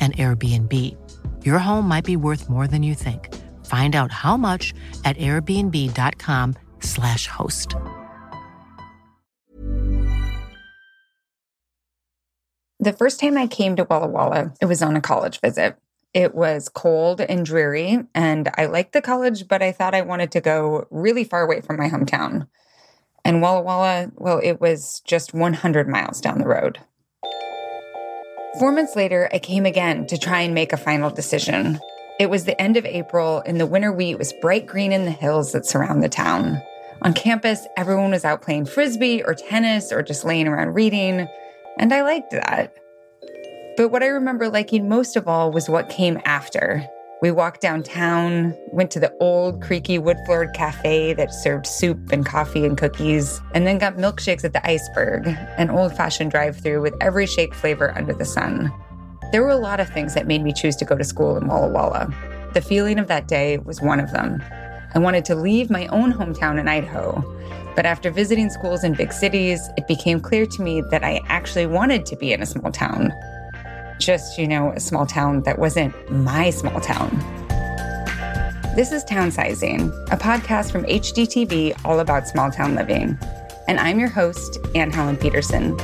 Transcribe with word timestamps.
an 0.00 0.12
Airbnb. 0.12 0.96
Your 1.44 1.58
home 1.58 1.86
might 1.86 2.06
be 2.06 2.16
worth 2.16 2.48
more 2.48 2.66
than 2.66 2.82
you 2.82 2.94
think. 2.94 3.28
Find 3.66 3.94
out 3.94 4.10
how 4.10 4.38
much 4.38 4.72
at 5.04 5.18
airbnb.com/slash 5.18 7.26
host. 7.26 7.76
The 12.82 12.94
first 12.94 13.20
time 13.20 13.36
I 13.36 13.46
came 13.46 13.76
to 13.76 13.84
Walla 13.84 14.06
Walla, 14.06 14.54
it 14.58 14.64
was 14.64 14.80
on 14.80 14.96
a 14.96 15.02
college 15.02 15.40
visit. 15.40 15.76
It 16.14 16.34
was 16.34 16.70
cold 16.70 17.20
and 17.20 17.44
dreary, 17.44 18.06
and 18.14 18.50
I 18.56 18.64
liked 18.64 18.94
the 18.94 19.02
college, 19.02 19.48
but 19.48 19.62
I 19.62 19.70
thought 19.70 19.94
I 19.94 20.00
wanted 20.00 20.32
to 20.32 20.40
go 20.40 20.86
really 20.90 21.24
far 21.24 21.42
away 21.42 21.60
from 21.60 21.76
my 21.76 21.90
hometown. 21.90 22.48
And 23.22 23.42
Walla 23.42 23.60
Walla, 23.60 24.10
well, 24.16 24.40
it 24.42 24.62
was 24.62 25.02
just 25.04 25.34
100 25.34 25.88
miles 25.88 26.22
down 26.22 26.38
the 26.38 26.48
road. 26.48 26.78
Four 28.58 28.72
months 28.72 28.96
later, 28.96 29.28
I 29.32 29.38
came 29.38 29.64
again 29.64 30.06
to 30.08 30.18
try 30.18 30.40
and 30.40 30.54
make 30.54 30.72
a 30.72 30.76
final 30.76 31.08
decision. 31.08 31.78
It 32.18 32.28
was 32.28 32.44
the 32.44 32.60
end 32.60 32.76
of 32.76 32.84
April, 32.84 33.42
and 33.46 33.60
the 33.60 33.66
winter 33.66 33.92
wheat 33.92 34.18
was 34.18 34.34
bright 34.40 34.66
green 34.66 34.92
in 34.92 35.04
the 35.04 35.10
hills 35.10 35.52
that 35.52 35.64
surround 35.64 36.02
the 36.02 36.08
town. 36.08 36.60
On 37.02 37.14
campus, 37.14 37.66
everyone 37.76 38.10
was 38.10 38.24
out 38.24 38.42
playing 38.42 38.66
frisbee 38.66 39.22
or 39.22 39.34
tennis 39.34 39.92
or 39.92 40.02
just 40.02 40.24
laying 40.24 40.48
around 40.48 40.74
reading, 40.74 41.28
and 41.78 41.94
I 41.94 42.02
liked 42.02 42.32
that. 42.32 42.74
But 43.76 43.90
what 43.90 44.02
I 44.02 44.08
remember 44.08 44.50
liking 44.50 44.88
most 44.88 45.16
of 45.16 45.28
all 45.28 45.52
was 45.52 45.70
what 45.70 45.88
came 45.88 46.20
after. 46.24 46.86
We 47.22 47.30
walked 47.30 47.60
downtown, 47.60 48.56
went 48.72 48.90
to 48.92 49.00
the 49.00 49.12
old, 49.20 49.60
creaky, 49.60 49.98
wood 49.98 50.16
floored 50.24 50.54
cafe 50.54 51.12
that 51.12 51.34
served 51.34 51.66
soup 51.66 52.12
and 52.12 52.24
coffee 52.24 52.64
and 52.64 52.78
cookies, 52.78 53.42
and 53.52 53.66
then 53.66 53.76
got 53.76 53.98
milkshakes 53.98 54.42
at 54.42 54.54
the 54.54 54.66
Iceberg, 54.66 55.26
an 55.58 55.68
old 55.68 55.94
fashioned 55.94 56.30
drive 56.30 56.56
through 56.56 56.80
with 56.80 56.94
every 57.02 57.26
shake 57.26 57.52
flavor 57.52 57.92
under 57.94 58.14
the 58.14 58.24
sun. 58.24 58.72
There 59.32 59.42
were 59.42 59.50
a 59.50 59.56
lot 59.56 59.80
of 59.80 59.90
things 59.90 60.14
that 60.14 60.26
made 60.26 60.42
me 60.42 60.54
choose 60.54 60.76
to 60.76 60.86
go 60.86 60.96
to 60.96 61.04
school 61.04 61.36
in 61.36 61.46
Walla 61.46 61.68
Walla. 61.68 62.10
The 62.54 62.62
feeling 62.62 62.98
of 62.98 63.08
that 63.08 63.28
day 63.28 63.58
was 63.58 63.82
one 63.82 64.00
of 64.00 64.12
them. 64.12 64.42
I 64.94 64.98
wanted 64.98 65.26
to 65.26 65.34
leave 65.34 65.68
my 65.68 65.88
own 65.88 66.14
hometown 66.14 66.58
in 66.58 66.68
Idaho, 66.68 67.22
but 67.76 67.84
after 67.84 68.10
visiting 68.10 68.48
schools 68.48 68.82
in 68.82 68.94
big 68.94 69.12
cities, 69.12 69.60
it 69.76 69.86
became 69.86 70.20
clear 70.20 70.46
to 70.46 70.62
me 70.62 70.82
that 70.90 71.04
I 71.04 71.20
actually 71.26 71.66
wanted 71.66 72.06
to 72.06 72.16
be 72.16 72.32
in 72.32 72.40
a 72.40 72.46
small 72.46 72.72
town 72.72 73.12
just, 74.00 74.38
you 74.38 74.48
know, 74.48 74.72
a 74.72 74.80
small 74.80 75.06
town 75.06 75.42
that 75.42 75.58
wasn't 75.58 75.94
my 76.10 76.50
small 76.50 76.80
town. 76.80 77.10
This 78.74 78.92
is 78.92 79.04
Townsizing, 79.04 79.90
a 80.10 80.16
podcast 80.16 80.72
from 80.72 80.84
HGTV 80.84 81.78
all 81.84 82.00
about 82.00 82.26
small 82.26 82.50
town 82.50 82.74
living. 82.74 83.18
And 83.68 83.78
I'm 83.78 84.00
your 84.00 84.08
host, 84.08 84.58
Anne 84.74 84.90
Helen 84.90 85.16
Petersen. 85.16 85.76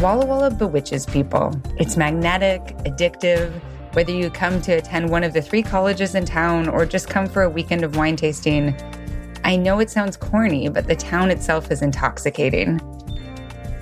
Walla 0.00 0.24
Walla 0.24 0.50
bewitches 0.50 1.06
people. 1.06 1.54
It's 1.78 1.96
magnetic, 1.96 2.60
addictive. 2.78 3.52
Whether 3.92 4.12
you 4.12 4.30
come 4.30 4.62
to 4.62 4.72
attend 4.72 5.10
one 5.10 5.22
of 5.22 5.34
the 5.34 5.42
three 5.42 5.62
colleges 5.62 6.14
in 6.14 6.24
town 6.24 6.68
or 6.68 6.86
just 6.86 7.10
come 7.10 7.26
for 7.26 7.42
a 7.42 7.50
weekend 7.50 7.84
of 7.84 7.96
wine 7.96 8.16
tasting, 8.16 8.74
I 9.44 9.56
know 9.56 9.80
it 9.80 9.90
sounds 9.90 10.16
corny, 10.16 10.68
but 10.68 10.86
the 10.86 10.96
town 10.96 11.30
itself 11.30 11.70
is 11.70 11.82
intoxicating. 11.82 12.80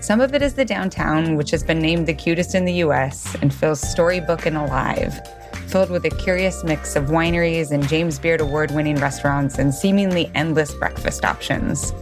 Some 0.00 0.22
of 0.22 0.34
it 0.34 0.40
is 0.40 0.54
the 0.54 0.64
downtown, 0.64 1.36
which 1.36 1.50
has 1.50 1.62
been 1.62 1.78
named 1.78 2.06
the 2.06 2.14
cutest 2.14 2.54
in 2.54 2.64
the 2.64 2.72
US 2.84 3.36
and 3.42 3.52
feels 3.52 3.80
storybook 3.80 4.46
and 4.46 4.56
alive, 4.56 5.20
filled 5.66 5.90
with 5.90 6.06
a 6.06 6.10
curious 6.10 6.64
mix 6.64 6.96
of 6.96 7.08
wineries 7.08 7.70
and 7.70 7.86
James 7.86 8.18
Beard 8.18 8.40
award 8.40 8.70
winning 8.70 8.96
restaurants 8.96 9.58
and 9.58 9.74
seemingly 9.74 10.32
endless 10.34 10.72
breakfast 10.72 11.26
options. 11.26 11.92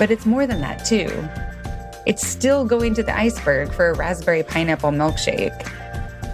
But 0.00 0.10
it's 0.10 0.26
more 0.26 0.48
than 0.48 0.60
that, 0.62 0.84
too. 0.84 1.08
It's 2.06 2.26
still 2.26 2.64
going 2.64 2.92
to 2.94 3.04
the 3.04 3.16
iceberg 3.16 3.72
for 3.72 3.88
a 3.88 3.94
raspberry 3.94 4.42
pineapple 4.42 4.90
milkshake, 4.90 5.70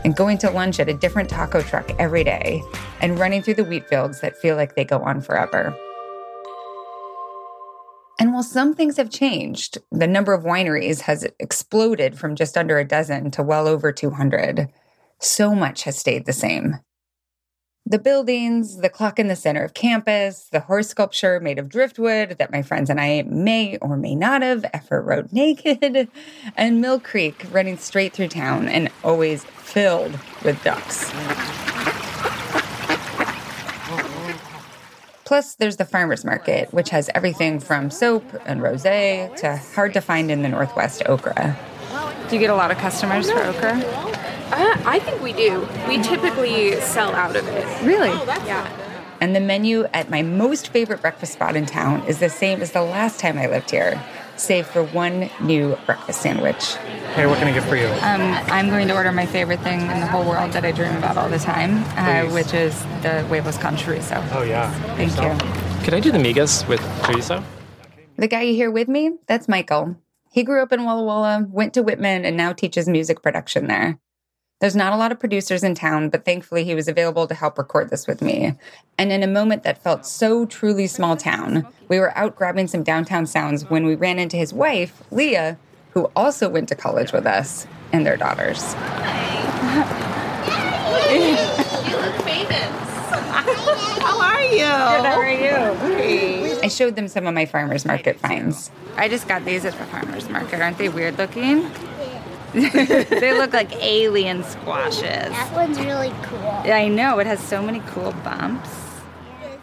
and 0.04 0.16
going 0.16 0.38
to 0.38 0.50
lunch 0.50 0.80
at 0.80 0.88
a 0.88 0.94
different 0.94 1.28
taco 1.28 1.60
truck 1.60 1.90
every 1.98 2.24
day, 2.24 2.62
and 3.02 3.18
running 3.18 3.42
through 3.42 3.54
the 3.54 3.64
wheat 3.64 3.86
fields 3.86 4.20
that 4.20 4.38
feel 4.38 4.56
like 4.56 4.74
they 4.74 4.86
go 4.86 5.00
on 5.02 5.20
forever. 5.20 5.76
And 8.20 8.34
while 8.34 8.42
some 8.42 8.74
things 8.74 8.98
have 8.98 9.08
changed, 9.08 9.78
the 9.90 10.06
number 10.06 10.34
of 10.34 10.44
wineries 10.44 11.00
has 11.00 11.26
exploded 11.38 12.18
from 12.18 12.36
just 12.36 12.58
under 12.58 12.78
a 12.78 12.84
dozen 12.84 13.30
to 13.30 13.42
well 13.42 13.66
over 13.66 13.92
200. 13.92 14.68
So 15.18 15.54
much 15.54 15.84
has 15.84 15.98
stayed 15.98 16.26
the 16.26 16.34
same. 16.34 16.80
The 17.86 17.98
buildings, 17.98 18.76
the 18.76 18.90
clock 18.90 19.18
in 19.18 19.28
the 19.28 19.36
center 19.36 19.64
of 19.64 19.72
campus, 19.72 20.48
the 20.52 20.60
horse 20.60 20.88
sculpture 20.88 21.40
made 21.40 21.58
of 21.58 21.70
driftwood 21.70 22.36
that 22.38 22.52
my 22.52 22.60
friends 22.60 22.90
and 22.90 23.00
I 23.00 23.22
may 23.22 23.78
or 23.78 23.96
may 23.96 24.14
not 24.14 24.42
have 24.42 24.66
ever 24.74 25.00
rode 25.00 25.32
naked, 25.32 26.08
and 26.56 26.80
Mill 26.82 27.00
Creek 27.00 27.46
running 27.50 27.78
straight 27.78 28.12
through 28.12 28.28
town 28.28 28.68
and 28.68 28.90
always 29.02 29.44
filled 29.44 30.18
with 30.44 30.62
ducks. 30.62 31.10
Plus, 35.30 35.54
there's 35.54 35.76
the 35.76 35.84
farmer's 35.84 36.24
market, 36.24 36.74
which 36.74 36.90
has 36.90 37.08
everything 37.14 37.60
from 37.60 37.88
soap 37.88 38.24
and 38.46 38.60
rose 38.60 38.82
to 38.82 39.62
hard 39.76 39.94
to 39.94 40.00
find 40.00 40.28
in 40.28 40.42
the 40.42 40.48
Northwest 40.48 41.04
okra. 41.06 41.56
Do 42.28 42.34
you 42.34 42.40
get 42.40 42.50
a 42.50 42.56
lot 42.56 42.72
of 42.72 42.78
customers 42.78 43.30
for 43.30 43.38
okra? 43.38 43.74
Uh, 43.74 44.82
I 44.84 44.98
think 44.98 45.22
we 45.22 45.32
do. 45.32 45.68
We 45.86 46.02
typically 46.02 46.80
sell 46.80 47.14
out 47.14 47.36
of 47.36 47.46
it. 47.46 47.64
Really? 47.86 48.08
Yeah. 48.08 48.68
And 49.20 49.36
the 49.36 49.40
menu 49.40 49.84
at 49.94 50.10
my 50.10 50.22
most 50.22 50.66
favorite 50.66 51.00
breakfast 51.00 51.34
spot 51.34 51.54
in 51.54 51.64
town 51.64 52.04
is 52.08 52.18
the 52.18 52.28
same 52.28 52.60
as 52.60 52.72
the 52.72 52.82
last 52.82 53.20
time 53.20 53.38
I 53.38 53.46
lived 53.46 53.70
here, 53.70 54.02
save 54.40 54.66
for 54.66 54.84
one 54.84 55.30
new 55.40 55.76
breakfast 55.86 56.22
sandwich. 56.22 56.74
Hey, 57.14 57.26
what 57.26 57.38
can 57.38 57.48
I 57.48 57.52
get 57.52 57.62
for 57.64 57.76
you? 57.76 57.86
Um, 57.86 58.22
I'm 58.50 58.68
going 58.68 58.88
to 58.88 58.94
order 58.94 59.12
my 59.12 59.26
favorite 59.26 59.60
thing 59.60 59.80
in 59.80 60.00
the 60.00 60.06
whole 60.06 60.24
world 60.24 60.52
that 60.52 60.64
I 60.64 60.72
dream 60.72 60.96
about 60.96 61.16
all 61.16 61.28
the 61.28 61.38
time, 61.38 61.84
uh, 61.96 62.32
which 62.32 62.54
is 62.54 62.80
the 63.02 63.24
huevos 63.28 63.58
con 63.58 63.76
chorizo. 63.76 64.26
Oh, 64.32 64.42
yeah. 64.42 64.72
Thank 64.96 65.16
you. 65.16 65.84
Could 65.84 65.94
I 65.94 66.00
do 66.00 66.10
the 66.10 66.18
migas 66.18 66.66
with 66.68 66.80
chorizo? 67.02 67.42
The 68.16 68.28
guy 68.28 68.42
you 68.42 68.54
hear 68.54 68.70
with 68.70 68.88
me, 68.88 69.18
that's 69.26 69.48
Michael. 69.48 69.96
He 70.30 70.44
grew 70.44 70.62
up 70.62 70.72
in 70.72 70.84
Walla 70.84 71.02
Walla, 71.02 71.46
went 71.50 71.74
to 71.74 71.82
Whitman, 71.82 72.24
and 72.24 72.36
now 72.36 72.52
teaches 72.52 72.88
music 72.88 73.22
production 73.22 73.66
there. 73.66 73.98
There's 74.60 74.76
not 74.76 74.92
a 74.92 74.96
lot 74.96 75.10
of 75.10 75.18
producers 75.18 75.64
in 75.64 75.74
town, 75.74 76.10
but 76.10 76.26
thankfully 76.26 76.64
he 76.64 76.74
was 76.74 76.86
available 76.86 77.26
to 77.26 77.34
help 77.34 77.56
record 77.56 77.88
this 77.88 78.06
with 78.06 78.20
me. 78.20 78.54
And 78.98 79.10
in 79.10 79.22
a 79.22 79.26
moment 79.26 79.62
that 79.62 79.82
felt 79.82 80.04
so 80.04 80.44
truly 80.44 80.86
small 80.86 81.16
town, 81.16 81.66
we 81.88 81.98
were 81.98 82.16
out 82.16 82.36
grabbing 82.36 82.66
some 82.66 82.82
downtown 82.82 83.24
sounds 83.26 83.70
when 83.70 83.86
we 83.86 83.94
ran 83.94 84.18
into 84.18 84.36
his 84.36 84.52
wife, 84.52 85.02
Leah, 85.10 85.56
who 85.92 86.10
also 86.14 86.46
went 86.50 86.68
to 86.68 86.74
college 86.74 87.10
with 87.10 87.26
us, 87.26 87.66
and 87.90 88.04
their 88.04 88.18
daughters. 88.18 88.74
Hi. 88.74 90.10
You 91.88 91.96
look 91.96 92.14
famous. 92.22 92.60
How 93.98 94.20
are 94.20 94.42
you? 94.42 94.58
Good, 94.58 95.06
how 95.06 95.20
are 95.20 95.32
you? 95.32 96.60
I 96.62 96.68
showed 96.68 96.96
them 96.96 97.08
some 97.08 97.26
of 97.26 97.32
my 97.32 97.46
farmers 97.46 97.86
market 97.86 98.20
finds. 98.20 98.70
I 98.96 99.08
just 99.08 99.26
got 99.26 99.46
these 99.46 99.64
at 99.64 99.72
the 99.72 99.84
farmer's 99.86 100.28
market. 100.28 100.60
Aren't 100.60 100.76
they 100.76 100.90
weird 100.90 101.16
looking? 101.16 101.70
They 102.52 103.36
look 103.36 103.52
like 103.52 103.72
alien 103.76 104.42
squashes. 104.44 105.02
That 105.02 105.52
one's 105.52 105.78
really 105.80 106.12
cool. 106.22 106.62
I 106.64 106.88
know, 106.88 107.18
it 107.18 107.26
has 107.26 107.40
so 107.40 107.62
many 107.62 107.80
cool 107.88 108.12
bumps. 108.24 108.68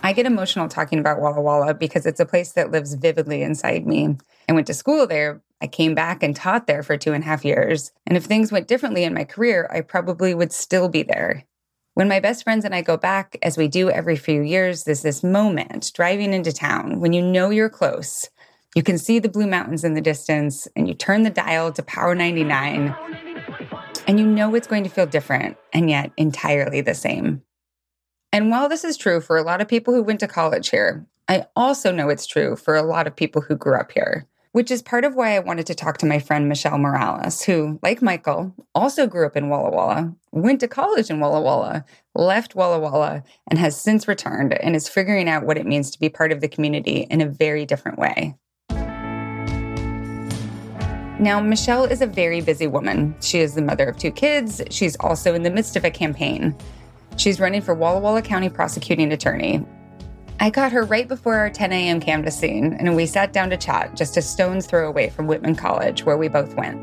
I 0.03 0.13
get 0.13 0.25
emotional 0.25 0.69
talking 0.69 0.99
about 0.99 1.19
Walla 1.19 1.41
Walla 1.41 1.73
because 1.73 2.05
it's 2.05 2.19
a 2.19 2.25
place 2.25 2.53
that 2.53 2.71
lives 2.71 2.93
vividly 2.93 3.41
inside 3.41 3.85
me. 3.85 4.15
I 4.47 4.53
went 4.53 4.67
to 4.67 4.73
school 4.73 5.07
there. 5.07 5.41
I 5.59 5.67
came 5.67 5.95
back 5.95 6.21
and 6.21 6.35
taught 6.35 6.67
there 6.67 6.83
for 6.83 6.97
two 6.97 7.13
and 7.13 7.23
a 7.23 7.27
half 7.27 7.43
years. 7.43 7.91
And 8.05 8.15
if 8.15 8.25
things 8.25 8.51
went 8.51 8.67
differently 8.67 9.03
in 9.03 9.13
my 9.13 9.23
career, 9.23 9.67
I 9.71 9.81
probably 9.81 10.33
would 10.33 10.53
still 10.53 10.87
be 10.87 11.03
there. 11.03 11.43
When 11.95 12.07
my 12.07 12.19
best 12.19 12.43
friends 12.43 12.63
and 12.63 12.75
I 12.75 12.83
go 12.83 12.95
back, 12.95 13.37
as 13.41 13.57
we 13.57 13.67
do 13.67 13.89
every 13.89 14.17
few 14.17 14.43
years, 14.43 14.83
there's 14.83 15.01
this 15.01 15.23
moment 15.23 15.91
driving 15.95 16.31
into 16.31 16.53
town 16.53 16.99
when 16.99 17.11
you 17.11 17.23
know 17.23 17.49
you're 17.49 17.69
close. 17.69 18.29
You 18.75 18.83
can 18.83 18.97
see 18.97 19.19
the 19.19 19.29
Blue 19.29 19.47
Mountains 19.47 19.83
in 19.83 19.93
the 19.93 20.01
distance, 20.01 20.67
and 20.75 20.87
you 20.87 20.93
turn 20.93 21.23
the 21.23 21.29
dial 21.29 21.71
to 21.71 21.81
Power 21.83 22.13
99, 22.13 22.95
and 24.07 24.19
you 24.19 24.25
know 24.25 24.55
it's 24.55 24.67
going 24.67 24.83
to 24.83 24.89
feel 24.89 25.05
different 25.05 25.57
and 25.73 25.89
yet 25.89 26.11
entirely 26.17 26.81
the 26.81 26.93
same. 26.93 27.41
And 28.31 28.51
while 28.51 28.69
this 28.69 28.83
is 28.83 28.97
true 28.97 29.21
for 29.21 29.37
a 29.37 29.43
lot 29.43 29.61
of 29.61 29.67
people 29.67 29.93
who 29.93 30.03
went 30.03 30.19
to 30.19 30.27
college 30.27 30.69
here, 30.69 31.05
I 31.27 31.45
also 31.55 31.91
know 31.91 32.09
it's 32.09 32.27
true 32.27 32.55
for 32.55 32.75
a 32.75 32.83
lot 32.83 33.07
of 33.07 33.15
people 33.15 33.41
who 33.41 33.55
grew 33.55 33.75
up 33.75 33.91
here, 33.91 34.27
which 34.51 34.71
is 34.71 34.81
part 34.81 35.03
of 35.03 35.15
why 35.15 35.35
I 35.35 35.39
wanted 35.39 35.65
to 35.67 35.75
talk 35.75 35.97
to 35.97 36.05
my 36.05 36.19
friend 36.19 36.47
Michelle 36.47 36.77
Morales, 36.77 37.41
who, 37.41 37.79
like 37.81 38.01
Michael, 38.01 38.53
also 38.75 39.07
grew 39.07 39.25
up 39.25 39.35
in 39.35 39.49
Walla 39.49 39.71
Walla, 39.71 40.15
went 40.31 40.59
to 40.61 40.67
college 40.67 41.09
in 41.09 41.19
Walla 41.19 41.41
Walla, 41.41 41.83
left 42.15 42.55
Walla 42.55 42.79
Walla, 42.79 43.23
and 43.49 43.59
has 43.59 43.79
since 43.79 44.07
returned 44.07 44.53
and 44.53 44.75
is 44.75 44.87
figuring 44.87 45.27
out 45.27 45.45
what 45.45 45.57
it 45.57 45.65
means 45.65 45.91
to 45.91 45.99
be 45.99 46.09
part 46.09 46.31
of 46.31 46.41
the 46.41 46.47
community 46.47 47.07
in 47.09 47.21
a 47.21 47.29
very 47.29 47.65
different 47.65 47.97
way. 47.99 48.35
Now, 51.19 51.39
Michelle 51.41 51.85
is 51.85 52.01
a 52.01 52.07
very 52.07 52.41
busy 52.41 52.67
woman. 52.67 53.15
She 53.21 53.39
is 53.39 53.55
the 53.55 53.61
mother 53.61 53.87
of 53.87 53.97
two 53.97 54.11
kids. 54.11 54.61
She's 54.69 54.95
also 54.97 55.33
in 55.33 55.41
the 55.41 55.49
midst 55.49 55.75
of 55.75 55.83
a 55.83 55.89
campaign. 55.89 56.55
She's 57.17 57.39
running 57.39 57.61
for 57.61 57.73
Walla 57.73 57.99
Walla 57.99 58.21
County 58.21 58.49
prosecuting 58.49 59.11
attorney. 59.11 59.65
I 60.39 60.51
caught 60.51 60.71
her 60.71 60.83
right 60.83 61.07
before 61.07 61.33
our 61.33 61.49
10 61.49 61.73
a.m. 61.73 61.99
canvassing, 61.99 62.75
and 62.75 62.95
we 62.95 63.07
sat 63.07 63.33
down 63.33 63.49
to 63.49 63.57
chat 63.57 63.95
just 63.95 64.15
a 64.17 64.21
stone's 64.21 64.67
throw 64.67 64.87
away 64.87 65.09
from 65.09 65.25
Whitman 65.25 65.55
College, 65.55 66.03
where 66.03 66.17
we 66.17 66.27
both 66.27 66.53
went. 66.55 66.77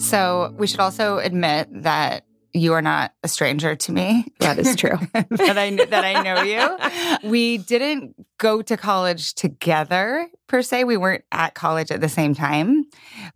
So, 0.00 0.52
we 0.58 0.66
should 0.66 0.80
also 0.80 1.18
admit 1.18 1.68
that 1.70 2.24
you 2.54 2.72
are 2.74 2.82
not 2.82 3.14
a 3.22 3.28
stranger 3.28 3.74
to 3.74 3.92
me. 3.92 4.26
That 4.40 4.58
is 4.58 4.76
true. 4.76 4.98
that 5.12 5.58
I 5.58 5.70
that 5.70 6.04
I 6.04 6.22
know 6.22 6.42
you. 6.42 7.28
We 7.30 7.58
didn't 7.58 8.14
go 8.38 8.62
to 8.62 8.76
college 8.76 9.34
together 9.34 10.28
per 10.48 10.62
se. 10.62 10.84
We 10.84 10.96
weren't 10.96 11.24
at 11.32 11.54
college 11.54 11.90
at 11.90 12.00
the 12.00 12.08
same 12.08 12.34
time, 12.34 12.84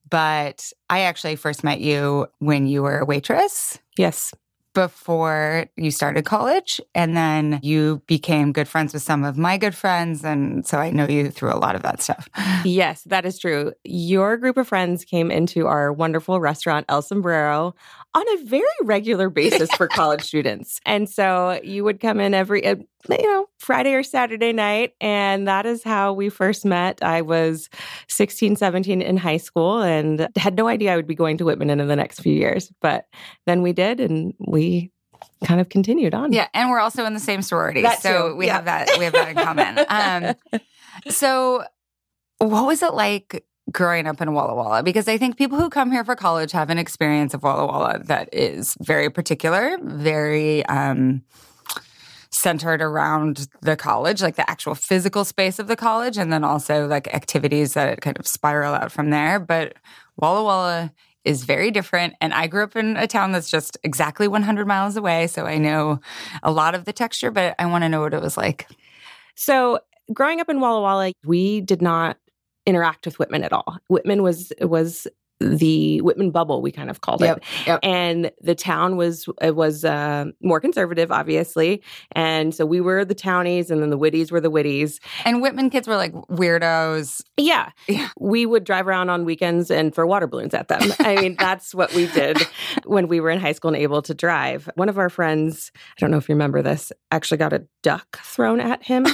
but 0.09 0.73
I 0.91 1.01
actually 1.01 1.37
first 1.37 1.65
met 1.65 1.81
you 1.81 2.27
when 2.39 2.67
you 2.67 2.83
were 2.83 2.99
a 2.99 3.05
waitress. 3.05 3.79
Yes 3.97 4.33
before 4.77 5.65
you 5.77 5.91
started 5.91 6.27
college. 6.27 6.83
And 6.95 7.17
then 7.17 7.61
you 7.63 8.03
became 8.07 8.53
good 8.53 8.69
friends 8.69 8.93
with 8.93 9.03
some 9.03 9.25
of 9.25 9.39
my 9.39 9.57
good 9.57 9.75
friends. 9.75 10.23
And 10.23 10.67
so 10.67 10.77
I 10.77 10.91
know 10.91 11.09
you 11.09 11.31
through 11.31 11.55
a 11.55 11.57
lot 11.57 11.75
of 11.75 11.83
that 11.83 12.03
stuff. 12.03 12.29
Yes, 12.65 13.03
that 13.05 13.25
is 13.25 13.39
true. 13.39 13.73
Your 13.85 14.37
group 14.37 14.57
of 14.57 14.69
friends 14.69 15.05
came 15.05 15.31
into 15.31 15.67
our 15.67 15.93
wonderful 15.93 16.41
restaurant, 16.41 16.85
El 16.89 17.01
Sombrero, 17.01 17.75
on 18.15 18.25
a 18.35 18.45
very 18.45 18.65
regular 18.83 19.31
basis 19.31 19.71
for 19.77 19.87
college 20.01 20.23
students. 20.23 20.81
And 20.85 21.09
so 21.09 21.61
you 21.63 21.85
would 21.85 22.01
come 22.01 22.19
in 22.19 22.35
every, 22.35 22.67
uh, 22.67 22.77
you 23.09 23.23
know, 23.23 23.47
Friday 23.59 23.95
or 23.95 24.03
Saturday 24.03 24.53
night. 24.53 24.95
And 25.01 25.47
that 25.49 25.67
is 25.67 25.83
how 25.83 26.13
we 26.13 26.29
first 26.29 26.65
met. 26.65 27.03
I 27.03 27.23
was 27.23 27.69
16, 28.09 28.57
17 28.57 29.03
in 29.03 29.17
high 29.17 29.37
school 29.37 29.81
and 29.83 30.29
had 30.37 30.57
no 30.57 30.69
idea 30.69 30.93
I 30.93 30.97
would 30.97 31.07
be 31.07 31.15
going 31.15 31.39
to 31.39 31.45
Whitman 31.45 31.71
in 31.71 31.87
the 31.87 31.97
next 31.97 32.21
few 32.21 32.35
years. 32.35 32.73
But 32.81 33.07
then 33.47 33.63
we 33.63 33.73
did, 33.73 34.01
and 34.01 34.35
we 34.39 34.91
kind 35.45 35.61
of 35.61 35.69
continued 35.69 36.15
on. 36.15 36.33
Yeah, 36.33 36.49
and 36.55 36.71
we're 36.71 36.81
also 36.81 37.05
in 37.05 37.15
the 37.15 37.21
same 37.21 37.43
sorority, 37.43 37.83
That 37.83 38.03
so 38.03 38.31
too, 38.31 38.37
we 38.37 38.47
yeah. 38.47 38.55
have 38.55 38.65
that 38.67 38.91
we 38.99 39.05
have 39.05 39.13
that 39.13 39.29
in 39.29 39.37
common. 39.37 39.77
Um, 39.89 40.35
so, 41.09 41.65
what 42.39 42.67
was 42.67 42.83
it 42.83 42.95
like 42.95 43.45
growing 43.71 44.07
up 44.07 44.21
in 44.21 44.33
Walla 44.33 44.55
Walla? 44.55 44.83
Because 44.83 45.09
I 45.09 45.19
think 45.19 45.37
people 45.37 45.59
who 45.59 45.69
come 45.69 45.93
here 45.93 46.05
for 46.05 46.17
college 46.17 46.53
have 46.53 46.71
an 46.71 46.79
experience 46.79 47.35
of 47.35 47.43
Walla 47.43 47.67
Walla 47.67 48.01
that 48.05 48.29
is 48.33 48.77
very 48.81 49.11
particular, 49.11 49.79
very 49.83 50.65
um, 50.67 51.23
centered 52.37 52.83
around 52.83 53.49
the 53.63 53.77
college, 53.77 54.23
like 54.23 54.37
the 54.37 54.49
actual 54.49 54.75
physical 54.75 55.25
space 55.25 55.59
of 55.59 55.69
the 55.69 55.77
college, 55.77 56.19
and 56.19 56.33
then 56.33 56.45
also 56.45 56.87
like 56.87 57.13
activities 57.15 57.75
that 57.75 58.01
kind 58.01 58.19
of 58.19 58.27
spiral 58.27 58.75
out 58.75 58.93
from 58.93 59.11
there. 59.11 59.41
But 59.41 59.75
Walla 60.17 60.45
Walla 60.45 60.93
is 61.25 61.45
very 61.45 61.71
different. 61.71 62.15
And 62.21 62.33
I 62.33 62.47
grew 62.47 62.63
up 62.63 62.77
in 62.77 62.97
a 62.97 63.07
town 63.07 63.33
that's 63.33 63.51
just 63.51 63.77
exactly 63.83 64.29
100 64.29 64.67
miles 64.67 64.97
away. 64.97 65.27
So 65.27 65.45
I 65.45 65.59
know 65.59 66.01
a 66.43 66.53
lot 66.53 66.75
of 66.75 66.85
the 66.85 66.93
texture, 66.93 67.31
but 67.31 67.55
I 67.59 67.67
want 67.67 67.83
to 67.83 67.89
know 67.89 68.01
what 68.01 68.15
it 68.15 68.23
was 68.23 68.37
like. 68.37 68.69
So 69.35 69.81
growing 70.13 70.41
up 70.41 70.49
in 70.49 70.61
Walla 70.61 70.81
Walla, 70.81 71.13
we 71.25 71.61
did 71.61 71.83
not 71.83 72.17
interact 72.65 73.07
with 73.07 73.19
Whitman 73.19 73.45
at 73.45 73.53
all. 73.53 73.79
Whitman 73.89 74.23
was 74.23 74.53
was 74.61 75.07
the 75.41 76.01
Whitman 76.01 76.31
bubble, 76.31 76.63
we 76.63 76.73
kind 76.73 76.89
of 76.91 77.01
called 77.03 77.21
Yep, 77.21 77.37
it. 77.39 77.45
yep. 77.67 77.81
And 77.83 78.31
the 78.41 78.55
town 78.55 78.97
was 78.97 79.29
it 79.43 79.55
was 79.55 79.85
uh, 79.85 80.27
more 80.43 80.61
conservative, 80.61 81.13
obviously. 81.13 81.83
And 82.13 82.55
so 82.55 82.65
we 82.65 82.81
were 82.81 83.05
the 83.05 83.15
townies, 83.15 83.71
and 83.71 83.83
then 83.83 83.91
the 83.91 83.99
Whitties 83.99 84.31
were 84.31 84.41
the 84.41 84.51
Whitties. 84.51 84.99
And 85.25 85.43
Whitman 85.43 85.71
kids 85.71 85.87
were 85.89 85.97
like 85.97 86.13
weirdos. 86.13 87.23
Yeah. 87.37 87.71
Yeah. 87.89 88.09
We 88.19 88.47
would 88.47 88.65
drive 88.65 88.87
around 88.89 89.11
on 89.11 89.25
weekends 89.25 89.71
and 89.71 89.95
throw 89.95 90.07
water 90.07 90.27
balloons 90.27 90.55
at 90.55 90.69
them. 90.69 90.81
I 91.01 91.17
mean, 91.17 91.37
that's 91.39 91.75
what 91.75 91.93
we 91.95 92.07
did 92.07 92.39
when 92.85 93.09
we 93.09 93.21
were 93.21 93.31
in 93.31 93.39
high 93.41 93.53
school 93.53 93.69
and 93.69 93.77
able 93.77 94.03
to 94.03 94.15
drive. 94.15 94.69
One 94.77 94.89
of 94.89 94.99
our 94.99 95.11
friends, 95.11 95.71
I 95.77 96.01
don't 96.01 96.11
know 96.11 96.17
if 96.19 96.29
you 96.29 96.35
remember 96.35 96.63
this, 96.63 96.93
actually 97.11 97.39
got 97.39 97.53
a 97.53 97.67
duck 97.83 98.19
thrown 98.23 98.61
at 98.61 98.83
him. 98.83 99.07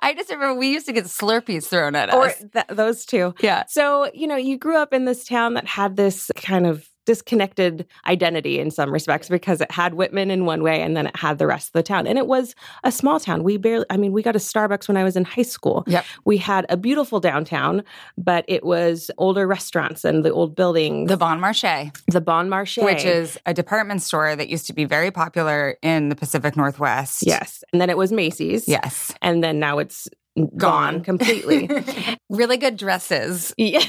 I 0.00 0.14
just 0.16 0.30
remember 0.30 0.58
we 0.58 0.68
used 0.72 0.86
to 0.86 0.92
get 0.92 1.04
Slurpees 1.04 1.64
thrown 1.66 1.94
at 1.94 2.12
or 2.12 2.26
us. 2.26 2.44
th- 2.52 2.66
those 2.68 3.04
two. 3.06 3.34
Yeah. 3.40 3.64
So, 3.68 4.10
you 4.12 4.26
know, 4.26 4.36
you 4.36 4.58
grew 4.58 4.76
up 4.76 4.92
in 4.92 5.04
this 5.04 5.24
town 5.24 5.54
that 5.54 5.66
had 5.66 5.96
this 5.96 6.30
kind 6.36 6.66
of 6.66 6.88
disconnected 7.08 7.86
identity 8.06 8.58
in 8.60 8.70
some 8.70 8.92
respects 8.92 9.30
because 9.30 9.62
it 9.62 9.70
had 9.70 9.94
Whitman 9.94 10.30
in 10.30 10.44
one 10.44 10.62
way 10.62 10.82
and 10.82 10.94
then 10.94 11.06
it 11.06 11.16
had 11.16 11.38
the 11.38 11.46
rest 11.46 11.68
of 11.68 11.72
the 11.72 11.82
town. 11.82 12.06
And 12.06 12.18
it 12.18 12.26
was 12.26 12.54
a 12.84 12.92
small 12.92 13.18
town. 13.18 13.44
We 13.44 13.56
barely, 13.56 13.86
I 13.88 13.96
mean, 13.96 14.12
we 14.12 14.22
got 14.22 14.36
a 14.36 14.38
Starbucks 14.38 14.88
when 14.88 14.98
I 14.98 15.04
was 15.04 15.16
in 15.16 15.24
high 15.24 15.40
school. 15.40 15.84
Yep. 15.86 16.04
We 16.26 16.36
had 16.36 16.66
a 16.68 16.76
beautiful 16.76 17.18
downtown, 17.18 17.82
but 18.18 18.44
it 18.46 18.62
was 18.62 19.10
older 19.16 19.46
restaurants 19.46 20.04
and 20.04 20.22
the 20.22 20.30
old 20.30 20.54
buildings. 20.54 21.08
The 21.08 21.16
Bon 21.16 21.40
Marché, 21.40 21.96
the 22.08 22.20
Bon 22.20 22.50
Marché. 22.50 22.84
which 22.84 23.06
is 23.06 23.38
a 23.46 23.54
department 23.54 24.02
store 24.02 24.36
that 24.36 24.50
used 24.50 24.66
to 24.66 24.74
be 24.74 24.84
very 24.84 25.10
popular 25.10 25.78
in 25.80 26.10
the 26.10 26.14
Pacific 26.14 26.58
Northwest. 26.58 27.24
Yes. 27.26 27.64
And 27.72 27.80
then 27.80 27.88
it 27.88 27.96
was 27.96 28.12
Macy's. 28.12 28.68
Yes. 28.68 29.14
And 29.22 29.42
then 29.42 29.58
now 29.58 29.78
it's 29.78 30.08
gone, 30.36 30.48
Gone. 30.58 31.04
completely. 31.04 31.70
really 32.28 32.58
good 32.58 32.76
dresses 32.76 33.54
yeah. 33.56 33.80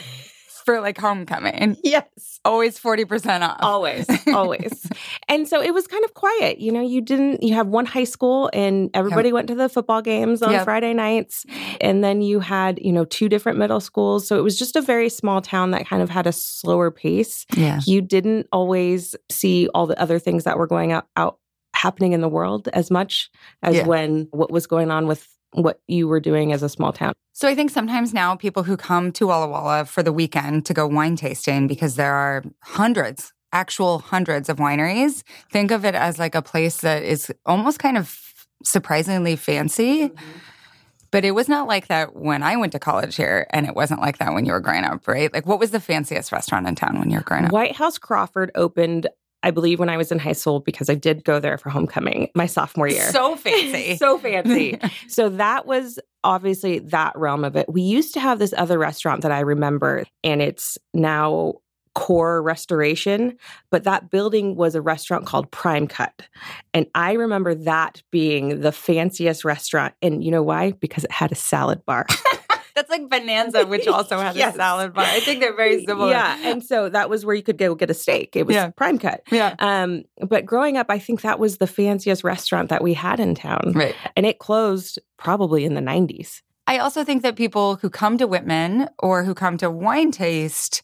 For 0.69 0.81
like 0.81 0.97
homecoming. 0.97 1.77
Yes. 1.83 2.39
Always 2.45 2.79
40% 2.79 3.41
off. 3.41 3.57
always 3.61 4.05
always 4.33 4.87
and 5.27 5.47
so 5.47 5.61
it 5.61 5.73
was 5.73 5.87
kind 5.87 6.03
of 6.05 6.13
quiet 6.13 6.59
you 6.59 6.71
know 6.71 6.81
you 6.81 7.01
didn't 7.01 7.43
you 7.43 7.53
have 7.53 7.67
one 7.67 7.85
high 7.85 8.03
school 8.05 8.49
and 8.53 8.89
everybody 8.93 9.33
went 9.33 9.47
to 9.47 9.55
the 9.55 9.67
football 9.67 10.01
games 10.01 10.41
on 10.41 10.51
Yep. 10.51 10.63
friday 10.63 10.93
nights 10.93 11.45
and 11.81 12.01
then 12.03 12.21
you 12.21 12.39
had 12.39 12.79
you 12.81 12.93
know 12.93 13.03
two 13.05 13.27
different 13.27 13.57
middle 13.57 13.79
schools 13.81 14.25
so 14.27 14.37
it 14.37 14.41
was 14.43 14.57
just 14.57 14.75
a 14.77 14.81
very 14.81 15.09
small 15.09 15.41
town 15.41 15.71
that 15.71 15.85
kind 15.87 16.01
of 16.01 16.09
had 16.09 16.27
a 16.27 16.31
slower 16.31 16.91
pace 16.91 17.45
Yeah. 17.55 17.81
you 17.85 18.01
didn't 18.01 18.47
always 18.53 19.15
see 19.29 19.67
all 19.73 19.85
the 19.87 19.99
other 20.01 20.17
things 20.19 20.43
that 20.45 20.57
were 20.57 20.67
going 20.67 20.91
out, 20.93 21.07
out 21.17 21.39
happening 21.75 22.13
in 22.13 22.21
the 22.21 22.29
world 22.29 22.67
as 22.73 22.89
much 22.89 23.29
as 23.63 23.75
Yeah. 23.75 23.85
when 23.87 24.27
what 24.31 24.49
was 24.51 24.65
going 24.67 24.91
on 24.91 25.07
with 25.07 25.27
what 25.51 25.81
you 25.87 26.07
were 26.07 26.19
doing 26.19 26.53
as 26.53 26.61
a 26.61 26.69
small 26.69 26.93
town 26.93 27.13
So 27.39 27.47
I 27.47 27.55
think 27.55 27.71
sometimes 27.71 28.13
now 28.13 28.35
people 28.35 28.63
who 28.63 28.75
come 28.75 29.13
to 29.13 29.27
Walla 29.27 29.47
Walla 29.47 29.85
for 29.85 30.03
the 30.03 30.11
weekend 30.11 30.65
to 30.65 30.73
go 30.73 30.85
wine 30.85 31.15
tasting 31.15 31.67
because 31.67 31.95
there 31.95 32.13
are 32.13 32.43
hundreds, 32.61 33.31
actual 33.53 33.99
hundreds 33.99 34.49
of 34.49 34.57
wineries, 34.57 35.23
think 35.49 35.71
of 35.71 35.85
it 35.85 35.95
as 35.95 36.19
like 36.19 36.35
a 36.35 36.41
place 36.41 36.81
that 36.81 37.01
is 37.01 37.31
almost 37.45 37.79
kind 37.79 37.97
of 37.97 38.19
surprisingly 38.63 39.37
fancy. 39.37 40.09
Mm-hmm. 40.09 40.37
But 41.11 41.25
it 41.25 41.31
was 41.31 41.47
not 41.49 41.67
like 41.67 41.87
that 41.87 42.15
when 42.15 42.43
I 42.43 42.55
went 42.57 42.73
to 42.73 42.79
college 42.79 43.15
here, 43.15 43.47
and 43.49 43.65
it 43.65 43.73
wasn't 43.73 43.99
like 43.99 44.19
that 44.19 44.33
when 44.33 44.45
you 44.45 44.51
were 44.51 44.59
growing 44.59 44.83
up, 44.83 45.07
right? 45.07 45.33
Like, 45.33 45.47
what 45.47 45.59
was 45.59 45.71
the 45.71 45.79
fanciest 45.79 46.31
restaurant 46.31 46.67
in 46.67 46.75
town 46.75 46.99
when 46.99 47.09
you 47.09 47.17
were 47.17 47.23
growing 47.23 47.45
up? 47.45 47.51
Whitehouse-Crawford 47.51 48.51
opened, 48.53 49.07
I 49.43 49.51
believe, 49.51 49.79
when 49.79 49.89
I 49.89 49.97
was 49.97 50.11
in 50.11 50.19
high 50.19 50.33
school 50.33 50.59
because 50.59 50.89
I 50.89 50.95
did 50.95 51.23
go 51.23 51.39
there 51.39 51.57
for 51.57 51.69
homecoming 51.69 52.29
my 52.35 52.45
sophomore 52.45 52.87
year. 52.87 53.09
So 53.11 53.35
fancy. 53.37 53.95
so 53.95 54.17
fancy. 54.17 54.79
so 55.07 55.29
that 55.29 55.65
was 55.65 55.99
obviously 56.23 56.79
that 56.79 57.17
realm 57.17 57.45
of 57.45 57.55
it. 57.55 57.71
We 57.71 57.81
used 57.81 58.13
to 58.15 58.19
have 58.19 58.39
this 58.39 58.53
other 58.57 58.77
restaurant 58.77 59.21
that 59.21 59.31
I 59.31 59.39
remember, 59.39 60.03
and 60.23 60.41
it's 60.41 60.77
now 60.93 61.55
core 61.95 62.41
restoration 62.41 63.35
but 63.71 63.83
that 63.83 64.11
building 64.11 64.55
was 64.55 64.75
a 64.75 64.81
restaurant 64.81 65.25
called 65.25 65.49
prime 65.49 65.87
cut 65.87 66.21
and 66.73 66.85
i 66.93 67.13
remember 67.13 67.55
that 67.55 68.01
being 68.11 68.61
the 68.61 68.71
fanciest 68.71 69.43
restaurant 69.43 69.93
and 70.01 70.23
you 70.23 70.29
know 70.29 70.43
why 70.43 70.71
because 70.73 71.03
it 71.03 71.11
had 71.11 71.31
a 71.31 71.35
salad 71.35 71.83
bar 71.85 72.05
That's 72.75 72.89
like 72.89 73.09
Bonanza, 73.09 73.65
which 73.65 73.87
also 73.87 74.19
has 74.19 74.35
Yes. 74.35 74.53
a 74.55 74.57
salad 74.57 74.93
bar. 74.93 75.05
I 75.05 75.19
think 75.19 75.39
they're 75.41 75.55
very 75.55 75.85
similar. 75.85 76.11
Yeah, 76.11 76.37
and 76.43 76.63
so 76.63 76.89
that 76.89 77.09
was 77.09 77.25
where 77.25 77.35
you 77.35 77.43
could 77.43 77.57
go 77.57 77.75
get 77.75 77.89
a 77.89 77.93
steak. 77.93 78.35
It 78.35 78.45
was 78.45 78.55
Yeah. 78.55 78.69
prime 78.69 78.97
cut. 78.99 79.21
Yeah. 79.31 79.55
Um, 79.59 80.03
but 80.27 80.45
growing 80.45 80.77
up, 80.77 80.87
I 80.89 80.99
think 80.99 81.21
that 81.21 81.39
was 81.39 81.57
the 81.57 81.67
fanciest 81.67 82.23
restaurant 82.23 82.69
that 82.69 82.83
we 82.83 82.93
had 82.93 83.19
in 83.19 83.35
town, 83.35 83.73
Right. 83.75 83.95
and 84.15 84.25
it 84.25 84.39
closed 84.39 84.99
probably 85.17 85.65
in 85.65 85.73
the 85.73 85.81
'90s. 85.81 86.41
I 86.67 86.77
also 86.77 87.03
think 87.03 87.23
that 87.23 87.35
people 87.35 87.77
who 87.77 87.89
come 87.89 88.17
to 88.19 88.27
Whitman 88.27 88.89
or 88.99 89.23
who 89.23 89.33
come 89.33 89.57
to 89.57 89.71
Wine 89.71 90.11
Taste 90.11 90.83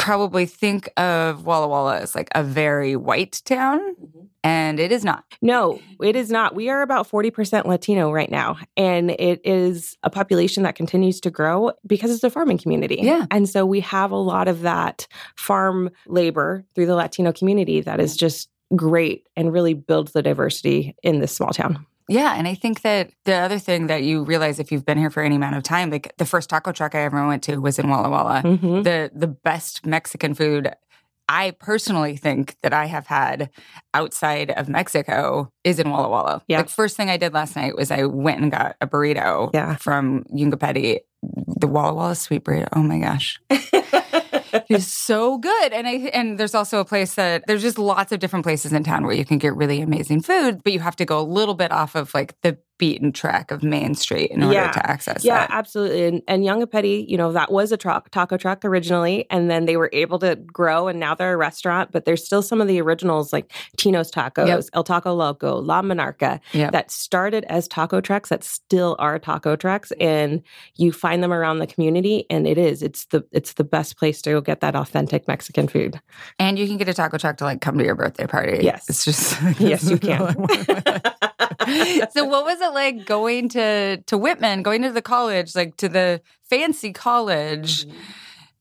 probably 0.00 0.46
think 0.46 0.90
of 0.96 1.44
Walla 1.44 1.68
Walla 1.68 1.98
as 1.98 2.14
like 2.14 2.28
a 2.34 2.42
very 2.42 2.96
white 2.96 3.42
town, 3.44 3.80
mm-hmm. 3.94 4.20
and 4.42 4.80
it 4.80 4.90
is 4.92 5.04
not. 5.04 5.24
No, 5.42 5.80
it 6.02 6.16
is 6.16 6.30
not. 6.30 6.54
We 6.54 6.68
are 6.70 6.82
about 6.82 7.08
40% 7.08 7.66
Latino 7.66 8.10
right 8.10 8.30
now. 8.30 8.58
And 8.76 9.10
it 9.12 9.40
is 9.44 9.96
a 10.02 10.10
population 10.10 10.62
that 10.62 10.74
continues 10.74 11.20
to 11.20 11.30
grow 11.30 11.72
because 11.86 12.10
it's 12.10 12.24
a 12.24 12.30
farming 12.30 12.58
community. 12.58 13.00
Yeah. 13.02 13.26
And 13.30 13.48
so 13.48 13.66
we 13.66 13.80
have 13.80 14.10
a 14.10 14.16
lot 14.16 14.48
of 14.48 14.62
that 14.62 15.06
farm 15.36 15.90
labor 16.06 16.64
through 16.74 16.86
the 16.86 16.94
Latino 16.94 17.32
community 17.32 17.80
that 17.82 18.00
is 18.00 18.16
just 18.16 18.48
great 18.74 19.26
and 19.36 19.52
really 19.52 19.74
builds 19.74 20.12
the 20.12 20.22
diversity 20.22 20.96
in 21.02 21.20
this 21.20 21.32
small 21.32 21.50
town. 21.50 21.86
Yeah, 22.10 22.34
and 22.36 22.48
I 22.48 22.54
think 22.54 22.82
that 22.82 23.10
the 23.24 23.34
other 23.36 23.58
thing 23.58 23.86
that 23.86 24.02
you 24.02 24.24
realize 24.24 24.58
if 24.58 24.70
you've 24.72 24.84
been 24.84 24.98
here 24.98 25.10
for 25.10 25.22
any 25.22 25.36
amount 25.36 25.56
of 25.56 25.62
time, 25.62 25.90
like 25.90 26.12
the 26.18 26.26
first 26.26 26.50
taco 26.50 26.72
truck 26.72 26.94
I 26.94 27.02
ever 27.02 27.24
went 27.26 27.42
to 27.44 27.58
was 27.58 27.78
in 27.78 27.88
Walla 27.88 28.10
Walla. 28.10 28.42
Mhm. 28.44 28.82
The 28.84 29.10
the 29.14 29.28
best 29.28 29.86
Mexican 29.86 30.34
food 30.34 30.74
I 31.28 31.52
personally 31.52 32.16
think 32.16 32.56
that 32.64 32.72
I 32.74 32.86
have 32.86 33.06
had 33.06 33.50
outside 33.94 34.50
of 34.50 34.68
Mexico 34.68 35.52
is 35.62 35.78
in 35.78 35.88
Walla 35.90 36.08
Walla. 36.08 36.42
Yeah. 36.48 36.58
Like 36.58 36.68
first 36.68 36.96
thing 36.96 37.08
I 37.08 37.16
did 37.16 37.32
last 37.32 37.54
night 37.54 37.76
was 37.76 37.92
I 37.92 38.02
went 38.06 38.40
and 38.42 38.50
got 38.50 38.74
a 38.80 38.88
burrito 38.88 39.50
Yeah. 39.54 39.76
from 39.76 40.24
Yungapeti. 40.34 40.98
The 41.22 41.68
Walla 41.68 41.94
Walla 41.94 42.16
sweet 42.16 42.42
burrito. 42.44 42.66
Oh 42.74 42.82
my 42.82 42.98
gosh. 42.98 43.40
It's 44.68 44.86
so 44.86 45.38
good. 45.38 45.72
And 45.72 45.86
I 45.86 45.92
and 46.12 46.38
there's 46.38 46.54
also 46.54 46.80
a 46.80 46.84
place 46.84 47.14
that 47.14 47.44
there's 47.46 47.62
just 47.62 47.78
lots 47.78 48.12
of 48.12 48.18
different 48.18 48.44
places 48.44 48.72
in 48.72 48.82
town 48.84 49.04
where 49.04 49.14
you 49.14 49.24
can 49.24 49.38
get 49.38 49.54
really 49.54 49.80
amazing 49.80 50.22
food, 50.22 50.62
but 50.62 50.72
you 50.72 50.80
have 50.80 50.96
to 50.96 51.04
go 51.04 51.20
a 51.20 51.22
little 51.22 51.54
bit 51.54 51.72
off 51.72 51.94
of 51.94 52.12
like 52.14 52.34
the 52.42 52.58
beaten 52.80 53.12
track 53.12 53.50
of 53.52 53.62
Main 53.62 53.94
Street 53.94 54.30
in 54.32 54.42
order 54.42 54.54
Yeah. 54.54 54.70
to 54.72 54.90
access 54.90 55.22
Yeah, 55.24 55.40
that. 55.46 55.50
absolutely. 55.52 56.04
And, 56.06 56.22
and 56.26 56.42
Yungapeti, 56.42 57.06
you 57.08 57.16
know, 57.16 57.30
that 57.32 57.52
was 57.52 57.70
a 57.70 57.76
truck, 57.76 58.10
taco 58.10 58.36
truck 58.38 58.64
originally, 58.64 59.26
and 59.30 59.50
then 59.50 59.66
they 59.66 59.76
were 59.76 59.90
able 59.92 60.18
to 60.20 60.34
grow, 60.36 60.88
and 60.88 60.98
now 60.98 61.14
they're 61.14 61.34
a 61.34 61.36
restaurant. 61.36 61.92
But 61.92 62.06
there's 62.06 62.24
still 62.24 62.40
some 62.42 62.60
of 62.60 62.66
the 62.66 62.80
originals 62.80 63.32
like 63.32 63.52
Tino's 63.76 64.10
Tacos, 64.10 64.48
Yep. 64.48 64.64
El 64.72 64.82
Taco 64.84 65.14
Loco, 65.14 65.56
La 65.60 65.82
Monarca, 65.82 66.40
Yep. 66.52 66.72
that 66.72 66.90
started 66.90 67.44
as 67.50 67.68
taco 67.68 68.00
trucks 68.00 68.30
that 68.30 68.42
still 68.42 68.96
are 68.98 69.18
taco 69.18 69.54
trucks, 69.54 69.92
and 70.00 70.42
you 70.76 70.90
find 70.90 71.22
them 71.22 71.32
around 71.32 71.58
the 71.58 71.66
community, 71.66 72.24
and 72.30 72.46
it 72.48 72.56
is 72.58 72.82
it's 72.82 73.04
the 73.06 73.22
it's 73.30 73.52
the 73.52 73.64
best 73.64 73.98
place 73.98 74.22
to 74.22 74.30
go 74.30 74.40
get 74.40 74.60
that 74.60 74.74
authentic 74.74 75.28
Mexican 75.28 75.68
food. 75.68 76.00
And 76.38 76.58
you 76.58 76.66
can 76.66 76.78
get 76.78 76.88
a 76.88 76.94
taco 76.94 77.18
truck 77.18 77.36
to 77.36 77.44
like 77.44 77.60
come 77.60 77.76
to 77.76 77.84
your 77.84 77.94
birthday 77.94 78.26
party. 78.26 78.60
Yes. 78.64 78.88
It's 78.88 79.04
just 79.04 79.36
Yes, 79.60 79.88
you 79.90 79.98
can. 80.08 80.34
so 82.12 82.24
what 82.24 82.44
was 82.44 82.60
it 82.60 82.69
like 82.74 83.06
going 83.06 83.48
to 83.50 83.98
to 83.98 84.18
Whitman, 84.18 84.62
going 84.62 84.82
to 84.82 84.92
the 84.92 85.02
college, 85.02 85.54
like 85.54 85.76
to 85.78 85.88
the 85.88 86.20
fancy 86.48 86.92
college 86.92 87.86
mm-hmm. 87.86 87.96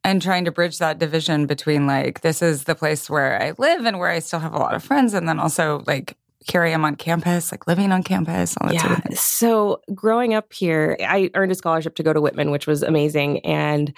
and 0.03 0.21
trying 0.21 0.45
to 0.45 0.51
bridge 0.51 0.77
that 0.79 0.99
division 0.99 1.45
between 1.45 1.87
like 1.87 2.21
this 2.21 2.41
is 2.41 2.65
the 2.65 2.75
place 2.75 3.09
where 3.09 3.41
I 3.41 3.53
live 3.57 3.85
and 3.85 3.99
where 3.99 4.09
I 4.09 4.19
still 4.19 4.39
have 4.39 4.53
a 4.53 4.59
lot 4.59 4.75
of 4.75 4.83
friends 4.83 5.13
and 5.13 5.27
then 5.27 5.39
also 5.39 5.83
like 5.87 6.15
here 6.49 6.63
I 6.63 6.69
am 6.69 6.85
on 6.85 6.95
campus, 6.95 7.51
like 7.51 7.67
living 7.67 7.91
on 7.91 8.01
campus, 8.01 8.55
all 8.57 8.69
that 8.69 8.79
sort 8.79 8.91
of 8.93 8.97
Yeah. 8.99 9.03
thing. 9.03 9.15
So 9.17 9.81
growing 9.93 10.33
up 10.33 10.53
here, 10.53 10.95
I 11.01 11.29
earned 11.35 11.51
a 11.51 11.55
scholarship 11.55 11.95
to 11.95 12.03
go 12.03 12.13
to 12.13 12.21
Whitman, 12.21 12.49
which 12.49 12.65
was 12.65 12.81
amazing. 12.81 13.39
And 13.45 13.93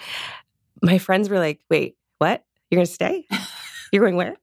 my 0.82 0.98
friends 0.98 1.28
were 1.28 1.38
like, 1.38 1.60
wait, 1.70 1.96
what? 2.18 2.44
You're 2.68 2.78
going 2.78 2.86
to 2.86 2.92
stay? 2.92 3.26
You're 3.92 4.02
going 4.02 4.16
where? 4.16 4.36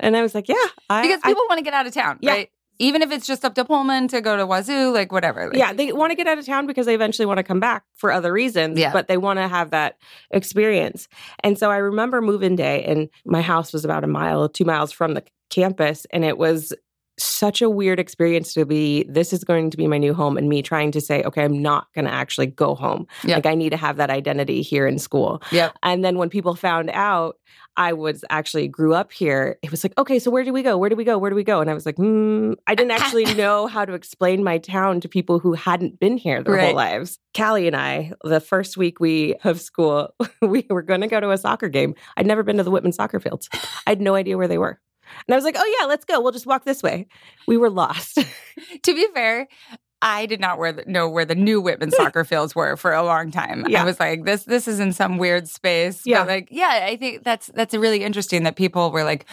And 0.00 0.16
I 0.16 0.22
was 0.22 0.34
like, 0.34 0.48
yeah. 0.48 0.56
I, 0.90 1.02
Because 1.02 1.20
I- 1.22 1.28
people 1.28 1.44
want 1.48 1.58
to 1.58 1.64
get 1.64 1.74
out 1.74 1.86
of 1.86 1.94
town, 1.94 2.18
Yeah. 2.20 2.32
right? 2.32 2.50
Even 2.78 3.02
if 3.02 3.12
it's 3.12 3.26
just 3.26 3.44
up 3.44 3.54
to 3.54 3.64
Pullman 3.64 4.08
to 4.08 4.20
go 4.20 4.36
to 4.36 4.46
Wazoo, 4.46 4.92
like 4.92 5.12
whatever. 5.12 5.48
Like, 5.48 5.56
yeah, 5.56 5.72
they 5.72 5.92
want 5.92 6.10
to 6.10 6.16
get 6.16 6.26
out 6.26 6.38
of 6.38 6.46
town 6.46 6.66
because 6.66 6.86
they 6.86 6.94
eventually 6.94 7.26
want 7.26 7.38
to 7.38 7.44
come 7.44 7.60
back 7.60 7.84
for 7.94 8.10
other 8.10 8.32
reasons, 8.32 8.78
Yeah. 8.78 8.92
but 8.92 9.06
they 9.08 9.16
want 9.16 9.38
to 9.38 9.48
have 9.48 9.70
that 9.70 9.96
experience. 10.30 11.08
And 11.44 11.58
so 11.58 11.70
I 11.70 11.76
remember 11.76 12.20
move-in 12.20 12.56
day, 12.56 12.84
and 12.84 13.08
my 13.24 13.42
house 13.42 13.72
was 13.72 13.84
about 13.84 14.04
a 14.04 14.08
mile, 14.08 14.48
two 14.48 14.64
miles 14.64 14.92
from 14.92 15.14
the 15.14 15.22
campus, 15.50 16.06
and 16.10 16.24
it 16.24 16.36
was 16.36 16.72
such 17.18 17.62
a 17.62 17.70
weird 17.70 18.00
experience 18.00 18.52
to 18.54 18.64
be 18.64 19.04
this 19.08 19.32
is 19.32 19.44
going 19.44 19.70
to 19.70 19.76
be 19.76 19.86
my 19.86 19.98
new 19.98 20.12
home 20.14 20.36
and 20.36 20.48
me 20.48 20.62
trying 20.62 20.90
to 20.90 21.00
say 21.00 21.22
okay 21.22 21.44
i'm 21.44 21.62
not 21.62 21.86
going 21.94 22.04
to 22.04 22.10
actually 22.12 22.46
go 22.46 22.74
home 22.74 23.06
Yeah. 23.22 23.36
like 23.36 23.46
i 23.46 23.54
need 23.54 23.70
to 23.70 23.76
have 23.76 23.96
that 23.98 24.10
identity 24.10 24.62
here 24.62 24.86
in 24.86 24.98
school 24.98 25.40
yeah 25.52 25.70
and 25.82 26.04
then 26.04 26.18
when 26.18 26.28
people 26.30 26.54
found 26.54 26.90
out 26.92 27.36
I 27.76 27.92
was 27.92 28.24
actually 28.30 28.68
grew 28.68 28.94
up 28.94 29.10
here, 29.10 29.58
it 29.60 29.72
was 29.72 29.82
like, 29.82 29.94
okay, 29.98 30.20
so 30.20 30.30
where 30.30 30.44
do 30.44 30.52
we 30.52 30.62
go? 30.62 30.78
Where 30.78 30.88
do 30.88 30.94
we 30.94 31.02
go? 31.02 31.18
Where 31.18 31.28
do 31.30 31.34
we 31.34 31.42
go? 31.42 31.60
And 31.60 31.68
I 31.68 31.74
was 31.74 31.84
like, 31.84 31.96
hmm, 31.96 32.52
I 32.68 32.76
didn't 32.76 32.92
actually 32.92 33.24
know 33.34 33.66
how 33.66 33.84
to 33.84 33.94
explain 33.94 34.44
my 34.44 34.58
town 34.58 35.00
to 35.00 35.08
people 35.08 35.40
who 35.40 35.54
hadn't 35.54 35.98
been 35.98 36.16
here 36.16 36.40
their 36.44 36.54
Right. 36.54 36.66
whole 36.66 36.74
lives. 36.76 37.18
Callie 37.36 37.66
and 37.66 37.74
I, 37.74 38.12
the 38.22 38.38
first 38.38 38.76
week 38.76 39.00
we 39.00 39.34
of 39.42 39.60
school, 39.60 40.14
we 40.40 40.64
were 40.70 40.82
going 40.82 41.00
to 41.00 41.08
go 41.08 41.18
to 41.18 41.32
a 41.32 41.36
soccer 41.36 41.68
game. 41.68 41.96
I'd 42.16 42.28
never 42.28 42.44
been 42.44 42.58
to 42.58 42.62
the 42.62 42.70
Whitman 42.70 42.92
soccer 42.92 43.18
fields. 43.18 43.48
I 43.52 43.90
had 43.90 44.00
no 44.00 44.14
idea 44.14 44.38
where 44.38 44.46
they 44.48 44.58
were. 44.58 44.78
And 45.26 45.34
I 45.34 45.36
was 45.36 45.44
like, 45.44 45.56
oh 45.58 45.76
yeah, 45.80 45.86
let's 45.86 46.04
go. 46.04 46.20
We'll 46.20 46.32
just 46.32 46.46
walk 46.46 46.64
this 46.64 46.82
way. 46.82 47.06
We 47.48 47.56
were 47.56 47.70
lost. 47.70 48.16
to 48.82 48.94
be 48.94 49.06
fair, 49.14 49.48
I 50.02 50.26
did 50.26 50.38
not 50.40 50.58
the, 50.58 50.84
know 50.86 51.08
where 51.08 51.24
the 51.24 51.34
new 51.34 51.60
Whitman 51.60 51.90
soccer 51.92 52.24
fields 52.24 52.54
were 52.54 52.76
for 52.76 52.92
a 52.92 53.02
long 53.02 53.30
time. 53.30 53.64
Yeah. 53.68 53.82
I 53.82 53.84
was 53.84 53.98
like, 53.98 54.24
this 54.24 54.44
this 54.44 54.68
is 54.68 54.80
in 54.80 54.92
some 54.92 55.16
weird 55.18 55.48
space. 55.48 56.02
Yeah. 56.04 56.20
But 56.20 56.28
like, 56.28 56.48
yeah, 56.50 56.80
I 56.86 56.96
think 56.96 57.24
that's 57.24 57.46
that's 57.54 57.74
really 57.74 58.02
interesting 58.04 58.42
that 58.44 58.56
people 58.56 58.90
were 58.90 59.04
like, 59.04 59.26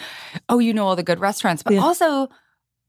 oh, 0.48 0.58
you 0.58 0.72
know 0.72 0.86
all 0.86 0.96
the 0.96 1.02
good 1.02 1.20
restaurants, 1.20 1.62
but 1.62 1.74
Yeah. 1.74 1.80
also. 1.82 2.28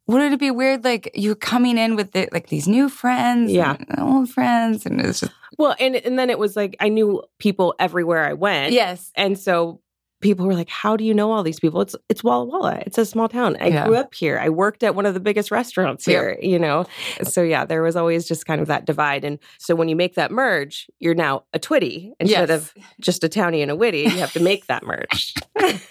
Wouldn't 0.06 0.34
it 0.34 0.40
be 0.42 0.52
weird, 0.52 0.84
like 0.84 1.12
you 1.14 1.34
coming 1.34 1.78
in 1.78 1.96
with 1.96 2.12
the, 2.12 2.28
like 2.34 2.48
these 2.50 2.68
new 2.68 2.90
friends, 2.90 3.50
Yeah. 3.54 3.78
and 3.88 4.00
old 4.02 4.30
friends, 4.30 4.86
and 4.86 5.00
it's 5.00 5.22
just 5.22 5.32
well, 5.58 5.76
and 5.80 5.96
and 5.96 6.20
then 6.20 6.30
it 6.30 6.38
was 6.38 6.58
like 6.58 6.76
I 6.82 6.90
knew 6.90 7.24
people 7.40 7.74
everywhere 7.80 8.26
I 8.26 8.34
went. 8.34 8.74
yes, 8.74 9.12
And 9.16 9.40
so 9.40 9.80
people 10.24 10.48
were 10.48 10.56
like, 10.56 10.70
"How 10.70 10.98
do 10.98 11.04
you 11.04 11.14
know 11.14 11.32
all 11.32 11.44
these 11.44 11.60
people?" 11.60 11.82
It's 11.82 11.96
it's 12.10 12.24
Walla 12.24 12.46
Walla. 12.46 12.82
It's 12.86 12.98
a 12.98 13.06
small 13.06 13.30
town. 13.30 13.58
I 13.60 13.68
Yeah. 13.68 13.86
grew 13.86 13.96
up 13.96 14.16
here. 14.16 14.40
I 14.40 14.50
worked 14.50 14.82
at 14.84 14.96
one 14.96 15.06
of 15.06 15.14
the 15.14 15.20
biggest 15.20 15.52
restaurants 15.52 16.06
here. 16.06 16.38
You 16.42 16.58
know, 16.58 16.86
so 17.24 17.44
yeah, 17.44 17.66
there 17.66 17.84
was 17.84 17.96
always 17.96 18.28
just 18.28 18.46
kind 18.48 18.60
of 18.62 18.68
that 18.68 18.86
divide. 18.86 19.24
And 19.24 19.38
so 19.60 19.76
when 19.76 19.90
you 19.90 19.96
make 19.96 20.16
that 20.16 20.32
merge, 20.32 20.88
you're 21.00 21.14
now 21.14 21.44
a 21.54 21.60
Twitty 21.60 22.14
instead 22.20 22.50
Yes. 22.50 22.62
of 22.62 22.74
just 23.00 23.24
a 23.24 23.30
Townie 23.30 23.62
and 23.62 23.70
a 23.70 23.76
Witty. 23.76 24.02
You 24.04 24.10
have 24.26 24.34
to 24.34 24.40
make 24.42 24.66
that 24.68 24.84
merge. 24.84 25.36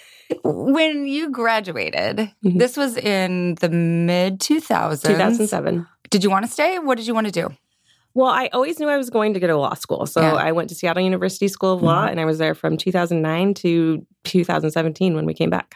When 0.45 1.07
you 1.07 1.31
graduated, 1.31 2.31
Mhm. 2.45 2.59
this 2.59 2.77
was 2.77 2.97
in 2.97 3.57
the 3.61 3.69
mid 3.69 4.41
2000s. 4.41 5.03
2007. 5.03 5.87
Did 6.11 6.25
you 6.25 6.31
want 6.31 6.47
to 6.47 6.51
stay? 6.51 6.79
What 6.79 6.97
did 6.97 7.07
you 7.07 7.13
want 7.15 7.27
to 7.27 7.33
do? 7.33 7.49
Well, 8.15 8.29
I 8.31 8.49
always 8.53 8.79
knew 8.79 8.89
I 8.89 8.97
was 8.99 9.11
going 9.11 9.35
to 9.35 9.41
go 9.41 9.47
to 9.47 9.57
law 9.57 9.75
school. 9.75 10.07
So 10.07 10.21
Yeah. 10.21 10.35
I 10.35 10.53
went 10.53 10.69
to 10.69 10.75
Seattle 10.75 11.03
University 11.03 11.49
School 11.49 11.73
of 11.73 11.83
Law, 11.83 12.07
Mhm. 12.07 12.11
and 12.13 12.21
I 12.21 12.25
was 12.25 12.39
there 12.39 12.55
from 12.55 12.77
2009 12.77 13.55
to 13.55 14.07
2017 14.25 15.15
when 15.15 15.27
we 15.27 15.35
came 15.35 15.51
back. 15.51 15.75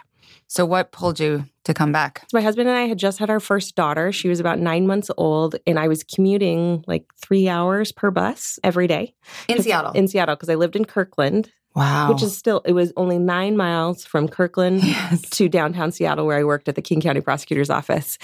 So, 0.49 0.65
what 0.65 0.93
pulled 0.93 1.19
you 1.19 1.45
to 1.65 1.75
come 1.75 1.91
back? 1.91 2.25
My 2.33 2.41
husband 2.41 2.69
and 2.69 2.79
I 2.79 2.85
had 2.87 2.99
just 2.99 3.19
had 3.19 3.31
our 3.31 3.41
first 3.41 3.75
daughter. 3.75 4.13
She 4.13 4.29
was 4.29 4.39
about 4.39 4.61
nine 4.61 4.87
months 4.87 5.11
old, 5.17 5.57
and 5.67 5.77
I 5.77 5.89
was 5.89 6.05
commuting 6.05 6.85
like 6.87 7.05
three 7.21 7.49
hours 7.49 7.91
per 7.91 8.13
bus 8.13 8.61
every 8.63 8.87
day 8.87 9.15
In 9.49 9.61
Seattle. 9.61 9.91
in 9.93 10.07
Seattle 10.07 10.37
because 10.37 10.49
I 10.49 10.55
lived 10.55 10.77
in 10.77 10.85
Kirkland, 10.85 11.51
wow. 11.77 12.11
which 12.11 12.23
is 12.23 12.37
still, 12.37 12.63
it 12.65 12.73
was 12.73 12.93
only 12.97 13.19
nine 13.19 13.57
miles 13.57 14.05
from 14.05 14.27
Kirkland 14.27 14.83
yes. 14.83 15.29
to 15.31 15.49
downtown 15.49 15.93
Seattle, 15.93 16.27
where 16.27 16.39
I 16.39 16.45
worked 16.45 16.69
at 16.69 16.75
the 16.75 16.83
King 16.83 17.01
County 17.01 17.21
Prosecutor's 17.21 17.71
Office. 17.71 18.19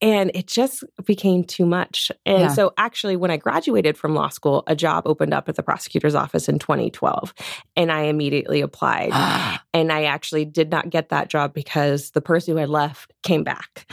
And 0.00 0.30
it 0.34 0.46
just 0.46 0.84
became 1.04 1.44
too 1.44 1.66
much. 1.66 2.10
And 2.24 2.42
Yeah. 2.42 2.48
so, 2.48 2.72
actually, 2.78 3.16
when 3.16 3.30
I 3.30 3.36
graduated 3.36 3.98
from 3.98 4.14
law 4.14 4.28
school, 4.28 4.62
a 4.66 4.74
job 4.74 5.02
opened 5.06 5.34
up 5.34 5.48
at 5.48 5.56
the 5.56 5.62
prosecutor's 5.62 6.14
office 6.14 6.48
in 6.48 6.58
2012. 6.58 7.34
And 7.76 7.92
I 7.92 8.02
immediately 8.02 8.60
applied. 8.60 9.12
And 9.74 9.90
I 9.90 10.04
actually 10.04 10.44
did 10.44 10.70
not 10.70 10.90
get 10.90 11.08
that 11.08 11.28
job 11.28 11.54
because 11.54 12.10
the 12.10 12.20
person 12.20 12.52
who 12.52 12.58
had 12.58 12.68
left 12.68 13.10
came 13.22 13.42
back. 13.42 13.90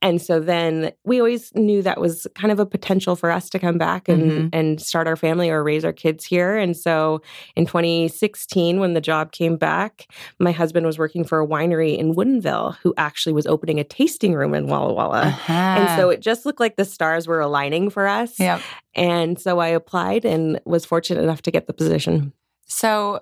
And 0.00 0.22
so 0.22 0.38
then 0.38 0.92
we 1.04 1.18
always 1.18 1.52
knew 1.56 1.82
that 1.82 2.00
was 2.00 2.26
kind 2.36 2.52
of 2.52 2.60
a 2.60 2.66
potential 2.66 3.16
for 3.16 3.32
us 3.32 3.50
to 3.50 3.58
come 3.58 3.78
back 3.78 4.08
and, 4.08 4.30
Mhm. 4.30 4.50
and 4.52 4.80
start 4.80 5.08
our 5.08 5.16
family 5.16 5.50
or 5.50 5.64
raise 5.64 5.84
our 5.84 5.92
kids 5.92 6.24
here. 6.24 6.56
And 6.56 6.76
so 6.76 7.20
in 7.56 7.66
2016, 7.66 8.78
when 8.78 8.94
the 8.94 9.00
job 9.00 9.32
came 9.32 9.56
back, 9.56 10.06
my 10.38 10.52
husband 10.52 10.86
was 10.86 10.98
working 10.98 11.24
for 11.24 11.40
a 11.40 11.46
winery 11.46 11.98
in 11.98 12.14
Woodinville 12.14 12.76
who 12.82 12.94
actually 12.96 13.32
was 13.32 13.46
opening 13.46 13.80
a 13.80 13.84
tasting 13.84 14.34
room 14.34 14.54
in 14.54 14.68
Walla 14.68 14.92
Walla. 14.92 15.22
Uh-huh. 15.22 15.52
And 15.52 16.00
so 16.00 16.10
it 16.10 16.20
just 16.20 16.46
looked 16.46 16.60
like 16.60 16.76
the 16.76 16.84
stars 16.84 17.26
were 17.26 17.40
aligning 17.40 17.90
for 17.90 18.06
us. 18.06 18.38
Yep. 18.38 18.60
And 18.94 19.38
so 19.40 19.58
I 19.58 19.68
applied 19.68 20.24
and 20.24 20.60
was 20.64 20.84
fortunate 20.84 21.22
enough 21.22 21.42
to 21.42 21.50
get 21.50 21.66
the 21.66 21.72
position. 21.72 22.32
So, 22.66 23.20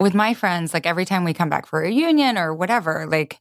with 0.00 0.14
my 0.14 0.34
friends, 0.34 0.74
like 0.74 0.84
every 0.86 1.04
time 1.04 1.22
we 1.24 1.32
come 1.32 1.48
back 1.48 1.64
for 1.64 1.80
a 1.80 1.86
reunion 1.86 2.36
or 2.36 2.52
whatever, 2.52 3.06
like 3.08 3.38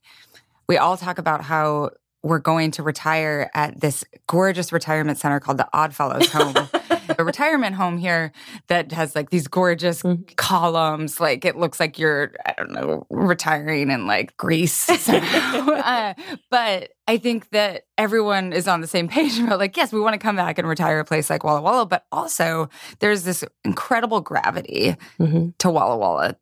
we 0.70 0.78
all 0.78 0.96
talk 0.96 1.18
about 1.18 1.42
how 1.42 1.90
we're 2.24 2.40
going 2.40 2.72
to 2.72 2.84
retire 2.84 3.50
at 3.54 3.80
this 3.82 4.04
gorgeous 4.28 4.72
retirement 4.72 5.18
center 5.18 5.40
called 5.40 5.58
the 5.58 5.68
Oddfellows 5.74 6.32
Home. 6.32 6.56
a 7.20 7.24
retirement 7.26 7.76
home 7.76 7.98
here 7.98 8.32
that 8.68 8.92
has 8.92 9.16
like 9.16 9.32
these 9.32 9.48
gorgeous 9.48 10.04
columns. 10.38 11.20
Like 11.20 11.46
it 11.46 11.58
looks 11.58 11.80
like 11.80 11.98
you're, 12.00 12.32
I 12.46 12.54
don't 12.58 12.72
know, 12.72 13.06
retiring 13.10 13.90
in 13.90 14.06
like 14.08 14.38
Greece. 14.38 14.88
uh, 15.10 16.14
but 16.50 16.92
I 17.08 17.18
think 17.18 17.50
that 17.50 17.84
everyone 17.98 18.54
is 18.54 18.68
on 18.68 18.82
the 18.82 18.88
same 18.88 19.08
page 19.08 19.40
about 19.40 19.60
like, 19.60 19.76
yes, 19.76 19.92
we 19.92 20.00
want 20.00 20.14
to 20.14 20.20
come 20.20 20.36
back 20.36 20.58
and 20.58 20.68
retire 20.68 21.00
a 21.00 21.06
place 21.06 21.30
like 21.30 21.44
Walla 21.44 21.62
Walla, 21.62 21.86
but 21.86 22.06
also 22.12 22.70
there's 23.00 23.24
this 23.24 23.44
incredible 23.66 24.22
gravity 24.22 24.96
Mhm. 25.20 25.54
to 25.58 25.70
Walla 25.70 25.98
Walla 25.98 26.36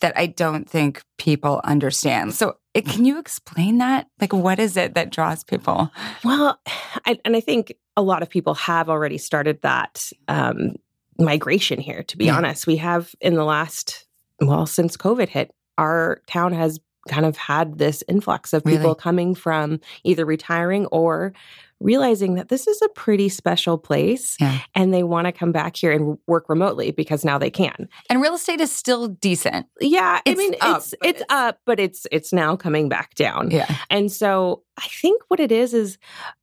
that 0.00 0.12
I 0.16 0.26
don't 0.26 0.68
think 0.68 1.02
people 1.16 1.60
understand. 1.64 2.34
So, 2.34 2.56
it, 2.74 2.86
can 2.86 3.04
you 3.04 3.18
explain 3.18 3.78
that? 3.78 4.06
Like, 4.20 4.32
what 4.32 4.58
is 4.58 4.76
it 4.76 4.94
that 4.94 5.10
draws 5.10 5.44
people? 5.44 5.90
Well, 6.24 6.58
I, 7.06 7.18
and 7.24 7.36
I 7.36 7.40
think 7.40 7.74
a 7.96 8.02
lot 8.02 8.22
of 8.22 8.30
people 8.30 8.54
have 8.54 8.88
already 8.88 9.18
started 9.18 9.60
that 9.62 10.02
um, 10.28 10.76
migration 11.18 11.80
here. 11.80 12.02
To 12.04 12.16
be 12.16 12.26
Yeah. 12.26 12.36
honest, 12.36 12.66
we 12.66 12.76
have 12.76 13.14
in 13.20 13.34
the 13.34 13.44
last 13.44 14.06
well 14.40 14.66
since 14.66 14.96
COVID 14.96 15.28
hit, 15.28 15.50
our 15.78 16.22
town 16.26 16.52
has 16.52 16.80
kind 17.08 17.26
of 17.26 17.36
had 17.36 17.78
this 17.78 18.02
influx 18.08 18.52
of 18.52 18.64
people 18.64 18.80
Really? 18.90 18.94
coming 18.94 19.34
from 19.34 19.80
either 20.04 20.24
retiring 20.24 20.86
or 20.86 21.32
realizing 21.80 22.34
that 22.36 22.48
this 22.48 22.68
is 22.68 22.80
a 22.80 22.88
pretty 22.90 23.28
special 23.28 23.76
place 23.76 24.36
Yeah. 24.38 24.60
and 24.76 24.94
they 24.94 25.02
want 25.02 25.26
to 25.26 25.32
come 25.32 25.50
back 25.50 25.74
here 25.76 25.90
and 25.90 26.16
work 26.28 26.48
remotely 26.48 26.92
because 26.92 27.24
now 27.24 27.38
they 27.38 27.50
can. 27.50 27.88
And 28.08 28.22
real 28.22 28.34
estate 28.34 28.60
is 28.60 28.70
still 28.70 29.08
decent. 29.08 29.66
Yeah, 29.80 30.20
It's 30.24 30.38
I 30.40 30.42
mean 30.44 30.54
up, 30.60 30.76
it's 30.76 30.92
it's, 30.92 31.04
it's- 31.22 31.24
up, 31.28 31.58
but 31.66 31.80
it's 31.80 32.06
it's 32.12 32.32
now 32.32 32.54
coming 32.54 32.88
back 32.88 33.14
down. 33.14 33.50
Yeah. 33.50 33.66
And 33.90 34.12
so 34.12 34.62
I 34.78 34.86
think 34.86 35.22
what 35.26 35.40
it 35.40 35.50
is 35.50 35.74
is 35.74 35.98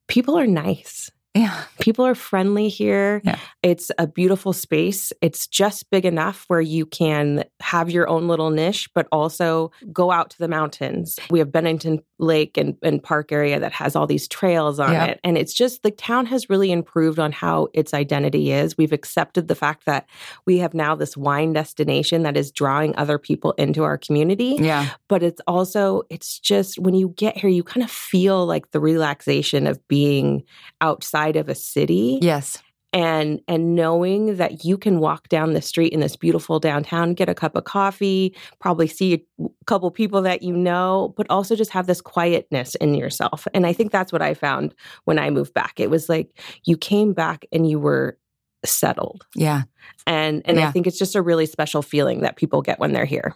people 0.10 0.38
are 0.38 0.48
nice. 0.48 1.10
Yeah. 1.36 1.63
People 1.79 2.05
are 2.05 2.15
friendly 2.15 2.69
here. 2.69 3.21
Yeah. 3.24 3.38
It's 3.62 3.91
a 4.00 4.07
beautiful 4.07 4.51
space. 4.51 5.13
It's 5.21 5.45
just 5.48 5.89
big 5.91 6.05
enough 6.05 6.45
where 6.48 6.59
you 6.62 6.86
can 6.86 7.43
have 7.59 7.91
your 7.91 8.09
own 8.09 8.27
little 8.27 8.50
niche, 8.50 8.89
but 8.95 9.07
also 9.12 9.71
go 9.93 10.12
out 10.12 10.31
to 10.31 10.39
the 10.39 10.48
mountains. 10.48 11.19
We 11.29 11.39
have 11.39 11.51
Bennington 11.51 12.00
Lake 12.17 12.57
and, 12.57 12.75
and 12.81 13.01
Park 13.01 13.31
area 13.31 13.59
that 13.59 13.71
has 13.74 13.95
all 13.95 14.07
these 14.07 14.27
trails 14.27 14.79
on 14.79 14.93
it. 14.93 15.19
And 15.24 15.38
it's 15.38 15.53
just 15.53 15.83
the 15.83 15.91
town 15.91 16.25
has 16.25 16.50
really 16.50 16.71
improved 16.71 17.19
on 17.19 17.31
how 17.31 17.67
its 17.74 17.93
identity 17.93 18.51
is. 18.51 18.77
We've 18.77 18.91
accepted 18.91 19.48
the 19.48 19.55
fact 19.55 19.86
that 19.86 20.07
we 20.45 20.57
have 20.57 20.74
now 20.74 20.95
this 20.95 21.15
wine 21.15 21.53
destination 21.53 22.24
that 22.24 22.38
is 22.38 22.51
drawing 22.51 22.95
other 22.98 23.17
people 23.19 23.51
into 23.53 23.83
our 23.83 23.98
community 23.98 24.57
Yeah. 24.59 24.89
but 25.07 25.21
it's 25.24 25.41
also 25.48 26.03
it's 26.09 26.39
just 26.39 26.79
when 26.79 26.93
you 26.95 27.09
get 27.15 27.38
here 27.38 27.50
you 27.50 27.63
kind 27.63 27.83
of 27.83 27.91
feel 27.91 28.45
like 28.45 28.71
the 28.71 28.79
relaxation 28.79 29.67
of 29.67 29.86
being 29.88 30.43
outside 30.81 31.19
of 31.36 31.50
a 31.50 31.56
city 31.56 32.20
Yes. 32.22 32.58
and 32.94 33.40
and 33.48 33.76
knowing 33.76 34.38
that 34.38 34.66
you 34.66 34.78
can 34.78 35.00
walk 35.00 35.30
down 35.30 35.54
the 35.54 35.62
street 35.62 35.94
in 35.94 36.00
this 36.00 36.16
beautiful 36.16 36.60
downtown 36.60 37.14
get 37.14 37.30
a 37.30 37.36
cup 37.36 37.56
of 37.56 37.64
coffee 37.66 38.36
probably 38.60 38.88
see 38.88 39.14
a 39.14 39.46
couple 39.68 39.92
people 39.92 40.22
that 40.24 40.42
you 40.42 40.52
know 40.56 41.14
but 41.16 41.28
also 41.30 41.56
just 41.56 41.70
have 41.72 41.86
this 41.86 42.02
quietness 42.02 42.74
in 42.76 42.96
yourself 42.96 43.48
and 43.54 43.68
i 43.68 43.74
think 43.74 43.92
that's 43.92 44.12
what 44.12 44.22
i 44.24 44.34
found 44.34 44.74
when 45.06 45.20
i 45.20 45.30
moved 45.30 45.54
back 45.54 45.80
it 45.80 45.90
was 45.92 46.10
like 46.10 46.32
you 46.66 46.76
came 46.78 47.14
back 47.14 47.46
and 47.52 47.70
you 47.70 47.78
were 47.80 48.18
settled 48.66 49.26
Yeah. 49.36 49.64
and 50.08 50.42
and 50.46 50.58
Yeah. 50.58 50.68
i 50.68 50.72
think 50.72 50.88
it's 50.88 50.98
just 51.00 51.16
a 51.16 51.22
really 51.22 51.46
special 51.46 51.82
feeling 51.84 52.22
that 52.22 52.36
people 52.38 52.62
get 52.64 52.80
when 52.80 52.92
they're 52.94 53.06
here 53.06 53.36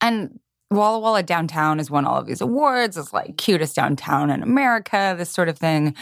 And 0.00 0.38
Walla 0.74 0.98
Walla 0.98 1.22
downtown 1.22 1.78
has 1.78 1.90
won 1.90 2.04
all 2.04 2.18
of 2.18 2.26
these 2.26 2.40
awards. 2.40 2.96
It's 2.96 3.12
like 3.12 3.36
cutest 3.36 3.76
downtown 3.76 4.30
in 4.30 4.42
America, 4.42 5.14
this 5.16 5.30
sort 5.30 5.48
of 5.48 5.58
thing. 5.58 5.94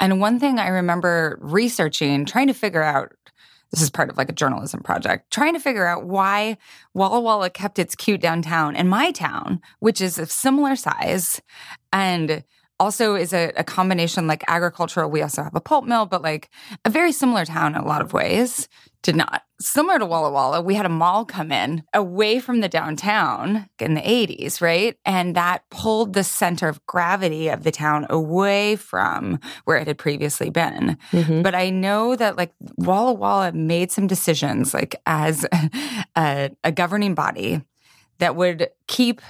And 0.00 0.20
one 0.20 0.38
thing 0.38 0.58
I 0.58 0.68
remember 0.68 1.38
researching, 1.40 2.24
trying 2.24 2.48
to 2.48 2.54
figure 2.54 2.82
out 2.82 3.12
this 3.70 3.82
is 3.82 3.90
part 3.90 4.08
of 4.08 4.16
like 4.16 4.28
a 4.28 4.34
journalism 4.34 4.80
project, 4.82 5.32
trying 5.32 5.54
to 5.54 5.60
figure 5.60 5.86
out 5.86 6.06
why 6.06 6.56
Walla 6.94 7.20
Walla 7.20 7.50
kept 7.50 7.78
its 7.78 7.96
cute 7.96 8.20
downtown 8.20 8.76
in 8.76 8.88
my 8.88 9.10
town, 9.10 9.60
which 9.80 10.00
is 10.00 10.18
of 10.18 10.30
similar 10.30 10.76
size 10.76 11.42
and 11.92 12.44
also 12.78 13.14
is 13.14 13.32
a, 13.32 13.52
a 13.56 13.64
combination 13.64 14.26
like 14.26 14.44
agricultural. 14.48 15.10
We 15.10 15.22
also 15.22 15.42
have 15.42 15.54
a 15.54 15.60
pulp 15.60 15.86
mill, 15.86 16.06
but 16.06 16.22
like 16.22 16.50
a 16.84 16.90
very 16.90 17.12
similar 17.12 17.44
town 17.44 17.74
in 17.74 17.80
a 17.80 17.86
lot 17.86 18.02
of 18.02 18.12
ways. 18.12 18.68
Did 19.02 19.16
not. 19.16 19.42
Similar 19.64 19.98
to 20.00 20.06
Walla 20.06 20.30
Walla, 20.30 20.60
we 20.60 20.74
had 20.74 20.84
a 20.84 20.90
mall 20.90 21.24
come 21.24 21.50
in 21.50 21.82
away 21.94 22.38
from 22.38 22.60
the 22.60 22.68
downtown 22.68 23.66
in 23.78 23.94
the 23.94 24.02
80s, 24.02 24.60
right? 24.60 24.94
And 25.06 25.34
that 25.36 25.62
pulled 25.70 26.12
the 26.12 26.22
center 26.22 26.68
of 26.68 26.84
gravity 26.86 27.48
of 27.48 27.62
the 27.64 27.70
town 27.70 28.06
away 28.10 28.76
from 28.76 29.40
where 29.64 29.78
it 29.78 29.86
had 29.86 29.96
previously 29.96 30.50
been. 30.50 30.98
Mhm. 31.12 31.42
But 31.42 31.54
I 31.54 31.70
know 31.70 32.14
that 32.14 32.36
like 32.36 32.52
Walla 32.76 33.14
Walla 33.14 33.52
made 33.52 33.90
some 33.90 34.06
decisions, 34.06 34.74
like 34.74 34.96
as 35.06 35.46
a, 36.16 36.50
a 36.62 36.70
governing 36.70 37.14
body, 37.14 37.62
that 38.18 38.36
would 38.36 38.68
keep 38.86 39.22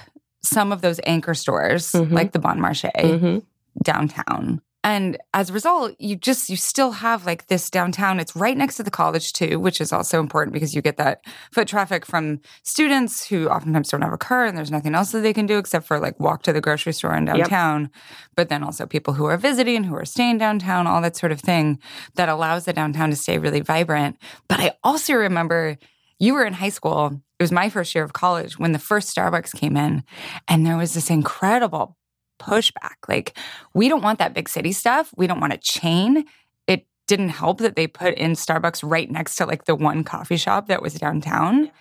some 0.43 0.73
of 0.73 0.81
those 0.81 0.99
anchor 1.05 1.33
stores, 1.33 1.93
Mhm. 1.93 2.11
like 2.11 2.33
the 2.33 2.39
Bon 2.39 2.59
Marché, 2.59 2.91
Mhm. 2.93 3.43
downtown. 3.83 4.61
And 4.85 5.17
as 5.33 5.49
a 5.49 5.53
result, 5.53 5.95
you 5.97 6.15
just 6.15 6.47
you 6.47 6.55
still 6.55 6.91
have 6.91 7.25
like 7.25 7.47
this 7.47 7.71
downtown. 7.71 8.19
It's 8.19 8.35
right 8.35 8.55
next 8.55 8.75
to 8.75 8.83
the 8.83 8.91
college 8.91 9.33
too, 9.33 9.59
which 9.59 9.81
is 9.81 9.91
also 9.91 10.19
important 10.19 10.53
because 10.53 10.75
you 10.75 10.81
get 10.83 10.97
that 10.97 11.25
foot 11.51 11.67
traffic 11.67 12.05
from 12.05 12.39
students 12.61 13.25
who 13.25 13.49
oftentimes 13.49 13.89
don't 13.89 14.03
have 14.03 14.13
a 14.13 14.17
car 14.17 14.45
and 14.45 14.55
there's 14.55 14.69
nothing 14.69 14.93
else 14.93 15.11
that 15.11 15.21
they 15.21 15.33
can 15.33 15.47
do 15.47 15.57
except 15.57 15.87
for 15.87 15.99
like 15.99 16.19
walk 16.19 16.43
to 16.43 16.53
the 16.53 16.61
grocery 16.61 16.93
store 16.93 17.15
in 17.15 17.25
Yep. 17.25 17.35
downtown. 17.35 17.89
But 18.35 18.49
then 18.49 18.63
also 18.63 18.85
people 18.85 19.15
who 19.15 19.25
are 19.25 19.37
visiting, 19.37 19.85
who 19.85 19.95
are 19.95 20.05
staying 20.05 20.37
downtown, 20.37 20.85
all 20.85 21.01
that 21.01 21.17
sort 21.17 21.31
of 21.31 21.41
thing 21.41 21.79
that 22.13 22.29
allows 22.29 22.65
the 22.65 22.73
downtown 22.73 23.09
to 23.09 23.15
stay 23.15 23.39
really 23.39 23.61
vibrant. 23.61 24.17
But 24.47 24.59
I 24.59 24.73
also 24.83 25.15
remember 25.15 25.79
you 26.19 26.35
were 26.35 26.45
in 26.45 26.53
high 26.53 26.69
school. 26.69 27.23
It 27.39 27.43
was 27.43 27.51
my 27.51 27.69
first 27.69 27.95
year 27.95 28.03
of 28.03 28.13
college 28.13 28.59
when 28.59 28.71
the 28.71 28.79
first 28.79 29.13
Starbucks 29.13 29.53
came 29.53 29.75
in, 29.75 30.03
and 30.47 30.63
there 30.63 30.77
was 30.77 30.93
this 30.93 31.09
incredible 31.09 31.97
pushback. 32.39 32.95
Like, 33.07 33.37
we 33.73 33.89
don't 33.89 34.01
want 34.03 34.19
that 34.19 34.33
big 34.33 34.49
city 34.49 34.71
stuff. 34.71 35.13
We 35.15 35.27
don't 35.27 35.39
want 35.39 35.53
a 35.53 35.57
chain. 35.57 36.25
It 36.67 36.87
didn't 37.07 37.29
help 37.29 37.59
that 37.59 37.75
they 37.75 37.87
put 37.87 38.15
in 38.15 38.33
Starbucks 38.33 38.81
right 38.83 39.09
next 39.09 39.35
to 39.37 39.45
like 39.45 39.65
the 39.65 39.75
one 39.75 40.03
coffee 40.03 40.37
shop 40.37 40.67
that 40.67 40.81
was 40.81 40.93
downtown. 40.95 41.71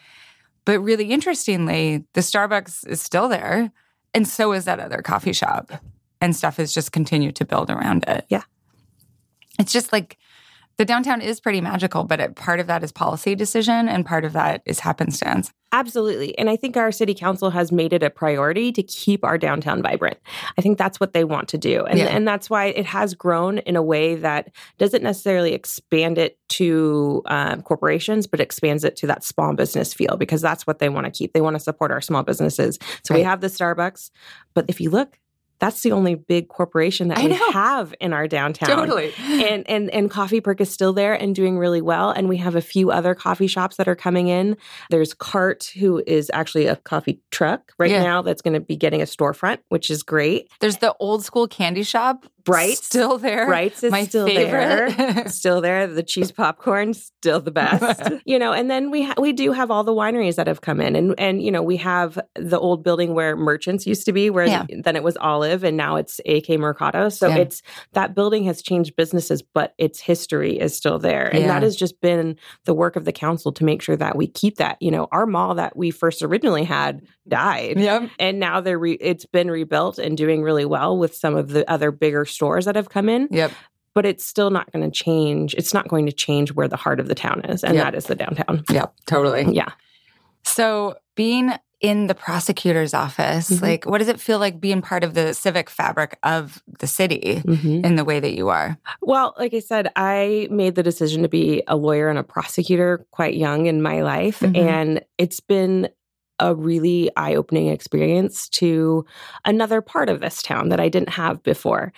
But 0.64 0.80
really 0.80 1.10
interestingly, 1.10 2.04
the 2.14 2.20
Starbucks 2.20 2.88
is 2.88 3.02
still 3.02 3.28
there, 3.28 3.70
and 4.14 4.26
so 4.26 4.52
is 4.52 4.64
that 4.64 4.80
other 4.80 5.02
coffee 5.02 5.32
shop. 5.32 5.72
And 6.20 6.34
stuff 6.34 6.56
has 6.56 6.72
just 6.72 6.92
continued 6.92 7.36
to 7.36 7.44
build 7.44 7.70
around 7.70 8.04
it. 8.08 8.24
Yeah. 8.30 8.44
It's 9.58 9.72
just 9.72 9.92
like 9.92 10.16
the 10.76 10.84
downtown 10.84 11.20
is 11.20 11.40
pretty 11.40 11.60
magical, 11.60 12.04
but 12.04 12.20
it, 12.20 12.34
part 12.36 12.60
of 12.60 12.66
that 12.66 12.82
is 12.82 12.92
policy 12.92 13.34
decision 13.34 13.88
and 13.88 14.04
part 14.04 14.24
of 14.24 14.32
that 14.32 14.62
is 14.66 14.80
happenstance. 14.80 15.52
Absolutely. 15.72 16.38
And 16.38 16.48
I 16.48 16.54
think 16.54 16.76
our 16.76 16.92
city 16.92 17.14
council 17.14 17.50
has 17.50 17.72
made 17.72 17.92
it 17.92 18.02
a 18.02 18.10
priority 18.10 18.70
to 18.72 18.82
keep 18.82 19.24
our 19.24 19.36
downtown 19.36 19.82
vibrant. 19.82 20.18
I 20.56 20.62
think 20.62 20.78
that's 20.78 21.00
what 21.00 21.12
they 21.14 21.24
want 21.24 21.48
to 21.48 21.58
do. 21.58 21.84
And, 21.84 21.98
Yeah. 21.98 22.06
and 22.06 22.26
that's 22.28 22.48
why 22.48 22.66
it 22.66 22.86
has 22.86 23.14
grown 23.14 23.58
in 23.58 23.74
a 23.74 23.82
way 23.82 24.14
that 24.14 24.52
doesn't 24.78 25.02
necessarily 25.02 25.52
expand 25.52 26.16
it 26.16 26.38
to 26.50 27.22
um, 27.26 27.62
corporations, 27.62 28.28
but 28.28 28.40
expands 28.40 28.84
it 28.84 28.94
to 28.96 29.08
that 29.08 29.24
small 29.24 29.52
business 29.54 29.92
feel 29.92 30.16
because 30.16 30.40
that's 30.40 30.64
what 30.64 30.78
they 30.78 30.88
want 30.88 31.06
to 31.06 31.10
keep. 31.10 31.32
They 31.32 31.40
want 31.40 31.56
to 31.56 31.60
support 31.60 31.90
our 31.90 32.00
small 32.00 32.22
businesses. 32.22 32.78
So 33.04 33.14
we 33.14 33.22
have 33.22 33.40
the 33.40 33.48
Starbucks, 33.48 34.10
but 34.54 34.66
if 34.68 34.80
you 34.80 34.90
look, 34.90 35.18
that's 35.60 35.82
the 35.82 35.92
only 35.92 36.14
big 36.14 36.48
corporation 36.48 37.08
that 37.08 37.18
I 37.18 37.22
we 37.24 37.28
know. 37.28 37.50
have 37.52 37.94
in 38.00 38.12
our 38.12 38.26
downtown 38.28 38.68
Totally. 38.68 39.12
and 39.18 39.68
and 39.68 39.90
and 39.90 40.10
Coffee 40.10 40.40
Perk 40.40 40.60
is 40.60 40.70
still 40.70 40.92
there 40.92 41.14
and 41.14 41.34
doing 41.34 41.58
really 41.58 41.80
well. 41.80 42.10
And 42.10 42.28
we 42.28 42.36
have 42.38 42.54
a 42.56 42.60
few 42.60 42.90
other 42.90 43.14
coffee 43.14 43.46
shops 43.46 43.76
that 43.76 43.88
are 43.88 43.94
coming 43.96 44.28
in. 44.28 44.56
There's 44.90 45.14
Cart, 45.14 45.70
who 45.78 46.02
is 46.06 46.30
actually 46.34 46.66
a 46.66 46.76
coffee 46.76 47.20
truck 47.30 47.72
right 47.78 47.90
Yeah. 47.90 48.02
now 48.02 48.22
that's 48.22 48.42
going 48.42 48.54
to 48.54 48.60
be 48.60 48.76
getting 48.76 49.00
a 49.00 49.04
storefront, 49.06 49.58
which 49.68 49.90
is 49.90 50.02
great. 50.02 50.50
There's 50.60 50.78
the 50.78 50.94
old 51.00 51.24
school 51.24 51.46
candy 51.48 51.82
shop, 51.84 52.26
Bright. 52.44 52.76
still 52.78 53.18
there. 53.18 53.46
Brights 53.46 53.82
is 53.82 53.90
My 53.90 54.04
still 54.04 54.26
favorite. 54.26 54.96
there, 54.96 55.28
still 55.28 55.60
there. 55.60 55.86
The 55.86 56.02
cheese 56.02 56.30
popcorn 56.30 56.92
still 56.94 57.40
the 57.40 57.50
best, 57.50 58.02
you 58.26 58.38
know. 58.38 58.52
And 58.52 58.70
then 58.70 58.90
we 58.90 59.04
ha- 59.04 59.14
we 59.18 59.32
do 59.32 59.52
have 59.52 59.70
all 59.70 59.82
the 59.84 59.94
wineries 59.94 60.36
that 60.36 60.46
have 60.46 60.60
come 60.60 60.80
in, 60.80 60.94
and 60.96 61.14
and 61.18 61.42
you 61.42 61.50
know 61.50 61.62
we 61.62 61.78
have 61.78 62.18
the 62.34 62.58
old 62.58 62.84
building 62.84 63.14
where 63.14 63.34
Merchants 63.36 63.86
used 63.86 64.04
to 64.06 64.12
be, 64.12 64.28
where 64.30 64.46
Yeah. 64.46 64.66
then 64.68 64.94
it 64.96 65.02
was 65.02 65.16
Olive, 65.16 65.64
and 65.64 65.76
now 65.76 65.96
it's 65.96 66.20
AK 66.26 66.58
Mercado. 66.58 67.08
So 67.08 67.28
Yeah. 67.28 67.36
it's 67.38 67.62
that 67.94 68.14
building 68.14 68.44
has 68.44 68.60
changed 68.62 68.94
businesses, 68.96 69.40
but 69.42 69.74
its 69.78 69.98
history 70.00 70.58
is 70.58 70.76
still 70.76 70.98
there, 70.98 71.28
and 71.28 71.40
Yeah. 71.42 71.46
that 71.48 71.62
has 71.62 71.76
just 71.76 72.00
been 72.00 72.36
the 72.66 72.74
work 72.74 72.96
of 72.96 73.04
the 73.06 73.12
council 73.12 73.52
to 73.52 73.64
make 73.64 73.80
sure 73.80 73.96
that 73.96 74.16
we 74.16 74.26
keep 74.26 74.56
that. 74.56 74.76
You 74.80 74.90
know, 74.90 75.08
our 75.12 75.24
mall 75.26 75.54
that 75.54 75.76
we 75.76 75.90
first 75.90 76.22
originally 76.22 76.64
had 76.64 77.00
died, 77.26 77.78
Yep. 77.78 78.10
and 78.18 78.38
now 78.38 78.60
they're 78.60 78.78
re- 78.78 78.98
it's 79.00 79.24
been 79.24 79.50
rebuilt 79.50 79.98
and 79.98 80.14
doing 80.16 80.42
really 80.42 80.66
well 80.66 80.98
with 80.98 81.14
some 81.14 81.36
of 81.36 81.48
the 81.48 81.68
other 81.70 81.90
bigger 81.90 82.26
stores 82.34 82.64
that 82.66 82.76
have 82.76 82.88
come 82.90 83.08
in 83.08 83.28
Yep. 83.30 83.52
but 83.94 84.04
it's 84.04 84.26
still 84.26 84.50
not 84.50 84.70
going 84.72 84.84
to 84.84 84.90
change 84.90 85.54
it's 85.54 85.72
not 85.72 85.88
going 85.88 86.06
to 86.06 86.12
change 86.12 86.52
where 86.52 86.68
the 86.68 86.76
heart 86.76 87.00
of 87.00 87.08
the 87.08 87.14
town 87.14 87.40
is 87.44 87.62
and 87.64 87.74
Yep. 87.74 87.84
that 87.84 87.94
is 87.94 88.06
the 88.06 88.14
downtown 88.14 88.64
Yep. 88.70 88.92
Totally. 89.06 89.44
yeah 89.54 89.72
So 90.42 90.96
being 91.14 91.52
in 91.80 92.06
the 92.06 92.14
prosecutor's 92.14 92.94
office? 92.94 93.50
Mhm. 93.50 93.60
Like, 93.62 93.84
what 93.84 93.98
does 93.98 94.08
it 94.08 94.18
feel 94.18 94.38
like 94.38 94.58
being 94.58 94.80
part 94.80 95.04
of 95.04 95.12
the 95.12 95.34
civic 95.34 95.68
fabric 95.68 96.18
of 96.22 96.62
the 96.78 96.86
city 96.86 97.42
Mhm. 97.44 97.84
in 97.84 97.96
the 97.96 98.04
way 98.04 98.20
that 98.20 98.32
you 98.32 98.48
are? 98.48 98.78
Well, 99.02 99.34
like 99.38 99.52
I 99.52 99.58
said, 99.58 99.90
I 99.94 100.48
made 100.50 100.76
the 100.76 100.82
decision 100.82 101.22
to 101.22 101.28
be 101.28 101.62
a 101.68 101.76
lawyer 101.76 102.08
and 102.08 102.18
a 102.18 102.22
prosecutor 102.22 103.04
quite 103.10 103.34
young 103.34 103.66
in 103.66 103.82
my 103.82 104.02
life. 104.02 104.40
Mhm. 104.40 104.56
And 104.56 105.02
it's 105.18 105.40
been 105.40 105.88
a 106.38 106.54
really 106.54 107.10
eye 107.16 107.34
opening 107.34 107.68
experience 107.68 108.48
to 108.50 109.04
another 109.44 109.82
part 109.82 110.08
of 110.08 110.20
this 110.20 110.40
town 110.42 110.70
that 110.70 110.80
I 110.80 110.88
didn't 110.88 111.10
have 111.10 111.42
before. 111.42 111.92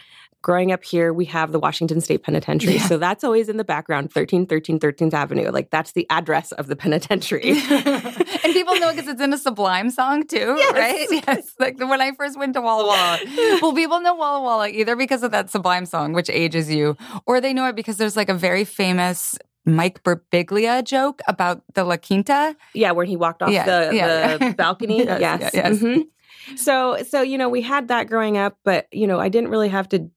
Growing 0.47 0.71
up 0.71 0.85
here, 0.85 1.13
we 1.13 1.25
have 1.25 1.51
the 1.51 1.59
Washington 1.59 2.01
State 2.01 2.23
Penitentiary. 2.23 2.77
Yeah. 2.77 2.87
So 2.87 2.99
that's 2.99 3.25
always 3.25 3.49
in 3.49 3.57
the 3.57 3.65
background 3.65 4.13
1313 4.15 4.79
13th 4.79 5.13
Avenue. 5.13 5.51
Like 5.51 5.71
that's 5.71 5.91
the 5.91 6.07
address 6.09 6.53
of 6.53 6.69
the 6.69 6.77
penitentiary. 6.77 7.51
and 7.71 8.53
people 8.53 8.77
know 8.79 8.93
because 8.95 9.09
it's 9.09 9.21
in 9.21 9.33
a 9.33 9.39
Sublime 9.39 9.91
song 9.91 10.25
too, 10.25 10.55
Yes. 10.57 10.73
right? 10.73 11.25
Yes. 11.27 11.53
Like 11.59 11.81
when 11.81 12.01
I 12.01 12.13
first 12.13 12.39
went 12.39 12.55
to 12.55 12.61
Walla 12.61 12.87
Walla. 12.87 13.19
well, 13.61 13.75
people 13.75 13.99
know 14.01 14.15
Walla 14.15 14.41
Walla 14.41 14.69
either 14.69 14.95
because 14.95 15.25
of 15.25 15.33
that 15.33 15.51
Sublime 15.51 15.85
song, 15.85 16.13
which 16.13 16.31
ages 16.31 16.73
you, 16.73 16.97
or 17.27 17.41
they 17.41 17.53
know 17.53 17.67
it 17.67 17.75
because 17.75 17.97
there's 17.97 18.17
like 18.17 18.29
a 18.29 18.35
very 18.35 18.65
famous 18.65 19.37
Mike 19.65 20.05
Birbiglia 20.05 20.85
joke 20.85 21.23
about 21.27 21.65
the 21.75 21.83
La 21.83 21.97
Quinta. 21.97 22.55
Yeah, 22.73 22.93
where 22.93 23.05
he 23.05 23.17
walked 23.17 23.43
off 23.43 23.51
Yeah, 23.51 23.65
the, 23.89 23.97
yeah. 23.97 24.37
the 24.37 24.55
balcony. 24.55 24.99
Yes, 25.07 25.51
yes. 25.53 25.79
Mhm. 25.81 26.05
So 26.55 27.03
so 27.03 27.23
you 27.23 27.37
know, 27.37 27.49
we 27.49 27.63
had 27.63 27.89
that 27.89 28.07
growing 28.07 28.39
up, 28.39 28.57
but 28.63 28.87
you 28.93 29.09
know, 29.09 29.19
I 29.19 29.29
didn't 29.29 29.51
really 29.51 29.71
have 29.71 29.89
to 29.89 30.09